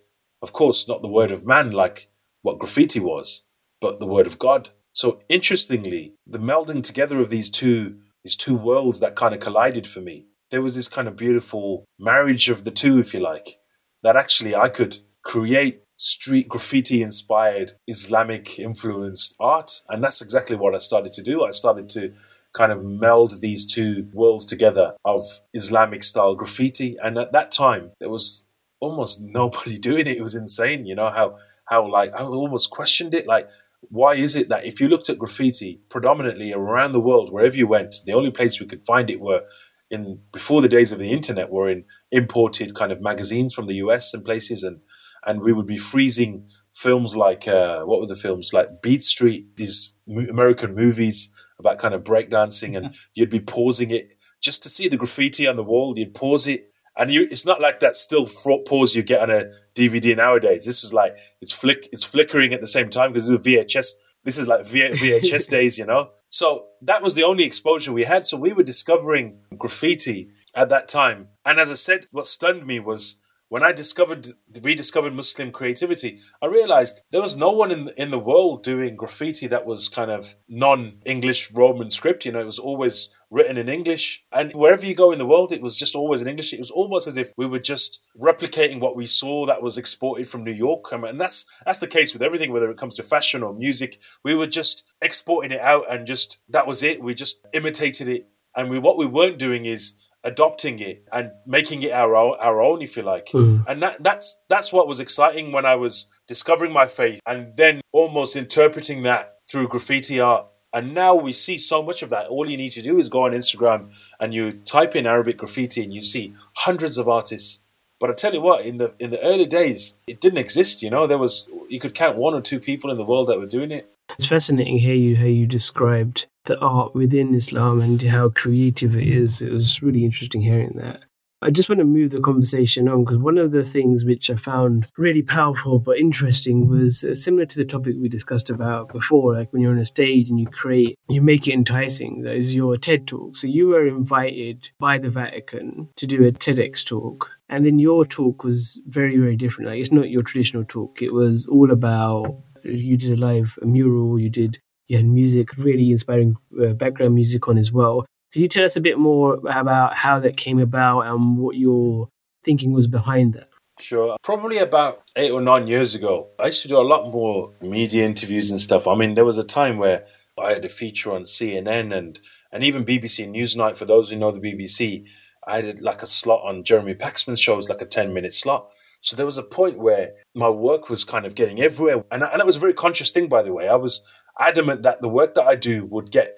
Of 0.42 0.52
course, 0.52 0.86
not 0.86 1.02
the 1.02 1.08
word 1.08 1.32
of 1.32 1.46
man 1.46 1.70
like 1.72 2.08
what 2.42 2.58
graffiti 2.58 3.00
was, 3.00 3.44
but 3.80 4.00
the 4.00 4.06
word 4.06 4.26
of 4.26 4.38
God. 4.38 4.70
So 4.92 5.20
interestingly, 5.28 6.14
the 6.26 6.38
melding 6.38 6.82
together 6.82 7.20
of 7.20 7.30
these 7.30 7.50
two 7.50 7.98
these 8.22 8.36
two 8.36 8.54
worlds 8.54 9.00
that 9.00 9.16
kind 9.16 9.32
of 9.32 9.40
collided 9.40 9.86
for 9.86 10.00
me, 10.00 10.26
there 10.50 10.60
was 10.60 10.74
this 10.74 10.88
kind 10.88 11.08
of 11.08 11.16
beautiful 11.16 11.84
marriage 11.98 12.48
of 12.48 12.64
the 12.64 12.70
two, 12.70 12.98
if 12.98 13.14
you 13.14 13.20
like, 13.20 13.56
that 14.02 14.16
actually 14.16 14.54
I 14.54 14.68
could 14.68 14.98
create 15.22 15.82
street 15.96 16.48
graffiti 16.48 17.02
inspired 17.02 17.72
Islamic 17.86 18.58
influenced 18.58 19.34
art. 19.38 19.82
And 19.88 20.02
that's 20.02 20.22
exactly 20.22 20.56
what 20.56 20.74
I 20.74 20.78
started 20.78 21.12
to 21.12 21.22
do. 21.22 21.44
I 21.44 21.50
started 21.50 21.88
to 21.90 22.12
kind 22.52 22.72
of 22.72 22.84
meld 22.84 23.40
these 23.40 23.66
two 23.66 24.08
worlds 24.12 24.46
together 24.46 24.94
of 25.04 25.22
Islamic 25.52 26.02
style 26.02 26.34
graffiti. 26.34 26.96
And 27.02 27.18
at 27.18 27.32
that 27.32 27.52
time, 27.52 27.92
there 28.00 28.08
was 28.08 28.44
almost 28.80 29.20
nobody 29.22 29.78
doing 29.78 30.06
it. 30.06 30.16
It 30.16 30.22
was 30.22 30.34
insane, 30.34 30.86
you 30.86 30.94
know, 30.94 31.10
how, 31.10 31.36
how 31.66 31.86
like, 31.86 32.12
I 32.14 32.22
almost 32.22 32.70
questioned 32.70 33.14
it. 33.14 33.26
Like, 33.26 33.48
why 33.88 34.14
is 34.14 34.36
it 34.36 34.48
that 34.48 34.64
if 34.64 34.80
you 34.80 34.88
looked 34.88 35.08
at 35.08 35.18
graffiti 35.18 35.80
predominantly 35.88 36.52
around 36.52 36.92
the 36.92 37.00
world, 37.00 37.32
wherever 37.32 37.56
you 37.56 37.66
went, 37.66 37.94
the 38.06 38.12
only 38.12 38.30
place 38.30 38.60
we 38.60 38.66
could 38.66 38.84
find 38.84 39.10
it 39.10 39.20
were 39.20 39.44
in 39.90 40.20
before 40.32 40.60
the 40.60 40.68
days 40.68 40.92
of 40.92 40.98
the 40.98 41.10
internet 41.10 41.50
were 41.50 41.68
in 41.68 41.84
imported 42.12 42.74
kind 42.74 42.92
of 42.92 43.00
magazines 43.00 43.52
from 43.52 43.64
the 43.64 43.74
US 43.74 44.14
and 44.14 44.24
places 44.24 44.62
and 44.62 44.80
and 45.26 45.42
we 45.42 45.52
would 45.52 45.66
be 45.66 45.78
freezing 45.78 46.46
films 46.72 47.16
like 47.16 47.46
uh, 47.46 47.82
what 47.82 48.00
were 48.00 48.06
the 48.06 48.16
films 48.16 48.52
like 48.52 48.82
Beat 48.82 49.02
Street, 49.02 49.56
these 49.56 49.94
American 50.08 50.74
movies 50.74 51.28
about 51.58 51.78
kind 51.78 51.94
of 51.94 52.04
breakdancing, 52.04 52.76
and 52.76 52.94
you'd 53.14 53.30
be 53.30 53.40
pausing 53.40 53.90
it 53.90 54.14
just 54.40 54.62
to 54.62 54.68
see 54.68 54.88
the 54.88 54.96
graffiti 54.96 55.46
on 55.46 55.56
the 55.56 55.64
wall. 55.64 55.98
You'd 55.98 56.14
pause 56.14 56.48
it, 56.48 56.70
and 56.96 57.10
you 57.12 57.26
it's 57.30 57.46
not 57.46 57.60
like 57.60 57.80
that 57.80 57.96
still 57.96 58.26
pause 58.26 58.94
you 58.94 59.02
get 59.02 59.22
on 59.22 59.30
a 59.30 59.50
DVD 59.74 60.16
nowadays. 60.16 60.64
This 60.64 60.82
was 60.82 60.92
like 60.92 61.16
it's 61.40 61.52
flick 61.52 61.88
it's 61.92 62.04
flickering 62.04 62.52
at 62.52 62.60
the 62.60 62.66
same 62.66 62.90
time 62.90 63.12
because 63.12 63.28
it 63.28 63.32
was 63.36 63.46
a 63.46 63.50
VHS 63.50 63.92
This 64.24 64.38
is 64.38 64.48
like 64.48 64.66
v- 64.66 64.92
VHS 64.92 65.48
days, 65.56 65.78
you 65.78 65.86
know? 65.86 66.10
So 66.28 66.66
that 66.82 67.02
was 67.02 67.14
the 67.14 67.24
only 67.24 67.44
exposure 67.44 67.92
we 67.92 68.04
had. 68.04 68.26
So 68.26 68.36
we 68.36 68.52
were 68.52 68.62
discovering 68.62 69.40
graffiti 69.56 70.30
at 70.54 70.68
that 70.68 70.88
time. 70.88 71.28
And 71.44 71.58
as 71.58 71.70
I 71.70 71.74
said, 71.74 72.06
what 72.12 72.26
stunned 72.26 72.66
me 72.66 72.80
was 72.80 73.16
when 73.50 73.64
I 73.64 73.72
discovered 73.72 74.28
rediscovered 74.62 75.12
Muslim 75.12 75.50
creativity, 75.50 76.20
I 76.40 76.46
realized 76.46 77.02
there 77.10 77.20
was 77.20 77.36
no 77.36 77.50
one 77.50 77.72
in 77.72 77.90
in 77.96 78.12
the 78.12 78.18
world 78.18 78.62
doing 78.62 78.94
graffiti 78.94 79.48
that 79.48 79.66
was 79.66 79.88
kind 79.88 80.10
of 80.10 80.36
non-English 80.48 81.50
Roman 81.50 81.90
script. 81.90 82.24
You 82.24 82.32
know, 82.32 82.40
it 82.40 82.46
was 82.46 82.60
always 82.60 83.10
written 83.28 83.58
in 83.58 83.68
English, 83.68 84.22
and 84.32 84.52
wherever 84.52 84.86
you 84.86 84.94
go 84.94 85.10
in 85.10 85.18
the 85.18 85.26
world, 85.26 85.50
it 85.52 85.62
was 85.62 85.76
just 85.76 85.96
always 85.96 86.22
in 86.22 86.28
English. 86.28 86.52
It 86.52 86.60
was 86.60 86.70
almost 86.70 87.08
as 87.08 87.16
if 87.16 87.32
we 87.36 87.44
were 87.44 87.58
just 87.58 88.00
replicating 88.16 88.78
what 88.80 88.96
we 88.96 89.06
saw 89.06 89.46
that 89.46 89.62
was 89.62 89.76
exported 89.76 90.28
from 90.28 90.44
New 90.44 90.58
York, 90.68 90.92
and 90.92 91.20
that's 91.20 91.44
that's 91.66 91.80
the 91.80 91.94
case 91.98 92.12
with 92.12 92.22
everything, 92.22 92.52
whether 92.52 92.70
it 92.70 92.78
comes 92.78 92.94
to 92.96 93.02
fashion 93.02 93.42
or 93.42 93.52
music. 93.52 94.00
We 94.24 94.36
were 94.36 94.46
just 94.46 94.84
exporting 95.02 95.50
it 95.50 95.60
out, 95.60 95.92
and 95.92 96.06
just 96.06 96.38
that 96.48 96.68
was 96.68 96.84
it. 96.84 97.02
We 97.02 97.14
just 97.14 97.44
imitated 97.52 98.06
it, 98.06 98.28
and 98.54 98.70
we 98.70 98.78
what 98.78 98.96
we 98.96 99.06
weren't 99.06 99.38
doing 99.38 99.64
is 99.64 99.94
adopting 100.24 100.78
it 100.78 101.06
and 101.12 101.30
making 101.46 101.82
it 101.82 101.92
our 101.92 102.14
own, 102.14 102.36
our 102.40 102.60
own 102.60 102.82
if 102.82 102.96
you 102.96 103.02
like. 103.02 103.28
Mm. 103.28 103.64
And 103.66 103.82
that 103.82 104.02
that's 104.02 104.40
that's 104.48 104.72
what 104.72 104.88
was 104.88 105.00
exciting 105.00 105.52
when 105.52 105.64
I 105.64 105.74
was 105.74 106.06
discovering 106.26 106.72
my 106.72 106.86
faith 106.86 107.20
and 107.26 107.56
then 107.56 107.80
almost 107.92 108.36
interpreting 108.36 109.02
that 109.02 109.38
through 109.50 109.68
graffiti 109.68 110.20
art. 110.20 110.46
And 110.72 110.94
now 110.94 111.16
we 111.16 111.32
see 111.32 111.58
so 111.58 111.82
much 111.82 112.02
of 112.02 112.10
that. 112.10 112.28
All 112.28 112.48
you 112.48 112.56
need 112.56 112.70
to 112.70 112.82
do 112.82 112.98
is 112.98 113.08
go 113.08 113.24
on 113.24 113.32
Instagram 113.32 113.92
and 114.20 114.32
you 114.32 114.52
type 114.52 114.94
in 114.94 115.04
Arabic 115.04 115.38
graffiti 115.38 115.82
and 115.82 115.92
you 115.92 116.02
see 116.02 116.34
hundreds 116.54 116.96
of 116.96 117.08
artists. 117.08 117.60
But 117.98 118.10
I 118.10 118.14
tell 118.14 118.32
you 118.32 118.40
what, 118.40 118.64
in 118.64 118.78
the 118.78 118.94
in 118.98 119.10
the 119.10 119.20
early 119.22 119.46
days, 119.46 119.94
it 120.06 120.20
didn't 120.20 120.38
exist. 120.38 120.82
You 120.82 120.90
know, 120.90 121.06
there 121.06 121.18
was 121.18 121.50
you 121.68 121.80
could 121.80 121.94
count 121.94 122.16
one 122.16 122.34
or 122.34 122.40
two 122.40 122.60
people 122.60 122.90
in 122.90 122.96
the 122.96 123.04
world 123.04 123.28
that 123.28 123.38
were 123.38 123.46
doing 123.46 123.72
it. 123.72 123.90
It's 124.10 124.26
fascinating 124.26 124.78
how 124.80 124.90
you 124.90 125.16
how 125.16 125.26
you 125.26 125.46
described 125.46 126.26
the 126.44 126.58
art 126.60 126.94
within 126.94 127.34
Islam 127.34 127.80
and 127.80 128.00
how 128.02 128.30
creative 128.30 128.96
it 128.96 129.06
is. 129.06 129.42
It 129.42 129.52
was 129.52 129.82
really 129.82 130.04
interesting 130.04 130.42
hearing 130.42 130.72
that. 130.76 131.04
I 131.42 131.50
just 131.50 131.70
want 131.70 131.78
to 131.78 131.86
move 131.86 132.10
the 132.10 132.20
conversation 132.20 132.86
on 132.86 133.04
because 133.04 133.16
one 133.16 133.38
of 133.38 133.50
the 133.50 133.64
things 133.64 134.04
which 134.04 134.28
I 134.28 134.36
found 134.36 134.86
really 134.98 135.22
powerful 135.22 135.78
but 135.78 135.96
interesting 135.96 136.68
was 136.68 137.02
uh, 137.02 137.14
similar 137.14 137.46
to 137.46 137.56
the 137.56 137.64
topic 137.64 137.96
we 137.98 138.10
discussed 138.10 138.50
about 138.50 138.92
before. 138.92 139.32
Like 139.32 139.50
when 139.50 139.62
you're 139.62 139.72
on 139.72 139.78
a 139.78 139.86
stage 139.86 140.28
and 140.28 140.38
you 140.38 140.46
create, 140.46 140.98
you 141.08 141.22
make 141.22 141.48
it 141.48 141.54
enticing. 141.54 142.22
That 142.22 142.36
is 142.36 142.54
your 142.54 142.76
TED 142.76 143.06
talk. 143.06 143.36
So 143.36 143.46
you 143.46 143.68
were 143.68 143.86
invited 143.86 144.68
by 144.78 144.98
the 144.98 145.08
Vatican 145.08 145.88
to 145.96 146.06
do 146.06 146.26
a 146.26 146.32
TEDx 146.32 146.84
talk. 146.84 147.30
And 147.48 147.64
then 147.64 147.78
your 147.78 148.04
talk 148.04 148.44
was 148.44 148.78
very, 148.86 149.16
very 149.16 149.36
different. 149.36 149.70
Like 149.70 149.80
it's 149.80 149.92
not 149.92 150.10
your 150.10 150.22
traditional 150.22 150.64
talk. 150.64 151.00
It 151.00 151.14
was 151.14 151.46
all 151.46 151.70
about 151.70 152.36
you 152.64 152.98
did 152.98 153.12
a 153.12 153.16
live 153.16 153.58
mural, 153.62 154.18
you 154.18 154.28
did 154.28 154.60
you 154.90 154.96
had 154.96 155.06
music, 155.06 155.56
really 155.56 155.92
inspiring 155.92 156.36
uh, 156.60 156.72
background 156.72 157.14
music 157.14 157.46
on 157.46 157.56
as 157.56 157.70
well. 157.70 158.04
Could 158.32 158.42
you 158.42 158.48
tell 158.48 158.64
us 158.64 158.76
a 158.76 158.80
bit 158.80 158.98
more 158.98 159.34
about 159.48 159.94
how 159.94 160.18
that 160.18 160.36
came 160.36 160.58
about 160.58 161.02
and 161.02 161.38
what 161.38 161.56
your 161.56 162.08
thinking 162.44 162.72
was 162.72 162.88
behind 162.88 163.34
that? 163.34 163.48
Sure. 163.78 164.16
Probably 164.22 164.58
about 164.58 165.02
eight 165.14 165.30
or 165.30 165.40
nine 165.40 165.68
years 165.68 165.94
ago, 165.94 166.30
I 166.40 166.46
used 166.46 166.62
to 166.62 166.68
do 166.68 166.76
a 166.76 166.82
lot 166.82 167.04
more 167.04 167.52
media 167.62 168.04
interviews 168.04 168.50
and 168.50 168.60
stuff. 168.60 168.88
I 168.88 168.96
mean, 168.96 169.14
there 169.14 169.24
was 169.24 169.38
a 169.38 169.44
time 169.44 169.78
where 169.78 170.06
I 170.36 170.50
had 170.50 170.64
a 170.64 170.68
feature 170.68 171.12
on 171.12 171.22
CNN 171.22 171.96
and, 171.96 172.18
and 172.50 172.64
even 172.64 172.84
BBC 172.84 173.30
Newsnight. 173.30 173.76
For 173.76 173.84
those 173.84 174.10
who 174.10 174.16
know 174.16 174.32
the 174.32 174.40
BBC, 174.40 175.06
I 175.46 175.60
had 175.60 175.80
like 175.80 176.02
a 176.02 176.08
slot 176.08 176.42
on 176.44 176.64
Jeremy 176.64 176.96
Paxman's 176.96 177.40
show, 177.40 177.52
it 177.52 177.56
was 177.56 177.70
like 177.70 177.80
a 177.80 177.86
10 177.86 178.12
minute 178.12 178.34
slot. 178.34 178.68
So 179.00 179.16
there 179.16 179.26
was 179.26 179.38
a 179.38 179.42
point 179.42 179.78
where 179.78 180.12
my 180.34 180.48
work 180.48 180.90
was 180.90 181.04
kind 181.04 181.24
of 181.24 181.34
getting 181.34 181.60
everywhere. 181.60 182.04
And, 182.10 182.22
and 182.22 182.40
it 182.40 182.46
was 182.46 182.56
a 182.56 182.60
very 182.60 182.74
conscious 182.74 183.10
thing, 183.10 183.28
by 183.28 183.42
the 183.42 183.52
way. 183.52 183.68
I 183.68 183.76
was 183.76 184.02
adamant 184.38 184.82
that 184.82 185.00
the 185.00 185.08
work 185.08 185.34
that 185.34 185.46
I 185.46 185.54
do 185.54 185.86
would 185.86 186.10
get 186.10 186.36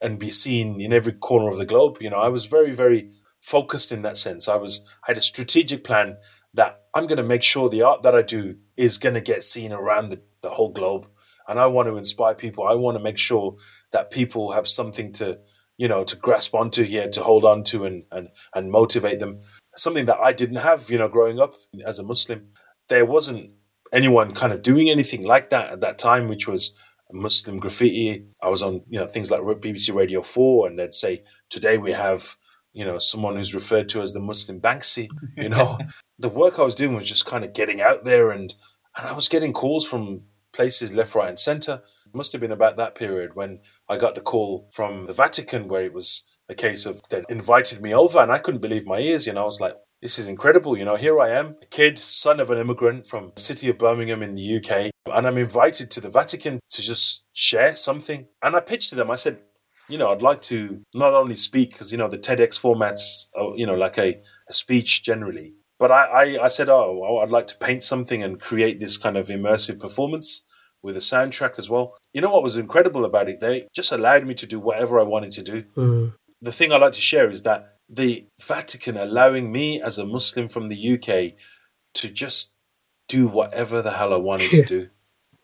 and 0.00 0.18
be 0.18 0.30
seen 0.30 0.80
in 0.80 0.92
every 0.92 1.12
corner 1.12 1.50
of 1.50 1.58
the 1.58 1.66
globe. 1.66 1.98
You 2.00 2.10
know, 2.10 2.20
I 2.20 2.28
was 2.28 2.46
very, 2.46 2.72
very 2.72 3.10
focused 3.40 3.90
in 3.90 4.02
that 4.02 4.18
sense. 4.18 4.48
I 4.48 4.56
was, 4.56 4.86
I 5.04 5.10
had 5.10 5.18
a 5.18 5.22
strategic 5.22 5.82
plan 5.84 6.16
that 6.54 6.82
I'm 6.94 7.06
going 7.06 7.18
to 7.18 7.24
make 7.24 7.42
sure 7.42 7.68
the 7.68 7.82
art 7.82 8.02
that 8.02 8.14
I 8.14 8.22
do 8.22 8.56
is 8.76 8.98
going 8.98 9.14
to 9.14 9.20
get 9.20 9.44
seen 9.44 9.72
around 9.72 10.10
the, 10.10 10.20
the 10.42 10.50
whole 10.50 10.70
globe. 10.70 11.08
And 11.48 11.58
I 11.58 11.66
want 11.66 11.88
to 11.88 11.96
inspire 11.96 12.34
people. 12.34 12.64
I 12.64 12.74
want 12.74 12.96
to 12.96 13.02
make 13.02 13.18
sure 13.18 13.56
that 13.92 14.10
people 14.10 14.52
have 14.52 14.68
something 14.68 15.12
to, 15.12 15.40
you 15.76 15.88
know, 15.88 16.04
to 16.04 16.16
grasp 16.16 16.54
onto 16.54 16.84
here, 16.84 17.08
to 17.08 17.22
hold 17.22 17.44
on 17.44 17.64
to 17.64 17.84
and, 17.84 18.04
and, 18.10 18.28
and 18.54 18.70
motivate 18.70 19.18
them. 19.20 19.40
Something 19.76 20.06
that 20.06 20.18
I 20.18 20.32
didn't 20.32 20.56
have, 20.56 20.90
you 20.90 20.98
know, 20.98 21.08
growing 21.08 21.40
up 21.40 21.54
as 21.84 21.98
a 21.98 22.04
Muslim. 22.04 22.48
There 22.88 23.04
wasn't 23.04 23.50
anyone 23.92 24.34
kind 24.34 24.52
of 24.52 24.62
doing 24.62 24.90
anything 24.90 25.22
like 25.22 25.50
that 25.50 25.70
at 25.70 25.80
that 25.80 25.98
time, 25.98 26.28
which 26.28 26.46
was 26.46 26.76
Muslim 27.12 27.58
graffiti. 27.58 28.26
I 28.42 28.48
was 28.48 28.62
on, 28.62 28.82
you 28.88 28.98
know, 28.98 29.06
things 29.06 29.30
like 29.30 29.40
BBC 29.40 29.94
Radio 29.94 30.20
4 30.22 30.68
and 30.68 30.78
they'd 30.78 30.94
say, 30.94 31.22
today 31.48 31.78
we 31.78 31.92
have, 31.92 32.36
you 32.72 32.84
know, 32.84 32.98
someone 32.98 33.36
who's 33.36 33.54
referred 33.54 33.88
to 33.90 34.02
as 34.02 34.12
the 34.12 34.20
Muslim 34.20 34.60
Banksy, 34.60 35.08
you 35.36 35.48
know. 35.48 35.78
the 36.18 36.28
work 36.28 36.58
I 36.58 36.62
was 36.62 36.74
doing 36.74 36.94
was 36.94 37.08
just 37.08 37.26
kind 37.26 37.44
of 37.44 37.52
getting 37.52 37.80
out 37.80 38.04
there 38.04 38.30
and, 38.30 38.54
and 38.96 39.06
I 39.06 39.12
was 39.12 39.28
getting 39.28 39.52
calls 39.52 39.86
from 39.86 40.22
places 40.52 40.94
left, 40.94 41.14
right 41.14 41.28
and 41.28 41.38
center. 41.38 41.82
It 42.06 42.14
must 42.14 42.32
have 42.32 42.40
been 42.40 42.52
about 42.52 42.76
that 42.76 42.94
period 42.94 43.34
when 43.34 43.60
I 43.88 43.96
got 43.96 44.14
the 44.14 44.20
call 44.20 44.68
from 44.72 45.06
the 45.06 45.12
Vatican 45.12 45.68
where 45.68 45.84
it 45.84 45.92
was 45.92 46.24
a 46.48 46.54
case 46.54 46.86
of 46.86 47.00
they 47.08 47.22
invited 47.28 47.80
me 47.80 47.94
over 47.94 48.18
and 48.18 48.30
I 48.30 48.38
couldn't 48.38 48.60
believe 48.60 48.86
my 48.86 48.98
ears, 48.98 49.26
you 49.26 49.32
know. 49.32 49.42
I 49.42 49.46
was 49.46 49.60
like, 49.60 49.76
this 50.02 50.18
is 50.18 50.28
incredible. 50.28 50.76
You 50.76 50.84
know, 50.84 50.96
here 50.96 51.18
I 51.20 51.30
am, 51.30 51.56
a 51.62 51.66
kid, 51.66 51.98
son 51.98 52.40
of 52.40 52.50
an 52.50 52.58
immigrant 52.58 53.06
from 53.06 53.32
the 53.34 53.40
city 53.40 53.70
of 53.70 53.78
Birmingham 53.78 54.22
in 54.22 54.34
the 54.34 54.56
UK, 54.56 54.90
and 55.06 55.26
I'm 55.26 55.38
invited 55.38 55.90
to 55.92 56.00
the 56.00 56.10
Vatican 56.10 56.60
to 56.70 56.82
just 56.82 57.24
share 57.32 57.74
something. 57.76 58.26
And 58.42 58.54
I 58.54 58.60
pitched 58.60 58.90
to 58.90 58.96
them, 58.96 59.10
I 59.10 59.16
said, 59.16 59.38
you 59.88 59.98
know, 59.98 60.12
I'd 60.12 60.22
like 60.22 60.42
to 60.42 60.82
not 60.94 61.14
only 61.14 61.34
speak, 61.34 61.72
because, 61.72 61.92
you 61.92 61.98
know, 61.98 62.08
the 62.08 62.18
TEDx 62.18 62.60
formats, 62.60 63.28
are, 63.36 63.56
you 63.56 63.66
know, 63.66 63.74
like 63.74 63.98
a, 63.98 64.20
a 64.48 64.52
speech 64.52 65.04
generally, 65.04 65.54
but 65.78 65.90
I, 65.90 66.04
I, 66.04 66.44
I 66.44 66.48
said, 66.48 66.68
oh, 66.68 67.18
I'd 67.22 67.30
like 67.30 67.46
to 67.48 67.58
paint 67.58 67.82
something 67.82 68.22
and 68.22 68.40
create 68.40 68.80
this 68.80 68.96
kind 68.96 69.16
of 69.16 69.28
immersive 69.28 69.80
performance 69.80 70.46
with 70.82 70.96
a 70.96 71.00
soundtrack 71.00 71.58
as 71.58 71.70
well. 71.70 71.94
You 72.12 72.20
know 72.20 72.30
what 72.30 72.42
was 72.42 72.56
incredible 72.56 73.04
about 73.04 73.28
it? 73.28 73.40
They 73.40 73.66
just 73.74 73.90
allowed 73.90 74.26
me 74.26 74.34
to 74.34 74.46
do 74.46 74.60
whatever 74.60 75.00
I 75.00 75.04
wanted 75.04 75.32
to 75.32 75.42
do. 75.42 75.62
Mm. 75.76 76.12
The 76.44 76.52
thing 76.52 76.72
I 76.72 76.76
like 76.76 76.92
to 76.92 77.00
share 77.00 77.30
is 77.30 77.42
that 77.44 77.78
the 77.88 78.26
Vatican 78.38 78.98
allowing 78.98 79.50
me 79.50 79.80
as 79.80 79.96
a 79.96 80.04
Muslim 80.04 80.46
from 80.46 80.68
the 80.68 80.94
UK 80.94 81.38
to 81.94 82.08
just 82.10 82.52
do 83.08 83.28
whatever 83.28 83.80
the 83.80 83.92
hell 83.92 84.12
I 84.12 84.18
wanted 84.18 84.50
to 84.50 84.64
do. 84.64 84.88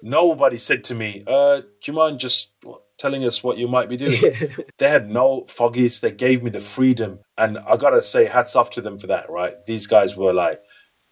Nobody 0.02 0.58
said 0.58 0.84
to 0.84 0.94
me, 0.94 1.24
uh, 1.26 1.60
do 1.60 1.66
you 1.84 1.94
mind 1.94 2.20
just 2.20 2.52
telling 2.98 3.24
us 3.24 3.42
what 3.42 3.56
you 3.56 3.66
might 3.66 3.88
be 3.88 3.96
doing? 3.96 4.20
they 4.78 4.90
had 4.90 5.08
no 5.10 5.42
foggies. 5.42 6.02
They 6.02 6.10
gave 6.10 6.42
me 6.42 6.50
the 6.50 6.60
freedom. 6.60 7.20
And 7.38 7.58
I 7.60 7.78
got 7.78 7.90
to 7.90 8.02
say, 8.02 8.26
hats 8.26 8.54
off 8.54 8.68
to 8.72 8.82
them 8.82 8.98
for 8.98 9.06
that, 9.06 9.30
right? 9.30 9.54
These 9.66 9.86
guys 9.86 10.18
were 10.18 10.34
like 10.34 10.60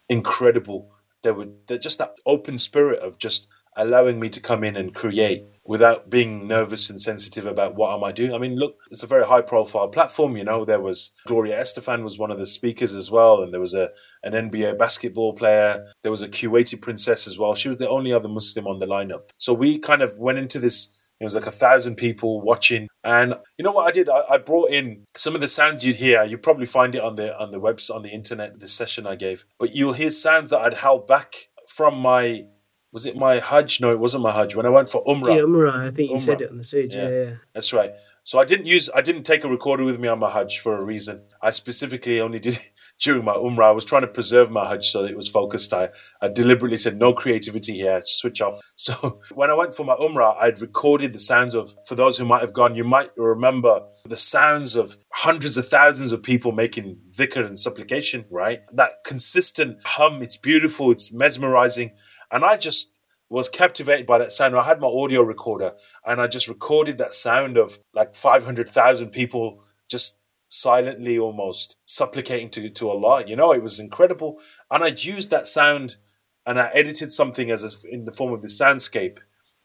incredible. 0.07 0.91
They 1.23 1.31
were 1.31 1.47
they're 1.67 1.79
just 1.79 1.97
that 1.97 2.13
open 2.27 2.59
spirit 2.59 2.99
of 2.99 3.17
just 3.17 3.47
allowing 3.75 4.19
me 4.19 4.29
to 4.29 4.39
come 4.39 4.63
in 4.63 4.75
and 4.75 4.93
create 4.93 5.45
without 5.69 6.09
being 6.09 6.47
nervous 6.47 6.89
and 6.89 6.99
sensitive 6.99 7.45
about 7.45 7.75
what 7.75 7.93
am 7.93 8.03
I 8.03 8.11
doing. 8.11 8.33
I 8.33 8.39
mean, 8.39 8.55
look, 8.55 8.77
it's 8.89 9.03
a 9.03 9.07
very 9.07 9.27
high 9.27 9.43
profile 9.43 9.87
platform. 9.87 10.35
You 10.35 10.43
know, 10.43 10.65
there 10.65 10.81
was 10.81 11.11
Gloria 11.27 11.61
Estefan 11.61 12.03
was 12.03 12.17
one 12.17 12.31
of 12.31 12.39
the 12.39 12.47
speakers 12.47 12.95
as 12.95 13.11
well, 13.11 13.43
and 13.43 13.53
there 13.53 13.61
was 13.61 13.75
a 13.75 13.91
an 14.23 14.33
NBA 14.33 14.79
basketball 14.79 15.33
player. 15.33 15.85
There 16.01 16.11
was 16.11 16.23
a 16.23 16.27
Kuwaiti 16.27 16.81
princess 16.81 17.27
as 17.27 17.37
well. 17.37 17.53
She 17.53 17.67
was 17.67 17.77
the 17.77 17.87
only 17.87 18.11
other 18.11 18.27
Muslim 18.27 18.65
on 18.65 18.79
the 18.79 18.87
lineup. 18.87 19.29
So 19.37 19.53
we 19.53 19.77
kind 19.77 20.01
of 20.01 20.17
went 20.17 20.39
into 20.39 20.57
this. 20.57 20.95
It 21.19 21.23
was 21.23 21.35
like 21.35 21.45
a 21.45 21.51
thousand 21.51 21.97
people 21.97 22.41
watching, 22.41 22.87
and 23.03 23.35
you 23.59 23.63
know 23.63 23.71
what 23.71 23.87
I 23.87 23.91
did? 23.91 24.09
I, 24.09 24.21
I 24.27 24.37
brought 24.39 24.71
in 24.71 25.03
some 25.15 25.35
of 25.35 25.41
the 25.41 25.49
sounds 25.49 25.85
you'd 25.85 25.97
hear. 25.97 26.23
You 26.23 26.39
probably 26.39 26.65
find 26.65 26.95
it 26.95 27.03
on 27.03 27.15
the 27.15 27.37
on 27.37 27.51
the 27.51 27.61
website 27.61 27.95
on 27.95 28.01
the 28.01 28.09
internet. 28.09 28.59
The 28.59 28.67
session 28.67 29.05
I 29.05 29.15
gave, 29.15 29.45
but 29.59 29.75
you'll 29.75 29.93
hear 29.93 30.09
sounds 30.09 30.49
that 30.49 30.61
I'd 30.61 30.73
held 30.73 31.05
back 31.05 31.35
from 31.67 31.99
my 31.99 32.45
was 32.91 33.05
it 33.05 33.15
my 33.15 33.39
Hajj? 33.39 33.81
No, 33.81 33.91
it 33.91 33.99
wasn't 33.99 34.23
my 34.23 34.31
Hajj. 34.31 34.55
When 34.55 34.65
I 34.65 34.69
went 34.69 34.89
for 34.89 35.03
Umrah. 35.05 35.35
Yeah, 35.35 35.41
Umrah. 35.43 35.87
I 35.87 35.91
think 35.91 36.09
you 36.09 36.15
Umrah. 36.15 36.19
said 36.21 36.41
it 36.41 36.49
on 36.49 36.57
the 36.57 36.63
stage. 36.63 36.93
Yeah, 36.93 37.09
Yeah. 37.09 37.23
yeah. 37.23 37.31
That's 37.53 37.71
right. 37.73 37.91
So 38.25 38.37
I 38.37 38.45
didn't 38.45 38.67
use, 38.67 38.91
I 38.93 39.01
didn't 39.01 39.23
take 39.23 39.43
a 39.43 39.49
recorder 39.49 39.83
with 39.83 39.99
me 39.99 40.07
on 40.07 40.19
my 40.19 40.29
Hajj 40.29 40.59
for 40.59 40.77
a 40.77 40.83
reason. 40.83 41.23
I 41.41 41.49
specifically 41.49 42.19
only 42.19 42.37
did 42.37 42.55
it 42.55 42.69
during 43.01 43.25
my 43.25 43.33
Umrah. 43.33 43.69
I 43.69 43.71
was 43.71 43.85
trying 43.85 44.01
to 44.03 44.07
preserve 44.07 44.51
my 44.51 44.67
Hajj 44.69 44.85
so 44.89 45.01
that 45.01 45.09
it 45.11 45.17
was 45.17 45.27
focused. 45.29 45.73
I, 45.73 45.89
I 46.21 46.27
deliberately 46.27 46.77
said 46.77 46.97
no 46.97 47.11
creativity 47.13 47.73
here, 47.73 48.01
switch 48.05 48.41
off. 48.41 48.59
So 48.75 49.19
when 49.33 49.49
I 49.49 49.55
went 49.55 49.73
for 49.75 49.83
my 49.83 49.95
Umrah, 49.95 50.35
I'd 50.39 50.61
recorded 50.61 51.11
the 51.13 51.19
sounds 51.19 51.53
of, 51.53 51.73
for 51.85 51.95
those 51.95 52.17
who 52.17 52.23
might 52.25 52.41
have 52.41 52.53
gone, 52.53 52.75
you 52.75 52.83
might 52.85 53.09
remember 53.17 53.81
the 54.05 54.15
sounds 54.17 54.75
of 54.77 54.95
hundreds 55.11 55.57
of 55.57 55.67
thousands 55.67 56.11
of 56.13 56.23
people 56.23 56.51
making 56.53 56.97
dhikr 57.17 57.45
and 57.45 57.57
supplication, 57.59 58.25
right? 58.29 58.59
That 58.73 58.91
consistent 59.05 59.79
hum, 59.83 60.21
it's 60.21 60.37
beautiful, 60.37 60.91
it's 60.91 61.11
mesmerizing. 61.11 61.91
And 62.31 62.45
I 62.45 62.57
just, 62.57 62.93
was 63.29 63.47
captivated 63.47 64.07
by 64.07 64.17
that 64.17 64.31
sound. 64.31 64.55
I 64.55 64.63
had 64.63 64.81
my 64.81 64.87
audio 64.87 65.21
recorder 65.21 65.73
and 66.05 66.19
I 66.19 66.27
just 66.27 66.47
recorded 66.47 66.97
that 66.97 67.13
sound 67.13 67.57
of 67.57 67.77
like 67.93 68.15
500,000 68.15 69.11
people 69.11 69.63
just 69.87 70.19
silently 70.49 71.19
almost 71.19 71.77
supplicating 71.85 72.49
to, 72.49 72.69
to 72.71 72.89
Allah. 72.89 73.23
You 73.25 73.35
know, 73.35 73.53
it 73.53 73.61
was 73.61 73.79
incredible. 73.79 74.39
And 74.71 74.83
I'd 74.83 75.03
used 75.03 75.29
that 75.29 75.47
sound 75.47 75.97
and 76.45 76.59
I 76.59 76.71
edited 76.73 77.13
something 77.13 77.51
as 77.51 77.63
a, 77.63 77.87
in 77.87 78.05
the 78.05 78.11
form 78.11 78.33
of 78.33 78.41
the 78.41 78.47
soundscape. 78.47 79.19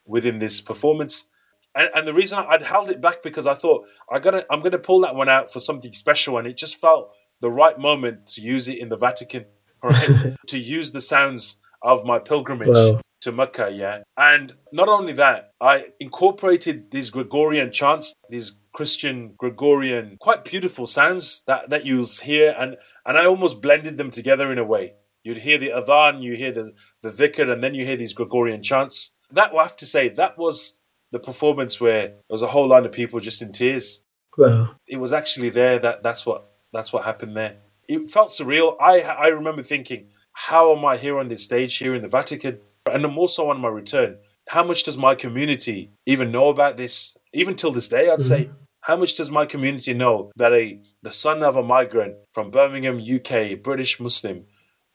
within 0.07 0.39
this 0.39 0.61
performance. 0.61 1.27
And, 1.75 1.89
and 1.95 2.07
the 2.07 2.15
reason 2.15 2.39
I'd 2.39 2.63
held 2.63 2.91
it 2.91 3.01
back 3.01 3.23
because 3.23 3.47
I 3.47 3.55
thought 3.55 3.87
I 4.11 4.19
gotta 4.19 4.47
I'm 4.51 4.61
gonna 4.61 4.79
pull 4.79 5.01
that 5.01 5.15
one 5.15 5.29
out 5.29 5.53
for 5.53 5.61
something 5.61 5.93
special, 5.93 6.39
and 6.39 6.47
it 6.47 6.57
just 6.57 6.77
felt 6.77 7.13
the 7.41 7.51
right 7.51 7.79
moment 7.79 8.27
to 8.29 8.41
use 8.41 8.69
it 8.69 8.79
in 8.79 8.91
the 8.91 8.97
Vatican, 8.97 9.47
right? 9.83 10.37
to 10.47 10.59
use 10.59 10.93
the 10.93 11.01
sounds 11.01 11.57
of 11.85 12.05
my 12.05 12.19
pilgrimage 12.19 12.69
Wow. 12.69 13.01
to 13.21 13.31
Mecca, 13.33 13.71
yeah. 13.73 14.03
And 14.17 14.55
not 14.73 14.89
only 14.89 15.13
that, 15.13 15.53
I 15.61 15.75
incorporated 16.01 16.91
these 16.91 17.11
Gregorian 17.11 17.71
chants, 17.71 18.15
these 18.29 18.53
Christian 18.73 19.35
Gregorian, 19.39 20.17
quite 20.21 20.45
beautiful 20.45 20.87
sounds 20.87 21.43
that, 21.47 21.69
that 21.69 21.85
you'll 21.87 22.07
hear, 22.25 22.55
and, 22.59 22.77
and 23.07 23.17
I 23.17 23.25
almost 23.27 23.63
blended 23.63 23.99
them 23.99 24.11
together 24.11 24.51
in 24.51 24.59
a 24.59 24.65
way. 24.65 24.95
You'd 25.23 25.39
hear 25.39 25.59
the 25.59 25.69
adhan, 25.71 26.23
you 26.23 26.35
hear 26.37 26.53
the, 26.53 26.73
the 27.03 27.11
dhikr, 27.11 27.51
and 27.53 27.63
then 27.63 27.75
you 27.75 27.85
hear 27.87 27.97
these 27.97 28.13
Gregorian 28.15 28.63
chants. 28.63 29.13
That, 29.31 29.53
I 29.55 29.63
have 29.63 29.77
to 29.77 29.87
say, 29.87 30.09
that 30.11 30.37
was 30.37 30.77
the 31.13 31.19
performance 31.21 31.81
where 31.81 32.09
there 32.09 32.17
was 32.29 32.43
a 32.43 32.49
whole 32.49 32.67
line 32.69 32.85
of 32.85 32.93
people 32.93 33.21
just 33.21 33.41
in 33.41 33.53
tears 33.53 34.03
Wow. 34.37 34.71
it 34.89 34.97
was 34.97 35.13
actually 35.13 35.51
there 35.51 35.79
that 35.79 36.03
that's 36.03 36.27
what 36.27 36.51
that's 36.73 36.93
what 36.93 37.05
happened 37.05 37.37
there 37.37 37.59
it 37.87 38.11
felt 38.11 38.31
surreal 38.31 38.75
i 38.81 39.01
i 39.03 39.29
remember 39.29 39.63
thinking 39.63 40.09
how 40.35 40.77
am 40.77 40.85
i 40.85 40.97
here 40.97 41.19
on 41.19 41.29
this 41.29 41.45
stage 41.45 41.77
here 41.79 41.95
in 41.95 42.03
the 42.03 42.09
vatican? 42.09 42.61
And 42.91 43.05
I'm 43.05 43.17
also 43.17 43.49
on 43.49 43.61
my 43.61 43.69
return. 43.69 44.19
How 44.51 44.63
much 44.63 44.83
does 44.83 44.99
my 44.99 45.15
community 45.15 45.93
even 46.05 46.31
know 46.31 46.49
about 46.51 46.77
this? 46.77 47.17
Even 47.33 47.55
till 47.55 47.73
this 47.73 47.89
day 47.89 48.11
i'd 48.11 48.21
say. 48.21 48.45
Mm-hmm. 48.45 48.55
How 48.83 48.97
much 48.97 49.17
does 49.17 49.31
my 49.31 49.47
community 49.47 49.95
know 49.95 50.31
that 50.37 50.53
a 50.53 50.81
the 51.03 51.13
son 51.13 51.43
of 51.43 51.57
a 51.57 51.63
migrant 51.63 52.17
from 52.33 52.51
birmingham 52.51 53.01
uk 53.17 53.63
british 53.63 53.99
muslim 54.01 54.45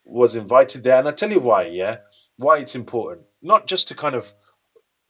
was 0.05 0.35
invited 0.35 0.83
there? 0.83 0.99
And 0.99 1.07
i 1.07 1.11
tell 1.11 1.31
you 1.31 1.39
why 1.39 1.63
yeah? 1.67 1.97
Why 2.35 2.59
it's 2.59 2.75
important. 2.75 3.25
Not 3.41 3.65
just 3.65 3.87
to 3.87 3.95
kind 3.95 4.15
of 4.15 4.33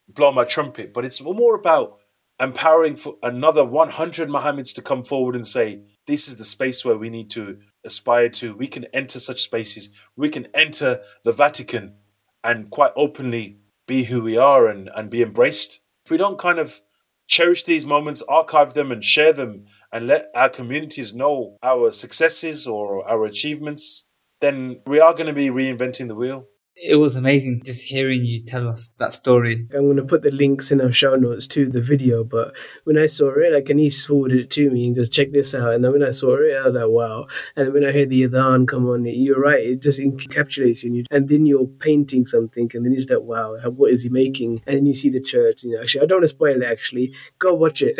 blow 0.07 0.31
my 0.31 0.45
trumpet 0.45 0.93
but 0.93 1.05
it's 1.05 1.21
more 1.21 1.55
about 1.55 1.99
empowering 2.39 2.95
for 2.95 3.15
another 3.21 3.65
100 3.65 4.29
Mohammeds 4.29 4.73
to 4.75 4.81
come 4.81 5.03
forward 5.03 5.35
and 5.35 5.45
say, 5.45 5.81
this 6.07 6.27
is 6.27 6.37
the 6.37 6.45
space 6.45 6.85
where 6.85 6.97
we 6.97 7.09
need 7.09 7.29
to 7.31 7.59
aspire 7.85 8.29
to. 8.29 8.55
We 8.55 8.67
can 8.67 8.85
enter 8.85 9.19
such 9.19 9.41
spaces. 9.41 9.89
We 10.15 10.29
can 10.29 10.47
enter 10.53 11.01
the 11.23 11.31
Vatican 11.31 11.95
and 12.43 12.69
quite 12.69 12.91
openly 12.95 13.59
be 13.87 14.03
who 14.03 14.23
we 14.23 14.37
are 14.37 14.67
and, 14.67 14.89
and 14.95 15.09
be 15.09 15.21
embraced. 15.21 15.81
If 16.05 16.11
we 16.11 16.17
don't 16.17 16.37
kind 16.37 16.59
of 16.59 16.81
cherish 17.27 17.63
these 17.63 17.85
moments, 17.85 18.21
archive 18.23 18.73
them 18.73 18.91
and 18.91 19.03
share 19.03 19.33
them 19.33 19.65
and 19.91 20.07
let 20.07 20.29
our 20.35 20.49
communities 20.49 21.15
know 21.15 21.57
our 21.63 21.91
successes 21.91 22.67
or 22.67 23.07
our 23.07 23.25
achievements, 23.25 24.07
then 24.41 24.81
we 24.85 24.99
are 24.99 25.13
going 25.13 25.27
to 25.27 25.33
be 25.33 25.49
reinventing 25.49 26.07
the 26.07 26.15
wheel. 26.15 26.47
It 26.81 26.95
was 26.95 27.17
amazing 27.17 27.61
just 27.65 27.83
hearing 27.83 28.23
you 28.23 28.41
tell 28.41 28.67
us 28.69 28.89
that 28.97 29.13
story. 29.13 29.67
I'm 29.73 29.85
going 29.85 29.97
to 29.97 30.03
put 30.03 30.21
the 30.21 30.31
links 30.31 30.71
in 30.71 30.79
our 30.79 30.93
show 30.93 31.15
notes 31.15 31.45
to 31.47 31.67
the 31.67 31.81
video. 31.81 32.23
But 32.23 32.55
when 32.85 32.97
I 32.97 33.05
saw 33.05 33.31
it, 33.31 33.51
like, 33.53 33.69
Anis 33.69 34.05
forwarded 34.05 34.39
it 34.39 34.51
to 34.51 34.69
me 34.69 34.87
and 34.87 34.95
goes, 34.95 35.09
check 35.09 35.31
this 35.31 35.53
out. 35.53 35.73
And 35.73 35.83
then 35.83 35.91
when 35.91 36.03
I 36.03 36.09
saw 36.09 36.37
it, 36.37 36.55
I 36.55 36.67
was 36.67 36.75
like, 36.75 36.87
wow. 36.87 37.27
And 37.55 37.67
then 37.67 37.73
when 37.73 37.83
I 37.83 37.91
heard 37.91 38.09
the 38.09 38.27
Adhan 38.27 38.67
come 38.67 38.87
on, 38.87 39.05
you're 39.05 39.41
right, 39.41 39.59
it 39.59 39.81
just 39.81 39.99
encapsulates 39.99 40.83
you. 40.83 41.03
And 41.11 41.27
then 41.27 41.45
you're 41.45 41.67
painting 41.67 42.25
something, 42.25 42.71
and 42.73 42.85
then 42.85 42.93
it's 42.93 43.09
like, 43.09 43.21
wow, 43.21 43.57
what 43.65 43.91
is 43.91 44.03
he 44.03 44.09
making? 44.09 44.61
And 44.65 44.77
then 44.77 44.85
you 44.85 44.93
see 44.93 45.09
the 45.09 45.19
church. 45.19 45.63
You 45.63 45.71
know, 45.71 45.81
actually, 45.81 46.01
I 46.01 46.05
don't 46.05 46.17
want 46.17 46.23
to 46.23 46.29
spoil 46.29 46.61
it, 46.61 46.65
actually. 46.65 47.13
Go 47.39 47.53
watch 47.53 47.83
it. 47.83 47.99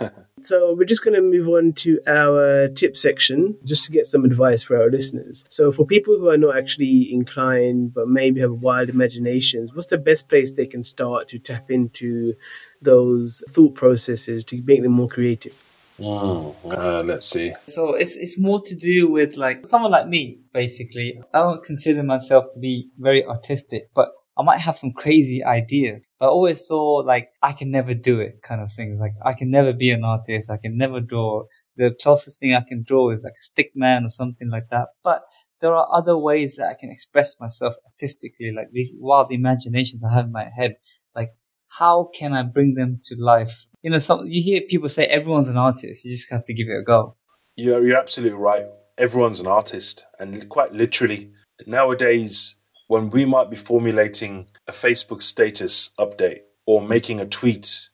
So 0.46 0.74
we're 0.74 0.84
just 0.84 1.04
going 1.04 1.14
to 1.14 1.20
move 1.20 1.48
on 1.48 1.72
to 1.74 2.00
our 2.06 2.68
tip 2.68 2.96
section 2.96 3.56
just 3.64 3.84
to 3.86 3.92
get 3.92 4.06
some 4.06 4.24
advice 4.24 4.62
for 4.62 4.80
our 4.80 4.88
listeners. 4.90 5.44
So 5.48 5.72
for 5.72 5.84
people 5.84 6.16
who 6.18 6.28
are 6.28 6.36
not 6.36 6.56
actually 6.56 7.12
inclined 7.12 7.92
but 7.94 8.08
maybe 8.08 8.40
have 8.40 8.52
wild 8.52 8.88
imaginations, 8.88 9.74
what's 9.74 9.88
the 9.88 9.98
best 9.98 10.28
place 10.28 10.52
they 10.52 10.66
can 10.66 10.84
start 10.84 11.26
to 11.28 11.40
tap 11.40 11.70
into 11.70 12.34
those 12.80 13.42
thought 13.50 13.74
processes 13.74 14.44
to 14.44 14.62
make 14.62 14.82
them 14.82 14.92
more 14.92 15.08
creative? 15.08 15.54
Uh, 15.98 17.02
let's 17.02 17.26
see. 17.26 17.52
So 17.66 17.94
it's 17.94 18.16
it's 18.16 18.38
more 18.38 18.60
to 18.62 18.74
do 18.74 19.10
with 19.10 19.36
like 19.36 19.66
someone 19.66 19.90
like 19.90 20.06
me, 20.06 20.38
basically. 20.52 21.20
I 21.32 21.38
don't 21.38 21.64
consider 21.64 22.02
myself 22.02 22.44
to 22.52 22.60
be 22.60 22.90
very 22.98 23.24
artistic, 23.24 23.88
but 23.94 24.12
I 24.38 24.42
might 24.42 24.60
have 24.60 24.76
some 24.76 24.92
crazy 24.92 25.42
ideas. 25.42 26.06
but 26.18 26.26
I 26.26 26.28
always 26.28 26.66
saw 26.66 26.96
like 26.96 27.30
I 27.42 27.52
can 27.52 27.70
never 27.70 27.94
do 27.94 28.20
it 28.20 28.42
kind 28.42 28.60
of 28.60 28.70
thing. 28.70 28.98
Like 28.98 29.14
I 29.24 29.32
can 29.32 29.50
never 29.50 29.72
be 29.72 29.90
an 29.90 30.04
artist. 30.04 30.50
I 30.50 30.58
can 30.58 30.76
never 30.76 31.00
draw. 31.00 31.44
The 31.76 31.94
closest 32.02 32.38
thing 32.40 32.54
I 32.54 32.62
can 32.66 32.84
draw 32.86 33.10
is 33.10 33.22
like 33.22 33.34
a 33.40 33.44
stick 33.44 33.72
man 33.74 34.04
or 34.04 34.10
something 34.10 34.50
like 34.50 34.68
that. 34.70 34.88
But 35.02 35.22
there 35.60 35.74
are 35.74 35.88
other 35.90 36.18
ways 36.18 36.56
that 36.56 36.68
I 36.68 36.74
can 36.74 36.90
express 36.90 37.40
myself 37.40 37.74
artistically, 37.86 38.52
like 38.54 38.70
these 38.72 38.92
wild 38.98 39.30
imaginations 39.30 40.02
I 40.04 40.14
have 40.14 40.26
in 40.26 40.32
my 40.32 40.50
head. 40.54 40.76
Like 41.14 41.30
how 41.68 42.10
can 42.14 42.32
I 42.32 42.42
bring 42.42 42.74
them 42.74 43.00
to 43.04 43.16
life? 43.18 43.66
You 43.82 43.90
know, 43.90 43.98
some 43.98 44.26
you 44.26 44.42
hear 44.42 44.60
people 44.62 44.88
say 44.88 45.06
everyone's 45.06 45.48
an 45.48 45.56
artist. 45.56 46.04
You 46.04 46.12
just 46.12 46.30
have 46.30 46.44
to 46.44 46.54
give 46.54 46.68
it 46.68 46.78
a 46.78 46.82
go. 46.82 47.16
You're, 47.56 47.86
you're 47.86 47.98
absolutely 47.98 48.38
right. 48.38 48.66
Everyone's 48.98 49.40
an 49.40 49.46
artist, 49.46 50.06
and 50.18 50.48
quite 50.48 50.72
literally, 50.72 51.30
nowadays, 51.66 52.56
when 52.88 53.10
we 53.10 53.24
might 53.24 53.50
be 53.50 53.56
formulating 53.56 54.48
a 54.66 54.72
Facebook 54.72 55.22
status 55.22 55.90
update 55.98 56.40
or 56.66 56.80
making 56.80 57.20
a 57.20 57.26
tweet 57.26 57.88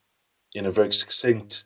in 0.54 0.66
a 0.66 0.72
very 0.72 0.92
succinct, 0.92 1.64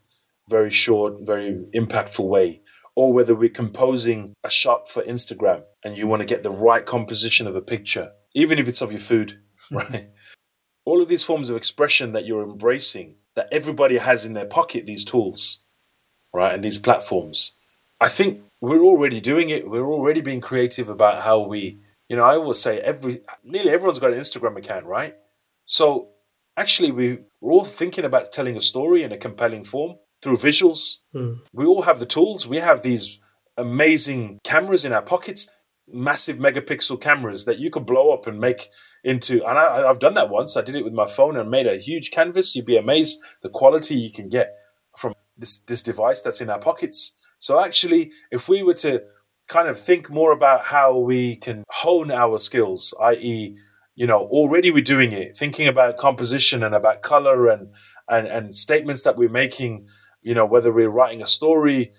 very 0.48 0.70
short, 0.70 1.20
very 1.20 1.66
impactful 1.74 2.26
way, 2.28 2.62
or 2.94 3.12
whether 3.12 3.34
we're 3.34 3.48
composing 3.48 4.34
a 4.42 4.50
shot 4.50 4.88
for 4.88 5.02
Instagram 5.02 5.62
and 5.84 5.98
you 5.98 6.06
want 6.06 6.20
to 6.20 6.26
get 6.26 6.42
the 6.42 6.50
right 6.50 6.86
composition 6.86 7.46
of 7.46 7.56
a 7.56 7.60
picture, 7.60 8.12
even 8.34 8.58
if 8.58 8.68
it's 8.68 8.80
of 8.80 8.92
your 8.92 9.00
food, 9.00 9.38
right? 9.70 10.08
All 10.84 11.02
of 11.02 11.08
these 11.08 11.24
forms 11.24 11.50
of 11.50 11.56
expression 11.56 12.12
that 12.12 12.26
you're 12.26 12.44
embracing, 12.44 13.16
that 13.34 13.48
everybody 13.50 13.98
has 13.98 14.24
in 14.24 14.34
their 14.34 14.46
pocket, 14.46 14.86
these 14.86 15.04
tools, 15.04 15.62
right, 16.32 16.54
and 16.54 16.62
these 16.62 16.78
platforms. 16.78 17.56
I 18.00 18.08
think 18.08 18.42
we're 18.60 18.84
already 18.84 19.20
doing 19.20 19.50
it. 19.50 19.68
We're 19.68 19.90
already 19.90 20.20
being 20.20 20.40
creative 20.40 20.88
about 20.88 21.22
how 21.22 21.40
we, 21.40 21.80
you 22.08 22.16
know, 22.16 22.24
I 22.24 22.36
always 22.36 22.60
say 22.60 22.78
every, 22.80 23.20
nearly 23.44 23.70
everyone's 23.70 23.98
got 23.98 24.12
an 24.12 24.18
Instagram 24.18 24.56
account, 24.56 24.86
right? 24.86 25.14
So 25.64 26.10
actually, 26.56 26.92
we, 26.92 27.18
we're 27.40 27.52
all 27.52 27.64
thinking 27.64 28.04
about 28.04 28.32
telling 28.32 28.56
a 28.56 28.60
story 28.60 29.02
in 29.02 29.12
a 29.12 29.16
compelling 29.16 29.64
form 29.64 29.96
through 30.22 30.36
visuals. 30.36 30.98
Hmm. 31.12 31.34
We 31.52 31.66
all 31.66 31.82
have 31.82 31.98
the 31.98 32.06
tools. 32.06 32.46
We 32.46 32.58
have 32.58 32.82
these 32.82 33.18
amazing 33.56 34.38
cameras 34.44 34.84
in 34.84 34.92
our 34.92 35.02
pockets, 35.02 35.48
massive 35.88 36.36
megapixel 36.36 37.00
cameras 37.00 37.44
that 37.44 37.58
you 37.58 37.70
could 37.70 37.86
blow 37.86 38.12
up 38.12 38.26
and 38.26 38.38
make 38.38 38.68
into. 39.04 39.44
And 39.46 39.58
I, 39.58 39.88
I've 39.88 39.98
done 39.98 40.14
that 40.14 40.30
once. 40.30 40.56
I 40.56 40.62
did 40.62 40.76
it 40.76 40.84
with 40.84 40.92
my 40.92 41.06
phone 41.06 41.36
and 41.36 41.50
made 41.50 41.66
a 41.66 41.76
huge 41.76 42.10
canvas. 42.10 42.54
You'd 42.54 42.66
be 42.66 42.76
amazed 42.76 43.20
the 43.42 43.48
quality 43.48 43.94
you 43.94 44.12
can 44.12 44.28
get 44.28 44.54
from 44.96 45.14
this 45.36 45.58
this 45.58 45.82
device 45.82 46.22
that's 46.22 46.40
in 46.40 46.50
our 46.50 46.58
pockets. 46.58 47.12
So 47.38 47.62
actually, 47.62 48.12
if 48.30 48.48
we 48.48 48.62
were 48.62 48.74
to 48.74 49.02
kind 49.48 49.68
of 49.68 49.78
think 49.78 50.10
more 50.10 50.32
about 50.32 50.64
how 50.64 50.96
we 50.96 51.36
can 51.36 51.64
hone 51.68 52.10
our 52.10 52.38
skills, 52.38 52.94
i.e., 53.00 53.56
you 53.94 54.06
know, 54.06 54.20
already 54.26 54.70
we're 54.70 54.82
doing 54.82 55.12
it, 55.12 55.36
thinking 55.36 55.66
about 55.66 55.96
composition 55.96 56.62
and 56.62 56.74
about 56.74 57.02
color 57.02 57.48
and 57.48 57.72
and 58.08 58.26
and 58.26 58.54
statements 58.54 59.02
that 59.04 59.16
we're 59.16 59.28
making. 59.28 59.88
You 60.22 60.34
know, 60.34 60.44
whether 60.44 60.72
we're 60.72 60.90
writing 60.90 61.22
a 61.22 61.26
story, 61.26 61.92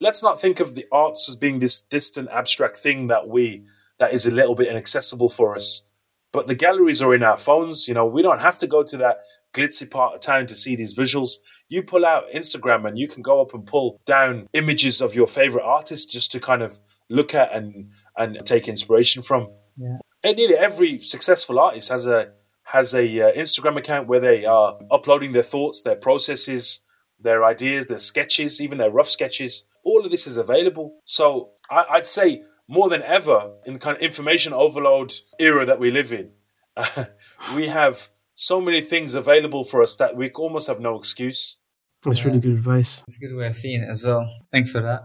let's 0.00 0.22
not 0.22 0.40
think 0.40 0.60
of 0.60 0.74
the 0.74 0.86
arts 0.90 1.28
as 1.28 1.36
being 1.36 1.58
this 1.58 1.82
distant, 1.82 2.28
abstract 2.30 2.76
thing 2.76 3.08
that 3.08 3.28
we 3.28 3.64
that 3.98 4.14
is 4.14 4.26
a 4.26 4.30
little 4.30 4.54
bit 4.54 4.68
inaccessible 4.68 5.28
for 5.28 5.54
us. 5.54 5.88
But 6.32 6.46
the 6.46 6.54
galleries 6.54 7.02
are 7.02 7.14
in 7.14 7.22
our 7.22 7.36
phones. 7.36 7.86
You 7.86 7.94
know, 7.94 8.06
we 8.06 8.22
don't 8.22 8.40
have 8.40 8.58
to 8.60 8.66
go 8.66 8.82
to 8.82 8.96
that 8.96 9.18
glitzy 9.52 9.90
part 9.90 10.14
of 10.14 10.20
town 10.20 10.46
to 10.46 10.56
see 10.56 10.74
these 10.74 10.96
visuals. 10.96 11.34
You 11.68 11.82
pull 11.82 12.06
out 12.06 12.24
Instagram 12.34 12.88
and 12.88 12.98
you 12.98 13.06
can 13.06 13.22
go 13.22 13.40
up 13.40 13.52
and 13.52 13.66
pull 13.66 14.00
down 14.06 14.48
images 14.54 15.02
of 15.02 15.14
your 15.14 15.26
favorite 15.26 15.64
artists 15.64 16.10
just 16.10 16.32
to 16.32 16.40
kind 16.40 16.62
of 16.62 16.78
look 17.12 17.34
at 17.34 17.52
and 17.52 17.90
and 18.16 18.44
take 18.44 18.68
inspiration 18.68 19.22
from. 19.22 19.48
Yeah. 19.76 19.98
And 20.24 20.36
nearly 20.36 20.54
every 20.54 21.00
successful 21.00 21.58
artist 21.58 21.88
has 21.90 22.06
a 22.06 22.32
has 22.64 22.94
a 22.94 23.20
uh, 23.20 23.32
Instagram 23.32 23.76
account 23.76 24.08
where 24.08 24.20
they 24.20 24.44
are 24.44 24.78
uploading 24.90 25.32
their 25.32 25.42
thoughts, 25.42 25.82
their 25.82 25.96
processes, 25.96 26.80
their 27.20 27.44
ideas, 27.44 27.86
their 27.86 27.98
sketches, 27.98 28.60
even 28.60 28.78
their 28.78 28.90
rough 28.90 29.10
sketches. 29.10 29.64
All 29.84 30.04
of 30.04 30.10
this 30.10 30.26
is 30.26 30.36
available. 30.36 31.00
So 31.04 31.50
I, 31.70 31.84
I'd 31.90 32.06
say 32.06 32.42
more 32.68 32.88
than 32.88 33.02
ever 33.02 33.52
in 33.66 33.74
the 33.74 33.78
kind 33.78 33.96
of 33.96 34.02
information 34.02 34.52
overload 34.52 35.12
era 35.38 35.66
that 35.66 35.78
we 35.78 35.90
live 35.90 36.12
in, 36.12 36.30
we 37.54 37.68
have 37.68 38.08
so 38.34 38.60
many 38.60 38.80
things 38.80 39.14
available 39.14 39.64
for 39.64 39.82
us 39.82 39.96
that 39.96 40.16
we 40.16 40.30
almost 40.30 40.68
have 40.68 40.80
no 40.80 40.96
excuse. 40.96 41.58
That's 42.04 42.24
really 42.24 42.40
good 42.40 42.52
advice. 42.52 43.04
It's 43.06 43.16
a 43.16 43.20
good 43.20 43.34
way 43.34 43.46
of 43.46 43.54
seeing 43.54 43.82
it 43.82 43.88
as 43.88 44.04
well. 44.04 44.28
Thanks 44.50 44.72
for 44.72 44.80
that. 44.80 45.02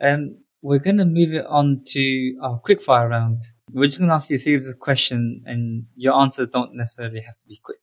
And 0.00 0.38
we're 0.62 0.78
going 0.78 0.98
to 0.98 1.04
move 1.04 1.34
it 1.34 1.44
on 1.46 1.82
to 1.86 2.38
our 2.40 2.60
quickfire 2.60 3.10
round. 3.10 3.42
We're 3.72 3.86
just 3.86 3.98
going 3.98 4.08
to 4.08 4.14
ask 4.14 4.30
you 4.30 4.36
a 4.36 4.38
series 4.38 4.68
of 4.68 4.78
questions, 4.78 5.42
and 5.44 5.86
your 5.96 6.14
answers 6.14 6.48
don't 6.52 6.74
necessarily 6.74 7.20
have 7.20 7.34
to 7.34 7.48
be 7.48 7.60
quick. 7.62 7.80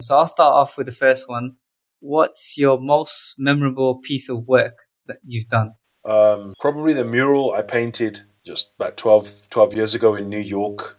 So 0.00 0.16
I'll 0.16 0.26
start 0.26 0.54
off 0.54 0.78
with 0.78 0.86
the 0.86 0.92
first 0.92 1.28
one. 1.28 1.56
What's 2.00 2.56
your 2.56 2.78
most 2.78 3.34
memorable 3.38 3.96
piece 3.96 4.28
of 4.28 4.46
work 4.46 4.78
that 5.06 5.18
you've 5.24 5.48
done? 5.48 5.74
Um, 6.04 6.54
probably 6.60 6.92
the 6.92 7.04
mural 7.04 7.52
I 7.52 7.62
painted 7.62 8.20
just 8.44 8.74
about 8.78 8.96
12, 8.96 9.48
12 9.50 9.74
years 9.74 9.94
ago 9.94 10.14
in 10.14 10.28
New 10.28 10.38
York, 10.38 10.98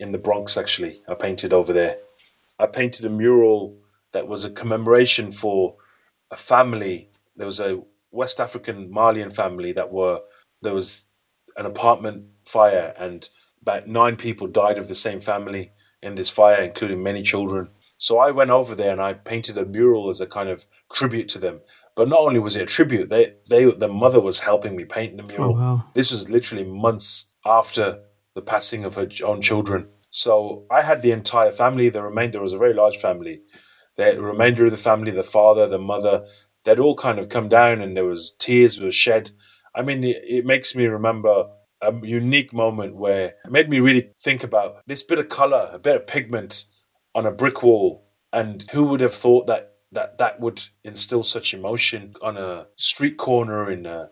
in 0.00 0.10
the 0.10 0.18
Bronx, 0.18 0.56
actually. 0.56 1.00
I 1.08 1.14
painted 1.14 1.52
over 1.52 1.72
there. 1.72 1.98
I 2.58 2.66
painted 2.66 3.06
a 3.06 3.10
mural 3.10 3.78
that 4.12 4.26
was 4.26 4.44
a 4.44 4.50
commemoration 4.50 5.30
for 5.30 5.76
a 6.32 6.36
family. 6.36 7.08
There 7.36 7.46
was 7.46 7.60
a 7.60 7.80
West 8.10 8.40
African 8.40 8.90
Malian 8.90 9.30
family 9.30 9.70
that 9.72 9.92
were 9.92 10.20
there 10.62 10.74
was 10.74 11.06
an 11.56 11.66
apartment 11.66 12.26
fire 12.44 12.94
and 12.98 13.28
about 13.62 13.86
nine 13.86 14.16
people 14.16 14.46
died 14.46 14.78
of 14.78 14.88
the 14.88 14.94
same 14.94 15.20
family 15.20 15.72
in 16.02 16.14
this 16.14 16.30
fire, 16.30 16.62
including 16.62 17.02
many 17.02 17.22
children. 17.22 17.68
So 17.98 18.18
I 18.18 18.30
went 18.30 18.50
over 18.50 18.74
there 18.74 18.92
and 18.92 19.00
I 19.00 19.12
painted 19.12 19.58
a 19.58 19.66
mural 19.66 20.08
as 20.08 20.20
a 20.20 20.26
kind 20.26 20.48
of 20.48 20.66
tribute 20.92 21.28
to 21.30 21.38
them. 21.38 21.60
But 21.96 22.08
not 22.08 22.20
only 22.20 22.38
was 22.38 22.54
it 22.54 22.62
a 22.62 22.66
tribute, 22.66 23.08
they 23.08 23.34
they 23.50 23.64
the 23.64 23.88
mother 23.88 24.20
was 24.20 24.40
helping 24.40 24.76
me 24.76 24.84
paint 24.84 25.16
the 25.16 25.24
mural. 25.24 25.56
Oh, 25.56 25.60
wow. 25.60 25.84
This 25.94 26.12
was 26.12 26.30
literally 26.30 26.64
months 26.64 27.26
after 27.44 28.00
the 28.34 28.42
passing 28.42 28.84
of 28.84 28.94
her 28.94 29.08
own 29.24 29.42
children. 29.42 29.88
So 30.10 30.64
I 30.70 30.82
had 30.82 31.02
the 31.02 31.10
entire 31.10 31.50
family. 31.50 31.88
The 31.88 32.02
remainder 32.02 32.40
was 32.40 32.52
a 32.52 32.58
very 32.58 32.72
large 32.72 32.96
family. 32.96 33.42
The 33.96 34.22
remainder 34.22 34.64
of 34.64 34.70
the 34.70 34.76
family, 34.76 35.10
the 35.10 35.24
father, 35.24 35.66
the 35.66 35.78
mother, 35.78 36.24
they'd 36.64 36.78
all 36.78 36.94
kind 36.94 37.18
of 37.18 37.28
come 37.28 37.48
down, 37.48 37.80
and 37.80 37.96
there 37.96 38.04
was 38.04 38.30
tears 38.30 38.80
were 38.80 38.92
shed. 38.92 39.32
I 39.78 39.82
mean, 39.82 40.02
it, 40.02 40.20
it 40.24 40.44
makes 40.44 40.74
me 40.74 40.86
remember 40.86 41.46
a 41.80 41.94
unique 42.02 42.52
moment 42.52 42.96
where 42.96 43.34
it 43.44 43.50
made 43.50 43.70
me 43.70 43.78
really 43.78 44.10
think 44.18 44.42
about 44.42 44.82
this 44.86 45.04
bit 45.04 45.20
of 45.20 45.28
color, 45.28 45.70
a 45.72 45.78
bit 45.78 45.96
of 45.96 46.06
pigment 46.08 46.64
on 47.14 47.24
a 47.24 47.30
brick 47.30 47.62
wall, 47.62 48.04
and 48.32 48.68
who 48.72 48.84
would 48.84 49.00
have 49.00 49.14
thought 49.14 49.46
that 49.46 49.74
that 49.92 50.18
that 50.18 50.40
would 50.40 50.62
instill 50.84 51.22
such 51.22 51.54
emotion 51.54 52.14
on 52.20 52.36
a 52.36 52.66
street 52.76 53.16
corner 53.16 53.70
in 53.70 53.86
a, 53.86 54.10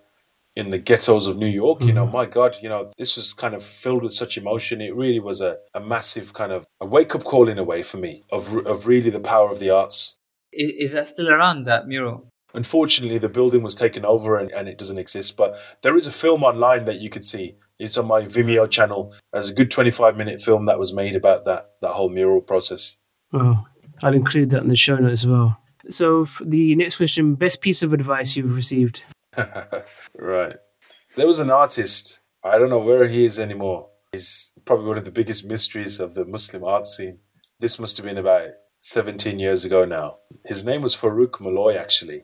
in 0.54 0.70
the 0.70 0.78
ghettos 0.78 1.26
of 1.26 1.36
New 1.36 1.48
York. 1.48 1.82
You 1.82 1.92
know, 1.92 2.04
mm-hmm. 2.04 2.16
my 2.16 2.26
God, 2.26 2.56
you 2.62 2.68
know, 2.68 2.90
this 2.96 3.16
was 3.16 3.34
kind 3.34 3.54
of 3.54 3.62
filled 3.62 4.02
with 4.02 4.14
such 4.14 4.38
emotion. 4.38 4.80
It 4.80 4.94
really 4.94 5.20
was 5.20 5.40
a, 5.40 5.58
a 5.74 5.80
massive 5.80 6.32
kind 6.32 6.52
of 6.52 6.64
a 6.80 6.86
wake 6.86 7.14
up 7.14 7.24
call 7.24 7.48
in 7.48 7.58
a 7.58 7.64
way 7.64 7.82
for 7.82 7.98
me 7.98 8.22
of 8.30 8.54
of 8.66 8.86
really 8.86 9.10
the 9.10 9.20
power 9.20 9.50
of 9.50 9.58
the 9.58 9.70
arts. 9.70 10.16
Is, 10.52 10.70
is 10.78 10.92
that 10.92 11.08
still 11.08 11.28
around 11.28 11.64
that 11.64 11.88
mural? 11.88 12.30
Unfortunately, 12.57 13.18
the 13.18 13.28
building 13.28 13.62
was 13.62 13.74
taken 13.74 14.07
over 14.07 14.38
and, 14.38 14.50
and 14.50 14.66
it 14.66 14.78
doesn't 14.78 14.98
exist. 14.98 15.36
But 15.36 15.57
there 15.82 15.94
is 15.94 16.07
a 16.07 16.11
film 16.11 16.42
online 16.42 16.86
that 16.86 17.00
you 17.00 17.11
could 17.11 17.24
see. 17.24 17.57
It's 17.78 17.98
on 17.98 18.07
my 18.07 18.22
Vimeo 18.22 18.68
channel. 18.68 19.14
There's 19.30 19.50
a 19.50 19.54
good 19.54 19.70
25 19.70 20.16
minute 20.16 20.40
film 20.40 20.64
that 20.64 20.78
was 20.78 20.94
made 20.94 21.14
about 21.14 21.44
that 21.44 21.72
that 21.82 21.92
whole 21.92 22.09
mural 22.09 22.40
process. 22.40 22.96
Oh, 23.34 23.66
I'll 24.02 24.14
include 24.14 24.50
that 24.50 24.62
in 24.62 24.68
the 24.68 24.76
show 24.76 24.96
notes 24.96 25.24
as 25.24 25.26
well. 25.26 25.59
So, 25.90 26.26
the 26.42 26.74
next 26.74 26.96
question 26.96 27.34
best 27.34 27.61
piece 27.61 27.82
of 27.82 27.92
advice 27.92 28.36
you've 28.36 28.57
received? 28.57 29.04
right. 30.18 30.57
There 31.14 31.26
was 31.26 31.38
an 31.38 31.50
artist. 31.50 32.20
I 32.42 32.59
don't 32.59 32.70
know 32.70 32.82
where 32.82 33.07
he 33.07 33.26
is 33.26 33.38
anymore. 33.38 33.90
He's 34.12 34.52
probably 34.64 34.86
one 34.86 34.98
of 34.98 35.04
the 35.04 35.11
biggest 35.11 35.46
mysteries 35.46 36.00
of 36.00 36.14
the 36.14 36.24
Muslim 36.24 36.64
art 36.64 36.86
scene. 36.86 37.18
This 37.61 37.78
must 37.78 37.98
have 37.98 38.07
been 38.07 38.18
about 38.18 38.48
17 38.80 39.38
years 39.38 39.64
ago 39.64 39.84
now. 39.84 40.16
His 40.46 40.64
name 40.64 40.80
was 40.80 40.96
Farouk 40.96 41.40
Malloy, 41.40 41.76
actually. 41.76 42.22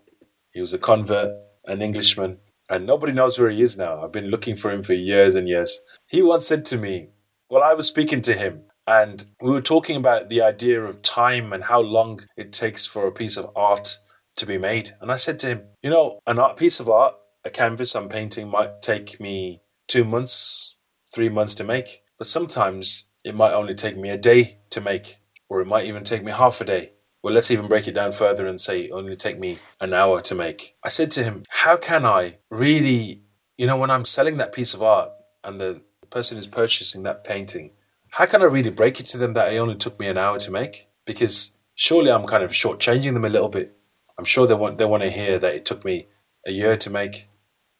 He 0.52 0.60
was 0.60 0.74
a 0.74 0.78
convert, 0.78 1.32
an 1.66 1.82
Englishman, 1.82 2.38
and 2.68 2.86
nobody 2.86 3.12
knows 3.12 3.38
where 3.38 3.50
he 3.50 3.62
is 3.62 3.76
now. 3.76 4.02
I've 4.02 4.12
been 4.12 4.30
looking 4.30 4.56
for 4.56 4.70
him 4.70 4.82
for 4.82 4.92
years 4.92 5.34
and 5.34 5.48
years. 5.48 5.80
He 6.06 6.22
once 6.22 6.46
said 6.46 6.64
to 6.66 6.76
me, 6.76 7.08
well, 7.48 7.62
I 7.62 7.74
was 7.74 7.86
speaking 7.86 8.20
to 8.22 8.34
him, 8.34 8.64
and 8.86 9.24
we 9.40 9.50
were 9.50 9.60
talking 9.60 9.96
about 9.96 10.28
the 10.28 10.42
idea 10.42 10.82
of 10.82 11.02
time 11.02 11.52
and 11.52 11.64
how 11.64 11.80
long 11.80 12.20
it 12.36 12.52
takes 12.52 12.86
for 12.86 13.06
a 13.06 13.12
piece 13.12 13.36
of 13.36 13.50
art 13.56 13.98
to 14.36 14.46
be 14.46 14.58
made. 14.58 14.94
And 15.00 15.10
I 15.10 15.16
said 15.16 15.38
to 15.40 15.48
him, 15.48 15.62
you 15.82 15.90
know, 15.90 16.20
an 16.26 16.38
art 16.38 16.56
piece 16.56 16.80
of 16.80 16.88
art, 16.88 17.14
a 17.44 17.50
canvas 17.50 17.94
I'm 17.94 18.08
painting 18.08 18.48
might 18.48 18.82
take 18.82 19.20
me 19.20 19.62
two 19.88 20.04
months, 20.04 20.76
three 21.14 21.28
months 21.28 21.54
to 21.56 21.64
make, 21.64 22.02
but 22.18 22.26
sometimes 22.26 23.10
it 23.24 23.34
might 23.34 23.52
only 23.52 23.74
take 23.74 23.96
me 23.96 24.10
a 24.10 24.16
day 24.16 24.58
to 24.70 24.80
make, 24.80 25.18
or 25.48 25.60
it 25.60 25.66
might 25.66 25.86
even 25.86 26.04
take 26.04 26.24
me 26.24 26.32
half 26.32 26.60
a 26.60 26.64
day. 26.64 26.92
Well, 27.22 27.32
let's 27.32 27.52
even 27.52 27.68
break 27.68 27.86
it 27.86 27.94
down 27.94 28.12
further 28.12 28.46
and 28.46 28.60
say 28.60 28.90
only 28.90 29.14
take 29.14 29.38
me 29.38 29.58
an 29.80 29.94
hour 29.94 30.20
to 30.22 30.34
make. 30.34 30.74
I 30.84 30.88
said 30.88 31.10
to 31.12 31.22
him, 31.22 31.44
how 31.48 31.76
can 31.76 32.04
I 32.04 32.38
really, 32.50 33.20
you 33.56 33.66
know, 33.66 33.76
when 33.76 33.90
I'm 33.90 34.04
selling 34.04 34.38
that 34.38 34.52
piece 34.52 34.74
of 34.74 34.82
art 34.82 35.10
and 35.44 35.60
the 35.60 35.80
person 36.10 36.36
is 36.36 36.48
purchasing 36.48 37.04
that 37.04 37.22
painting, 37.22 37.70
how 38.10 38.26
can 38.26 38.42
I 38.42 38.46
really 38.46 38.70
break 38.70 38.98
it 38.98 39.06
to 39.06 39.18
them 39.18 39.34
that 39.34 39.52
it 39.52 39.58
only 39.58 39.76
took 39.76 40.00
me 40.00 40.08
an 40.08 40.18
hour 40.18 40.38
to 40.40 40.50
make? 40.50 40.88
Because 41.04 41.52
surely 41.76 42.10
I'm 42.10 42.26
kind 42.26 42.42
of 42.42 42.50
shortchanging 42.50 43.14
them 43.14 43.24
a 43.24 43.30
little 43.30 43.48
bit. 43.48 43.76
I'm 44.18 44.24
sure 44.24 44.46
they 44.46 44.54
want 44.54 44.78
they 44.78 44.84
want 44.84 45.04
to 45.04 45.10
hear 45.10 45.38
that 45.38 45.54
it 45.54 45.64
took 45.64 45.84
me 45.84 46.08
a 46.44 46.50
year 46.50 46.76
to 46.76 46.90
make. 46.90 47.28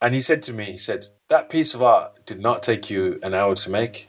And 0.00 0.14
he 0.14 0.20
said 0.20 0.42
to 0.44 0.52
me, 0.52 0.64
he 0.64 0.78
said, 0.78 1.06
that 1.28 1.50
piece 1.50 1.74
of 1.74 1.82
art 1.82 2.26
did 2.26 2.40
not 2.40 2.62
take 2.62 2.90
you 2.90 3.18
an 3.22 3.34
hour 3.34 3.54
to 3.56 3.70
make. 3.70 4.08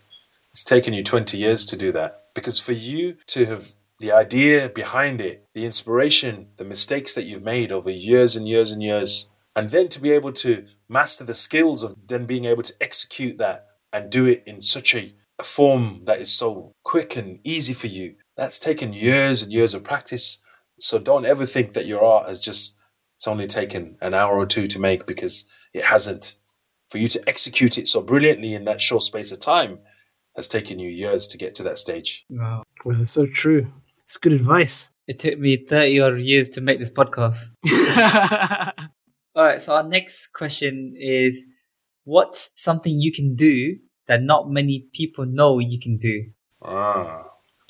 It's 0.52 0.64
taken 0.64 0.94
you 0.94 1.04
20 1.04 1.38
years 1.38 1.66
to 1.68 1.76
do 1.76 1.92
that. 1.92 2.22
Because 2.34 2.60
for 2.60 2.72
you 2.72 3.18
to 3.28 3.46
have 3.46 3.74
the 4.04 4.12
idea 4.12 4.68
behind 4.68 5.22
it, 5.22 5.48
the 5.54 5.64
inspiration, 5.64 6.48
the 6.58 6.66
mistakes 6.66 7.14
that 7.14 7.24
you've 7.24 7.42
made 7.42 7.72
over 7.72 7.90
years 7.90 8.36
and 8.36 8.46
years 8.46 8.70
and 8.70 8.84
years, 8.84 9.30
and 9.56 9.70
then 9.70 9.88
to 9.88 10.02
be 10.02 10.12
able 10.12 10.34
to 10.34 10.66
master 10.90 11.24
the 11.24 11.34
skills 11.34 11.84
of 11.84 11.96
then 12.08 12.26
being 12.26 12.44
able 12.44 12.64
to 12.64 12.74
execute 12.82 13.38
that 13.38 13.68
and 13.94 14.10
do 14.10 14.26
it 14.26 14.44
in 14.46 14.60
such 14.60 14.94
a, 14.94 15.14
a 15.40 15.44
form 15.44 16.02
that 16.04 16.20
is 16.20 16.36
so 16.36 16.74
quick 16.84 17.16
and 17.16 17.40
easy 17.46 17.74
for 17.74 17.88
you, 17.88 18.16
that's 18.36 18.60
taken 18.60 18.92
years 18.92 19.42
and 19.42 19.54
years 19.54 19.74
of 19.74 19.86
practice. 19.86 20.44
So 20.82 21.00
don't 21.00 21.26
ever 21.26 21.46
think 21.46 21.72
that 21.72 21.86
your 21.86 22.04
art 22.04 22.28
has 22.28 22.42
just, 22.42 22.78
it's 23.16 23.26
only 23.26 23.48
taken 23.48 23.96
an 24.02 24.14
hour 24.14 24.38
or 24.38 24.46
two 24.46 24.68
to 24.68 24.80
make 24.80 25.06
because 25.06 25.50
it 25.74 25.86
hasn't. 25.86 26.36
For 26.90 26.98
you 26.98 27.08
to 27.08 27.24
execute 27.26 27.78
it 27.78 27.88
so 27.88 28.02
brilliantly 28.02 28.54
in 28.54 28.66
that 28.66 28.82
short 28.82 29.04
space 29.04 29.32
of 29.32 29.40
time 29.40 29.80
has 30.36 30.50
taken 30.50 30.78
you 30.78 30.90
years 30.90 31.26
to 31.30 31.38
get 31.38 31.56
to 31.56 31.64
that 31.64 31.78
stage. 31.78 32.26
Wow. 32.30 32.64
Well, 32.84 32.98
that's 32.98 33.14
so 33.14 33.26
true. 33.28 33.72
It's 34.06 34.18
good 34.18 34.34
advice. 34.34 34.92
It 35.08 35.20
took 35.20 35.40
me 35.40 35.58
30 35.58 36.00
odd 36.00 36.20
years 36.20 36.50
to 36.50 36.62
make 36.62 36.80
this 36.80 36.92
podcast. 36.92 37.48
All 39.36 39.44
right, 39.44 39.62
so 39.62 39.74
our 39.74 39.84
next 39.84 40.28
question 40.34 40.94
is 41.00 41.46
what's 42.04 42.52
something 42.56 43.00
you 43.00 43.12
can 43.12 43.36
do 43.36 43.78
that 44.08 44.22
not 44.22 44.50
many 44.50 44.86
people 44.94 45.26
know 45.26 45.60
you 45.60 45.80
can 45.80 45.98
do? 45.98 46.26
Ah, 46.62 47.24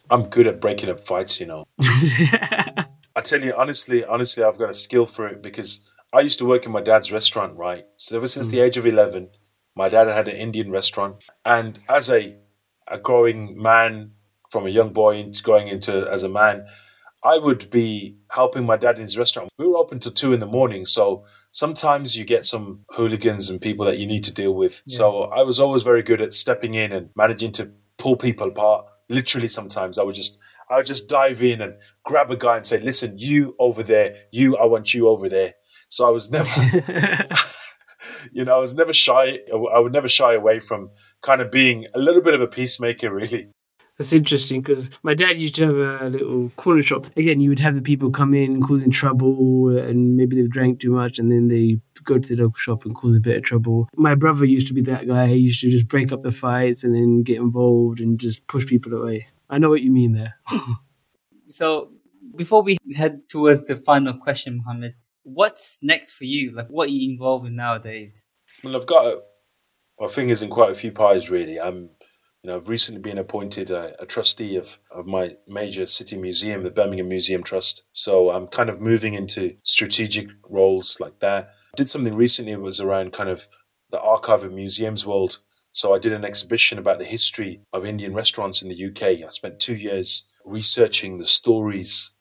I'm 0.10 0.24
good 0.24 0.48
at 0.48 0.60
breaking 0.60 0.90
up 0.90 1.00
fights, 1.00 1.40
you 1.40 1.46
know. 1.46 1.66
I 1.80 3.22
tell 3.24 3.42
you 3.42 3.54
honestly, 3.56 4.04
honestly, 4.04 4.44
I've 4.44 4.58
got 4.58 4.70
a 4.70 4.74
skill 4.74 5.06
for 5.06 5.28
it 5.28 5.42
because 5.42 5.88
I 6.12 6.22
used 6.22 6.40
to 6.40 6.46
work 6.46 6.66
in 6.66 6.72
my 6.72 6.82
dad's 6.82 7.12
restaurant, 7.12 7.56
right? 7.56 7.86
So 7.98 8.18
ever 8.18 8.28
since 8.28 8.48
the 8.48 8.60
age 8.60 8.78
of 8.78 8.86
11, 8.86 9.30
my 9.76 9.90
dad 9.90 10.08
had 10.08 10.28
an 10.28 10.36
Indian 10.36 10.72
restaurant. 10.72 11.24
And 11.46 11.80
as 11.88 12.12
a, 12.12 12.36
a 12.88 12.98
growing 12.98 13.62
man, 13.62 14.13
from 14.54 14.68
a 14.68 14.70
young 14.70 14.94
boy 14.94 15.18
into 15.18 15.42
going 15.42 15.68
into 15.68 16.08
as 16.10 16.24
a 16.24 16.30
man, 16.30 16.66
I 17.24 17.40
would 17.40 17.70
be 17.72 18.18
helping 18.32 18.66
my 18.66 18.78
dad 18.78 18.98
in 18.98 19.02
his 19.02 19.18
restaurant. 19.18 19.50
We 19.58 19.68
were 19.68 19.78
open 19.78 20.00
till 20.00 20.12
two 20.12 20.32
in 20.32 20.40
the 20.42 20.46
morning. 20.46 20.86
So 20.86 21.26
sometimes 21.52 22.16
you 22.16 22.24
get 22.24 22.46
some 22.46 22.86
hooligans 22.90 23.50
and 23.50 23.60
people 23.60 23.86
that 23.86 23.98
you 23.98 24.06
need 24.06 24.24
to 24.26 24.34
deal 24.34 24.54
with. 24.54 24.84
So 24.88 25.24
I 25.24 25.42
was 25.42 25.60
always 25.60 25.82
very 25.82 26.04
good 26.04 26.22
at 26.22 26.34
stepping 26.34 26.76
in 26.76 26.92
and 26.92 27.10
managing 27.16 27.52
to 27.54 27.72
pull 27.98 28.16
people 28.16 28.50
apart. 28.50 28.86
Literally 29.10 29.48
sometimes 29.48 29.98
I 29.98 30.04
would 30.04 30.16
just 30.16 30.40
I 30.70 30.78
would 30.78 30.86
just 30.86 31.10
dive 31.10 31.42
in 31.42 31.60
and 31.60 31.74
grab 32.06 32.30
a 32.32 32.36
guy 32.36 32.58
and 32.58 32.66
say, 32.66 32.80
listen, 32.80 33.18
you 33.18 33.56
over 33.60 33.84
there, 33.84 34.16
you, 34.32 34.56
I 34.58 34.66
want 34.66 34.94
you 34.94 35.10
over 35.10 35.28
there. 35.30 35.54
So 35.90 36.08
I 36.08 36.10
was 36.10 36.32
never, 36.32 36.50
you 38.32 38.46
know, 38.46 38.56
I 38.56 38.60
was 38.60 38.76
never 38.76 38.94
shy. 38.94 39.40
I 39.52 39.80
would 39.80 39.94
never 39.94 40.10
shy 40.10 40.34
away 40.34 40.60
from 40.60 40.90
kind 41.22 41.42
of 41.42 41.52
being 41.52 41.88
a 41.94 42.00
little 42.00 42.22
bit 42.22 42.34
of 42.34 42.42
a 42.42 42.48
peacemaker, 42.48 43.14
really. 43.14 43.50
That's 43.98 44.14
interesting 44.14 44.62
because 44.62 44.90
my 45.04 45.14
dad 45.14 45.38
used 45.38 45.56
to 45.56 45.68
have 45.68 46.02
a 46.02 46.10
little 46.10 46.50
corner 46.56 46.82
shop. 46.82 47.06
Again, 47.16 47.40
you 47.40 47.50
would 47.50 47.60
have 47.60 47.76
the 47.76 47.82
people 47.82 48.10
come 48.10 48.34
in 48.34 48.62
causing 48.64 48.90
trouble 48.90 49.70
and 49.78 50.18
maybe 50.18 50.36
they've 50.36 50.50
drank 50.50 50.80
too 50.80 50.92
much 50.92 51.20
and 51.20 51.32
then 51.32 51.48
they 51.48 51.80
go 52.04 52.18
to 52.18 52.36
the 52.36 52.42
local 52.42 52.58
shop 52.58 52.86
and 52.86 52.96
cause 52.96 53.16
a 53.16 53.20
bit 53.20 53.38
of 53.38 53.44
trouble. 53.44 53.88
My 53.96 54.16
brother 54.16 54.46
used 54.46 54.68
to 54.68 54.74
be 54.74 54.82
that 54.82 55.08
guy. 55.08 55.28
He 55.28 55.36
used 55.36 55.62
to 55.62 55.70
just 55.70 55.88
break 55.88 56.12
up 56.12 56.22
the 56.22 56.32
fights 56.32 56.84
and 56.84 56.96
then 56.96 57.22
get 57.22 57.38
involved 57.38 58.00
and 58.00 58.20
just 58.20 58.46
push 58.48 58.66
people 58.66 58.94
away. 58.94 59.28
I 59.50 59.60
know 59.60 59.70
what 59.70 59.84
you 59.84 59.92
mean 59.92 60.14
there. 60.14 60.36
So 61.54 61.92
before 62.36 62.64
we 62.64 62.80
head 62.96 63.30
towards 63.30 63.64
the 63.66 63.76
final 63.76 64.16
question, 64.16 64.58
Mohammed, 64.58 64.96
what's 65.22 65.78
next 65.84 66.14
for 66.14 66.24
you? 66.24 66.52
Like, 66.52 66.68
what 66.68 66.88
are 66.88 66.92
you 66.92 67.12
involved 67.12 67.46
in 67.46 67.56
nowadays? 67.56 68.28
Well, 68.64 68.76
I've 68.76 68.88
got 68.88 69.06
a, 69.06 69.22
my 70.00 70.08
fingers 70.08 70.42
in 70.42 70.50
quite 70.50 70.72
a 70.72 70.76
few 70.76 70.92
pies, 70.92 71.30
really. 71.30 71.60
I'm, 71.60 71.92
you 72.44 72.50
know, 72.50 72.58
I've 72.58 72.68
recently 72.68 73.00
been 73.00 73.18
appointed 73.18 73.72
a, 73.72 73.96
a 74.02 74.06
trustee 74.06 74.58
of, 74.58 74.78
of 74.92 75.08
my 75.08 75.38
major 75.48 75.88
city 75.88 76.18
museum, 76.18 76.64
the 76.64 76.72
Birmingham 76.72 77.08
Museum 77.08 77.42
Trust. 77.42 77.84
So 77.94 78.32
I'm 78.32 78.48
kind 78.48 78.70
of 78.70 78.82
moving 78.82 79.14
into 79.14 79.56
strategic 79.64 80.28
roles 80.50 81.00
like 81.00 81.20
that. 81.20 81.54
I 81.74 81.78
did 81.78 81.90
something 81.90 82.16
recently 82.16 82.54
was 82.58 82.82
around 82.82 83.14
kind 83.14 83.30
of 83.30 83.48
the 83.92 84.02
archive 84.02 84.44
of 84.44 84.52
museums 84.52 85.06
world. 85.06 85.40
So 85.72 85.94
I 85.94 86.00
did 86.00 86.12
an 86.12 86.26
exhibition 86.26 86.78
about 86.78 87.00
the 87.00 87.06
history 87.06 87.62
of 87.72 87.86
Indian 87.86 88.14
restaurants 88.14 88.62
in 88.62 88.68
the 88.68 88.86
UK. 88.88 89.26
I 89.26 89.30
spent 89.30 89.60
two 89.60 89.76
years 89.76 90.26
researching 90.44 91.18
the 91.18 91.26
stories 91.26 92.14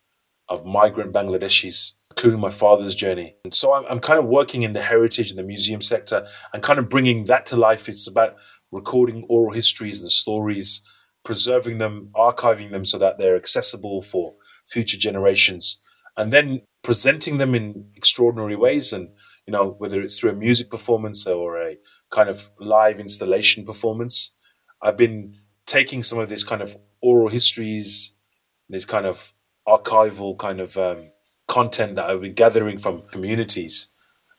of 0.48 0.64
migrant 0.64 1.12
Bangladeshis, 1.12 1.94
including 2.12 2.40
my 2.40 2.50
father's 2.50 2.94
journey. 2.94 3.34
And 3.44 3.52
so 3.52 3.72
I'm, 3.72 3.84
I'm 3.86 4.00
kind 4.00 4.20
of 4.20 4.26
working 4.26 4.62
in 4.62 4.72
the 4.72 4.82
heritage 4.82 5.30
and 5.30 5.38
the 5.38 5.42
museum 5.42 5.82
sector 5.82 6.24
and 6.52 6.62
kind 6.62 6.78
of 6.78 6.88
bringing 6.88 7.24
that 7.24 7.44
to 7.46 7.56
life. 7.56 7.88
It's 7.88 8.06
about 8.06 8.36
recording 8.72 9.24
oral 9.28 9.52
histories 9.52 10.02
and 10.02 10.10
stories 10.10 10.82
preserving 11.24 11.78
them, 11.78 12.10
archiving 12.14 12.72
them 12.72 12.84
so 12.84 12.98
that 12.98 13.18
they're 13.18 13.36
accessible 13.36 14.02
for 14.02 14.34
future 14.66 14.98
generations, 14.98 15.80
and 16.16 16.32
then 16.32 16.62
presenting 16.82 17.38
them 17.38 17.54
in 17.54 17.90
extraordinary 17.94 18.56
ways. 18.56 18.92
And, 18.92 19.10
you 19.46 19.52
know, 19.52 19.76
whether 19.78 20.00
it's 20.00 20.18
through 20.18 20.30
a 20.30 20.34
music 20.34 20.68
performance 20.68 21.26
or 21.26 21.62
a 21.62 21.78
kind 22.10 22.28
of 22.28 22.50
live 22.58 22.98
installation 22.98 23.64
performance, 23.64 24.36
I've 24.80 24.96
been 24.96 25.36
taking 25.66 26.02
some 26.02 26.18
of 26.18 26.28
these 26.28 26.44
kind 26.44 26.60
of 26.60 26.76
oral 27.00 27.28
histories, 27.28 28.16
this 28.68 28.84
kind 28.84 29.06
of 29.06 29.32
archival 29.66 30.36
kind 30.36 30.60
of 30.60 30.76
um, 30.76 31.12
content 31.46 31.94
that 31.96 32.10
I've 32.10 32.20
been 32.20 32.34
gathering 32.34 32.78
from 32.78 33.02
communities. 33.12 33.88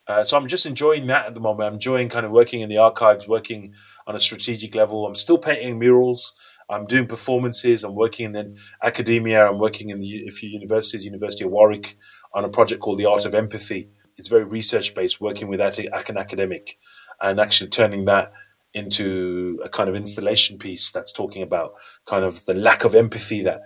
Uh, 0.06 0.22
so 0.22 0.36
I'm 0.36 0.48
just 0.48 0.66
enjoying 0.66 1.06
that 1.06 1.26
at 1.26 1.34
the 1.34 1.40
moment. 1.40 1.66
I'm 1.66 1.74
enjoying 1.74 2.08
kind 2.08 2.26
of 2.26 2.32
working 2.32 2.60
in 2.60 2.68
the 2.68 2.78
archives, 2.78 3.26
working 3.26 3.74
on 4.06 4.14
a 4.14 4.20
strategic 4.20 4.74
level. 4.74 5.06
I'm 5.06 5.14
still 5.14 5.38
painting 5.38 5.78
murals. 5.78 6.34
I'm 6.68 6.86
doing 6.86 7.06
performances. 7.06 7.84
I'm 7.84 7.94
working 7.94 8.34
in 8.34 8.56
academia. 8.82 9.48
I'm 9.48 9.58
working 9.58 9.90
in 9.90 10.00
the 10.00 10.26
a 10.28 10.30
few 10.30 10.48
universities, 10.48 11.04
University 11.04 11.44
of 11.44 11.50
Warwick, 11.50 11.96
on 12.34 12.44
a 12.44 12.48
project 12.48 12.80
called 12.80 12.98
the 12.98 13.06
Art 13.06 13.24
of 13.24 13.34
Empathy. 13.34 13.90
It's 14.16 14.28
very 14.28 14.44
research 14.44 14.94
based, 14.94 15.20
working 15.20 15.48
with 15.48 15.60
an 15.60 15.88
academic, 15.92 16.78
and 17.20 17.40
actually 17.40 17.70
turning 17.70 18.04
that 18.04 18.32
into 18.72 19.60
a 19.64 19.68
kind 19.68 19.88
of 19.88 19.94
installation 19.94 20.58
piece 20.58 20.90
that's 20.90 21.12
talking 21.12 21.42
about 21.42 21.74
kind 22.06 22.24
of 22.24 22.44
the 22.44 22.54
lack 22.54 22.84
of 22.84 22.94
empathy 22.94 23.42
that 23.42 23.60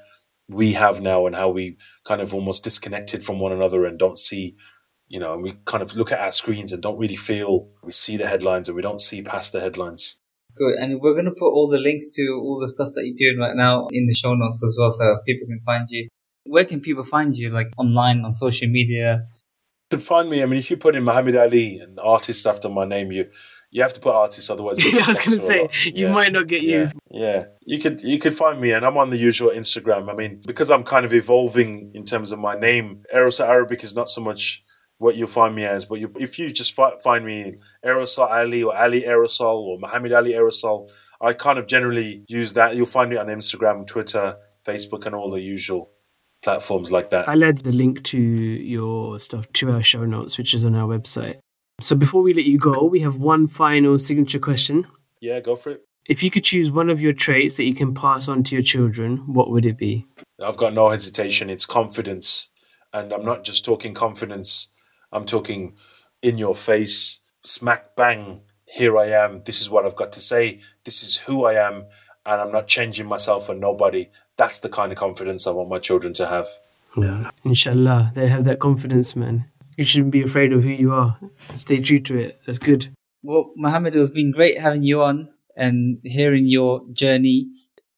we 0.48 0.72
have 0.72 1.00
now 1.00 1.26
and 1.26 1.36
how 1.36 1.48
we 1.48 1.76
kind 2.04 2.20
of 2.20 2.34
almost 2.34 2.64
disconnected 2.64 3.22
from 3.22 3.38
one 3.38 3.52
another 3.52 3.84
and 3.84 3.98
don't 3.98 4.18
see 4.18 4.54
you 5.08 5.18
know, 5.18 5.32
and 5.34 5.42
we 5.42 5.54
kind 5.64 5.82
of 5.82 5.96
look 5.96 6.12
at 6.12 6.20
our 6.20 6.32
screens 6.32 6.72
and 6.72 6.82
don't 6.82 6.98
really 6.98 7.16
feel 7.16 7.68
we 7.82 7.92
see 7.92 8.16
the 8.16 8.26
headlines 8.26 8.68
and 8.68 8.76
we 8.76 8.82
don't 8.82 9.00
see 9.00 9.22
past 9.22 9.52
the 9.52 9.60
headlines. 9.60 10.20
Good. 10.56 10.74
And 10.74 11.00
we're 11.00 11.14
going 11.14 11.24
to 11.24 11.30
put 11.30 11.50
all 11.50 11.68
the 11.68 11.78
links 11.78 12.08
to 12.16 12.40
all 12.42 12.58
the 12.58 12.68
stuff 12.68 12.92
that 12.94 13.04
you're 13.06 13.32
doing 13.32 13.40
right 13.40 13.56
now 13.56 13.88
in 13.90 14.06
the 14.06 14.14
show 14.14 14.34
notes 14.34 14.62
as 14.66 14.76
well 14.78 14.90
so 14.90 15.18
people 15.24 15.46
can 15.46 15.60
find 15.60 15.86
you. 15.88 16.08
Where 16.44 16.64
can 16.64 16.80
people 16.80 17.04
find 17.04 17.36
you, 17.36 17.50
like 17.50 17.68
online, 17.76 18.24
on 18.24 18.34
social 18.34 18.68
media? 18.68 19.26
You 19.90 19.98
can 19.98 20.00
find 20.00 20.28
me. 20.28 20.42
I 20.42 20.46
mean, 20.46 20.58
if 20.58 20.70
you 20.70 20.76
put 20.76 20.94
in 20.94 21.04
Mohammed 21.04 21.36
Ali, 21.36 21.78
and 21.78 21.98
artist 22.00 22.46
after 22.46 22.68
my 22.68 22.84
name, 22.84 23.12
you 23.12 23.30
you 23.70 23.82
have 23.82 23.92
to 23.92 24.00
put 24.00 24.14
artists, 24.14 24.48
otherwise. 24.48 24.82
yeah, 24.92 25.04
I 25.04 25.08
was 25.08 25.18
going 25.18 25.38
to 25.38 25.44
say 25.44 25.68
you 25.84 26.06
yeah. 26.06 26.12
might 26.12 26.32
not 26.32 26.46
get 26.46 26.62
yeah. 26.62 26.90
you. 27.10 27.20
Yeah, 27.20 27.44
you 27.66 27.78
could 27.78 28.00
you 28.00 28.18
could 28.18 28.34
find 28.34 28.60
me, 28.60 28.72
and 28.72 28.84
I'm 28.84 28.96
on 28.96 29.10
the 29.10 29.18
usual 29.18 29.50
Instagram. 29.50 30.10
I 30.10 30.14
mean, 30.14 30.42
because 30.46 30.70
I'm 30.70 30.84
kind 30.84 31.04
of 31.04 31.12
evolving 31.12 31.92
in 31.94 32.04
terms 32.04 32.32
of 32.32 32.38
my 32.38 32.58
name. 32.58 33.04
Aerosol 33.14 33.46
Arabic 33.46 33.84
is 33.84 33.94
not 33.94 34.08
so 34.08 34.22
much 34.22 34.64
what 34.98 35.16
you'll 35.16 35.28
find 35.28 35.54
me 35.54 35.64
as, 35.64 35.84
but 35.84 36.00
you, 36.00 36.12
if 36.18 36.38
you 36.38 36.52
just 36.52 36.74
fi- 36.74 36.98
find 36.98 37.24
me 37.24 37.54
Aerosol 37.84 38.30
Ali 38.30 38.62
or 38.62 38.76
Ali 38.76 39.02
Aerosol 39.02 39.60
or 39.60 39.78
Mohammed 39.78 40.12
Ali 40.12 40.32
Aerosol, 40.32 40.90
I 41.20 41.32
kind 41.32 41.58
of 41.58 41.66
generally 41.66 42.24
use 42.28 42.52
that. 42.54 42.76
You'll 42.76 42.86
find 42.86 43.10
me 43.10 43.16
on 43.16 43.26
Instagram, 43.26 43.86
Twitter, 43.86 44.36
Facebook, 44.66 45.06
and 45.06 45.14
all 45.14 45.30
the 45.30 45.40
usual 45.40 45.90
platforms 46.42 46.92
like 46.92 47.10
that. 47.10 47.28
I'll 47.28 47.44
add 47.44 47.58
the 47.58 47.72
link 47.72 48.02
to 48.04 48.18
your 48.18 49.18
stuff 49.18 49.50
to 49.54 49.72
our 49.72 49.82
show 49.82 50.04
notes, 50.04 50.38
which 50.38 50.54
is 50.54 50.64
on 50.64 50.74
our 50.74 50.88
website. 50.88 51.38
So 51.80 51.94
before 51.94 52.22
we 52.22 52.34
let 52.34 52.44
you 52.44 52.58
go, 52.58 52.84
we 52.84 53.00
have 53.00 53.16
one 53.16 53.46
final 53.46 53.98
signature 53.98 54.38
question. 54.40 54.86
Yeah, 55.20 55.40
go 55.40 55.56
for 55.56 55.70
it. 55.70 55.82
If 56.08 56.22
you 56.22 56.30
could 56.30 56.44
choose 56.44 56.70
one 56.70 56.90
of 56.90 57.00
your 57.00 57.12
traits 57.12 57.56
that 57.58 57.64
you 57.64 57.74
can 57.74 57.94
pass 57.94 58.28
on 58.28 58.42
to 58.44 58.54
your 58.54 58.62
children, 58.62 59.18
what 59.26 59.50
would 59.50 59.66
it 59.66 59.76
be? 59.76 60.06
I've 60.42 60.56
got 60.56 60.72
no 60.72 60.88
hesitation. 60.88 61.50
It's 61.50 61.66
confidence. 61.66 62.48
And 62.92 63.12
I'm 63.12 63.24
not 63.24 63.44
just 63.44 63.64
talking 63.64 63.92
confidence, 63.92 64.68
I'm 65.12 65.24
talking 65.24 65.76
in 66.22 66.38
your 66.38 66.54
face, 66.54 67.20
smack 67.42 67.96
bang, 67.96 68.42
here 68.66 68.98
I 68.98 69.06
am. 69.06 69.42
This 69.42 69.60
is 69.60 69.70
what 69.70 69.86
I've 69.86 69.96
got 69.96 70.12
to 70.12 70.20
say. 70.20 70.60
This 70.84 71.02
is 71.02 71.18
who 71.18 71.44
I 71.44 71.54
am. 71.54 71.86
And 72.26 72.40
I'm 72.40 72.52
not 72.52 72.68
changing 72.68 73.06
myself 73.06 73.46
for 73.46 73.54
nobody. 73.54 74.10
That's 74.36 74.60
the 74.60 74.68
kind 74.68 74.92
of 74.92 74.98
confidence 74.98 75.46
I 75.46 75.52
want 75.52 75.70
my 75.70 75.78
children 75.78 76.12
to 76.14 76.26
have. 76.26 76.46
Yeah. 76.96 77.30
Inshallah, 77.44 78.12
they 78.14 78.28
have 78.28 78.44
that 78.44 78.58
confidence, 78.58 79.16
man. 79.16 79.46
You 79.76 79.84
shouldn't 79.84 80.10
be 80.10 80.22
afraid 80.22 80.52
of 80.52 80.64
who 80.64 80.70
you 80.70 80.92
are. 80.92 81.18
Stay 81.56 81.80
true 81.80 82.00
to 82.00 82.18
it. 82.18 82.40
That's 82.44 82.58
good. 82.58 82.88
Well, 83.22 83.52
Mohammed, 83.56 83.96
it 83.96 84.00
has 84.00 84.10
been 84.10 84.32
great 84.32 84.60
having 84.60 84.82
you 84.82 85.02
on 85.02 85.28
and 85.56 85.98
hearing 86.02 86.46
your 86.46 86.82
journey. 86.92 87.48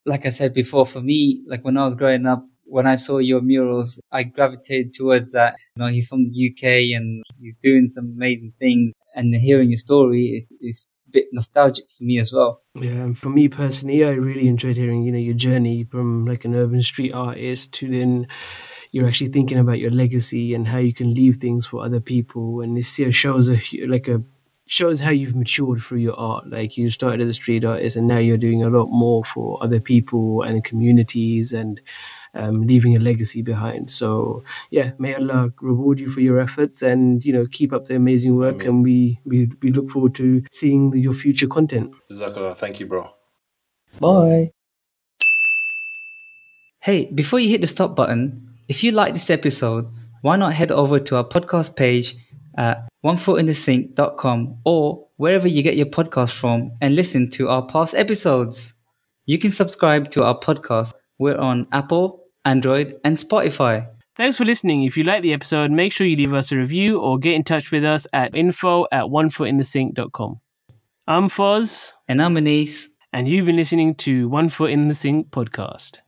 Like 0.07 0.27
I 0.27 0.31
said 0.31 0.55
before, 0.55 0.87
for 0.87 1.01
me, 1.01 1.43
like 1.47 1.65
when 1.65 1.77
I 1.77 1.85
was 1.85 1.95
growing 1.95 2.27
up, 2.27 2.47
when 2.71 2.87
I 2.87 2.97
saw 2.97 3.19
your 3.19 3.41
murals, 3.41 3.99
I 4.13 4.23
gravitated 4.23 4.95
towards 4.95 5.33
that. 5.33 5.57
You 5.77 5.83
know, 5.83 5.89
he's 5.91 6.09
from 6.09 6.31
the 6.31 6.51
UK 6.51 6.97
and 6.97 7.23
he's 7.41 7.57
doing 7.63 7.89
some 7.89 8.13
amazing 8.17 8.53
things. 8.59 8.95
And 9.17 9.35
hearing 9.35 9.71
your 9.71 9.79
story, 9.79 10.47
it, 10.49 10.55
it's 10.61 10.87
a 11.09 11.11
bit 11.11 11.27
nostalgic 11.33 11.87
for 11.99 12.05
me 12.05 12.21
as 12.21 12.33
well. 12.33 12.63
Yeah, 12.77 12.93
and 12.93 13.19
for 13.19 13.29
me 13.29 13.49
personally, 13.49 14.05
I 14.05 14.11
really 14.11 14.47
enjoyed 14.47 14.77
hearing 14.77 15.03
you 15.03 15.11
know 15.11 15.19
your 15.19 15.35
journey 15.35 15.85
from 15.85 16.27
like 16.27 16.45
an 16.45 16.55
urban 16.55 16.81
street 16.81 17.13
artist 17.13 17.73
to 17.73 17.89
then 17.89 18.29
you're 18.93 19.09
actually 19.09 19.31
thinking 19.31 19.59
about 19.59 19.79
your 19.81 19.91
legacy 19.91 20.55
and 20.55 20.69
how 20.69 20.79
you 20.79 20.93
can 20.93 21.15
leave 21.15 21.37
things 21.37 21.67
for 21.67 21.85
other 21.85 22.01
people. 22.01 22.61
And 22.61 22.77
this 22.77 22.97
here 22.97 23.13
shows 23.13 23.51
a 23.51 23.61
like 23.87 24.07
a 24.07 24.23
shows 24.67 25.01
how 25.01 25.11
you've 25.11 25.35
matured 25.35 25.83
through 25.83 25.99
your 25.99 26.19
art. 26.19 26.49
Like 26.49 26.77
you 26.77 26.89
started 26.89 27.21
as 27.21 27.31
a 27.31 27.35
street 27.35 27.65
artist, 27.65 27.97
and 27.97 28.07
now 28.07 28.19
you're 28.19 28.37
doing 28.37 28.63
a 28.63 28.71
lot 28.71 28.91
more 28.91 29.25
for 29.25 29.61
other 29.61 29.81
people 29.81 30.43
and 30.43 30.63
communities 30.63 31.53
and. 31.53 31.81
Um, 32.33 32.63
leaving 32.63 32.95
a 32.95 33.01
legacy 33.01 33.43
behind. 33.43 33.91
So 33.91 34.45
yeah, 34.71 34.93
may 34.99 35.17
Allah 35.17 35.53
reward 35.61 35.99
you 35.99 36.09
for 36.09 36.21
your 36.21 36.39
efforts 36.39 36.81
and 36.81 37.25
you 37.25 37.33
know 37.33 37.45
keep 37.51 37.73
up 37.73 37.87
the 37.87 37.97
amazing 37.97 38.37
work. 38.37 38.65
And 38.65 38.85
we 38.85 39.19
we, 39.25 39.51
we 39.61 39.73
look 39.73 39.91
forward 39.91 40.15
to 40.17 40.45
seeing 40.53 40.93
the, 40.93 41.01
your 41.01 41.13
future 41.13 41.49
content. 41.49 41.93
Jazakallah. 42.09 42.57
Thank 42.57 42.79
you, 42.79 42.87
bro. 42.87 43.11
Bye. 43.99 44.53
Hey, 46.83 47.07
before 47.07 47.41
you 47.41 47.49
hit 47.49 47.61
the 47.61 47.67
stop 47.67 47.97
button, 47.97 48.49
if 48.69 48.85
you 48.85 48.93
like 48.93 49.13
this 49.13 49.29
episode, 49.29 49.87
why 50.23 50.37
not 50.37 50.55
head 50.55 50.71
over 50.71 51.01
to 51.01 51.17
our 51.17 51.25
podcast 51.25 51.75
page 51.77 52.17
at 52.57 52.89
onefootinthesink.com 53.05 54.59
or 54.65 55.07
wherever 55.17 55.49
you 55.49 55.63
get 55.63 55.77
your 55.77 55.87
podcast 55.87 56.33
from 56.33 56.73
and 56.81 56.95
listen 56.95 57.31
to 57.31 57.49
our 57.49 57.67
past 57.67 57.95
episodes. 57.95 58.75
You 59.27 59.39
can 59.39 59.51
subscribe 59.51 60.11
to 60.13 60.25
our 60.25 60.39
podcast. 60.39 60.95
We're 61.21 61.37
on 61.37 61.67
Apple, 61.71 62.25
Android, 62.47 62.99
and 63.05 63.19
Spotify. 63.19 63.87
Thanks 64.17 64.39
for 64.39 64.47
listening. 64.47 64.85
If 64.85 64.97
you 64.97 65.05
like 65.05 65.23
the 65.23 65.35
episode, 65.35 65.71
make 65.71 65.93
sure 65.93 66.07
you 66.07 66.17
leave 66.17 66.33
us 66.33 66.51
a 66.51 66.57
review 66.57 66.99
or 66.99 67.19
get 67.19 67.35
in 67.35 67.45
touch 67.45 67.71
with 67.71 67.85
us 67.85 68.07
at 68.15 68.35
info 68.35 68.87
at 68.91 69.05
onefootinthesink.com. 69.05 70.41
I'm 71.07 71.29
Foz. 71.29 71.93
And 72.09 72.23
I'm 72.23 72.39
Anis. 72.39 72.89
And 73.13 73.29
you've 73.29 73.45
been 73.45 73.57
listening 73.57 73.97
to 73.97 74.31
One 74.31 74.49
Foot 74.49 74.71
in 74.71 74.89
the 74.89 74.95
Sink 74.95 75.31
podcast. 75.31 75.99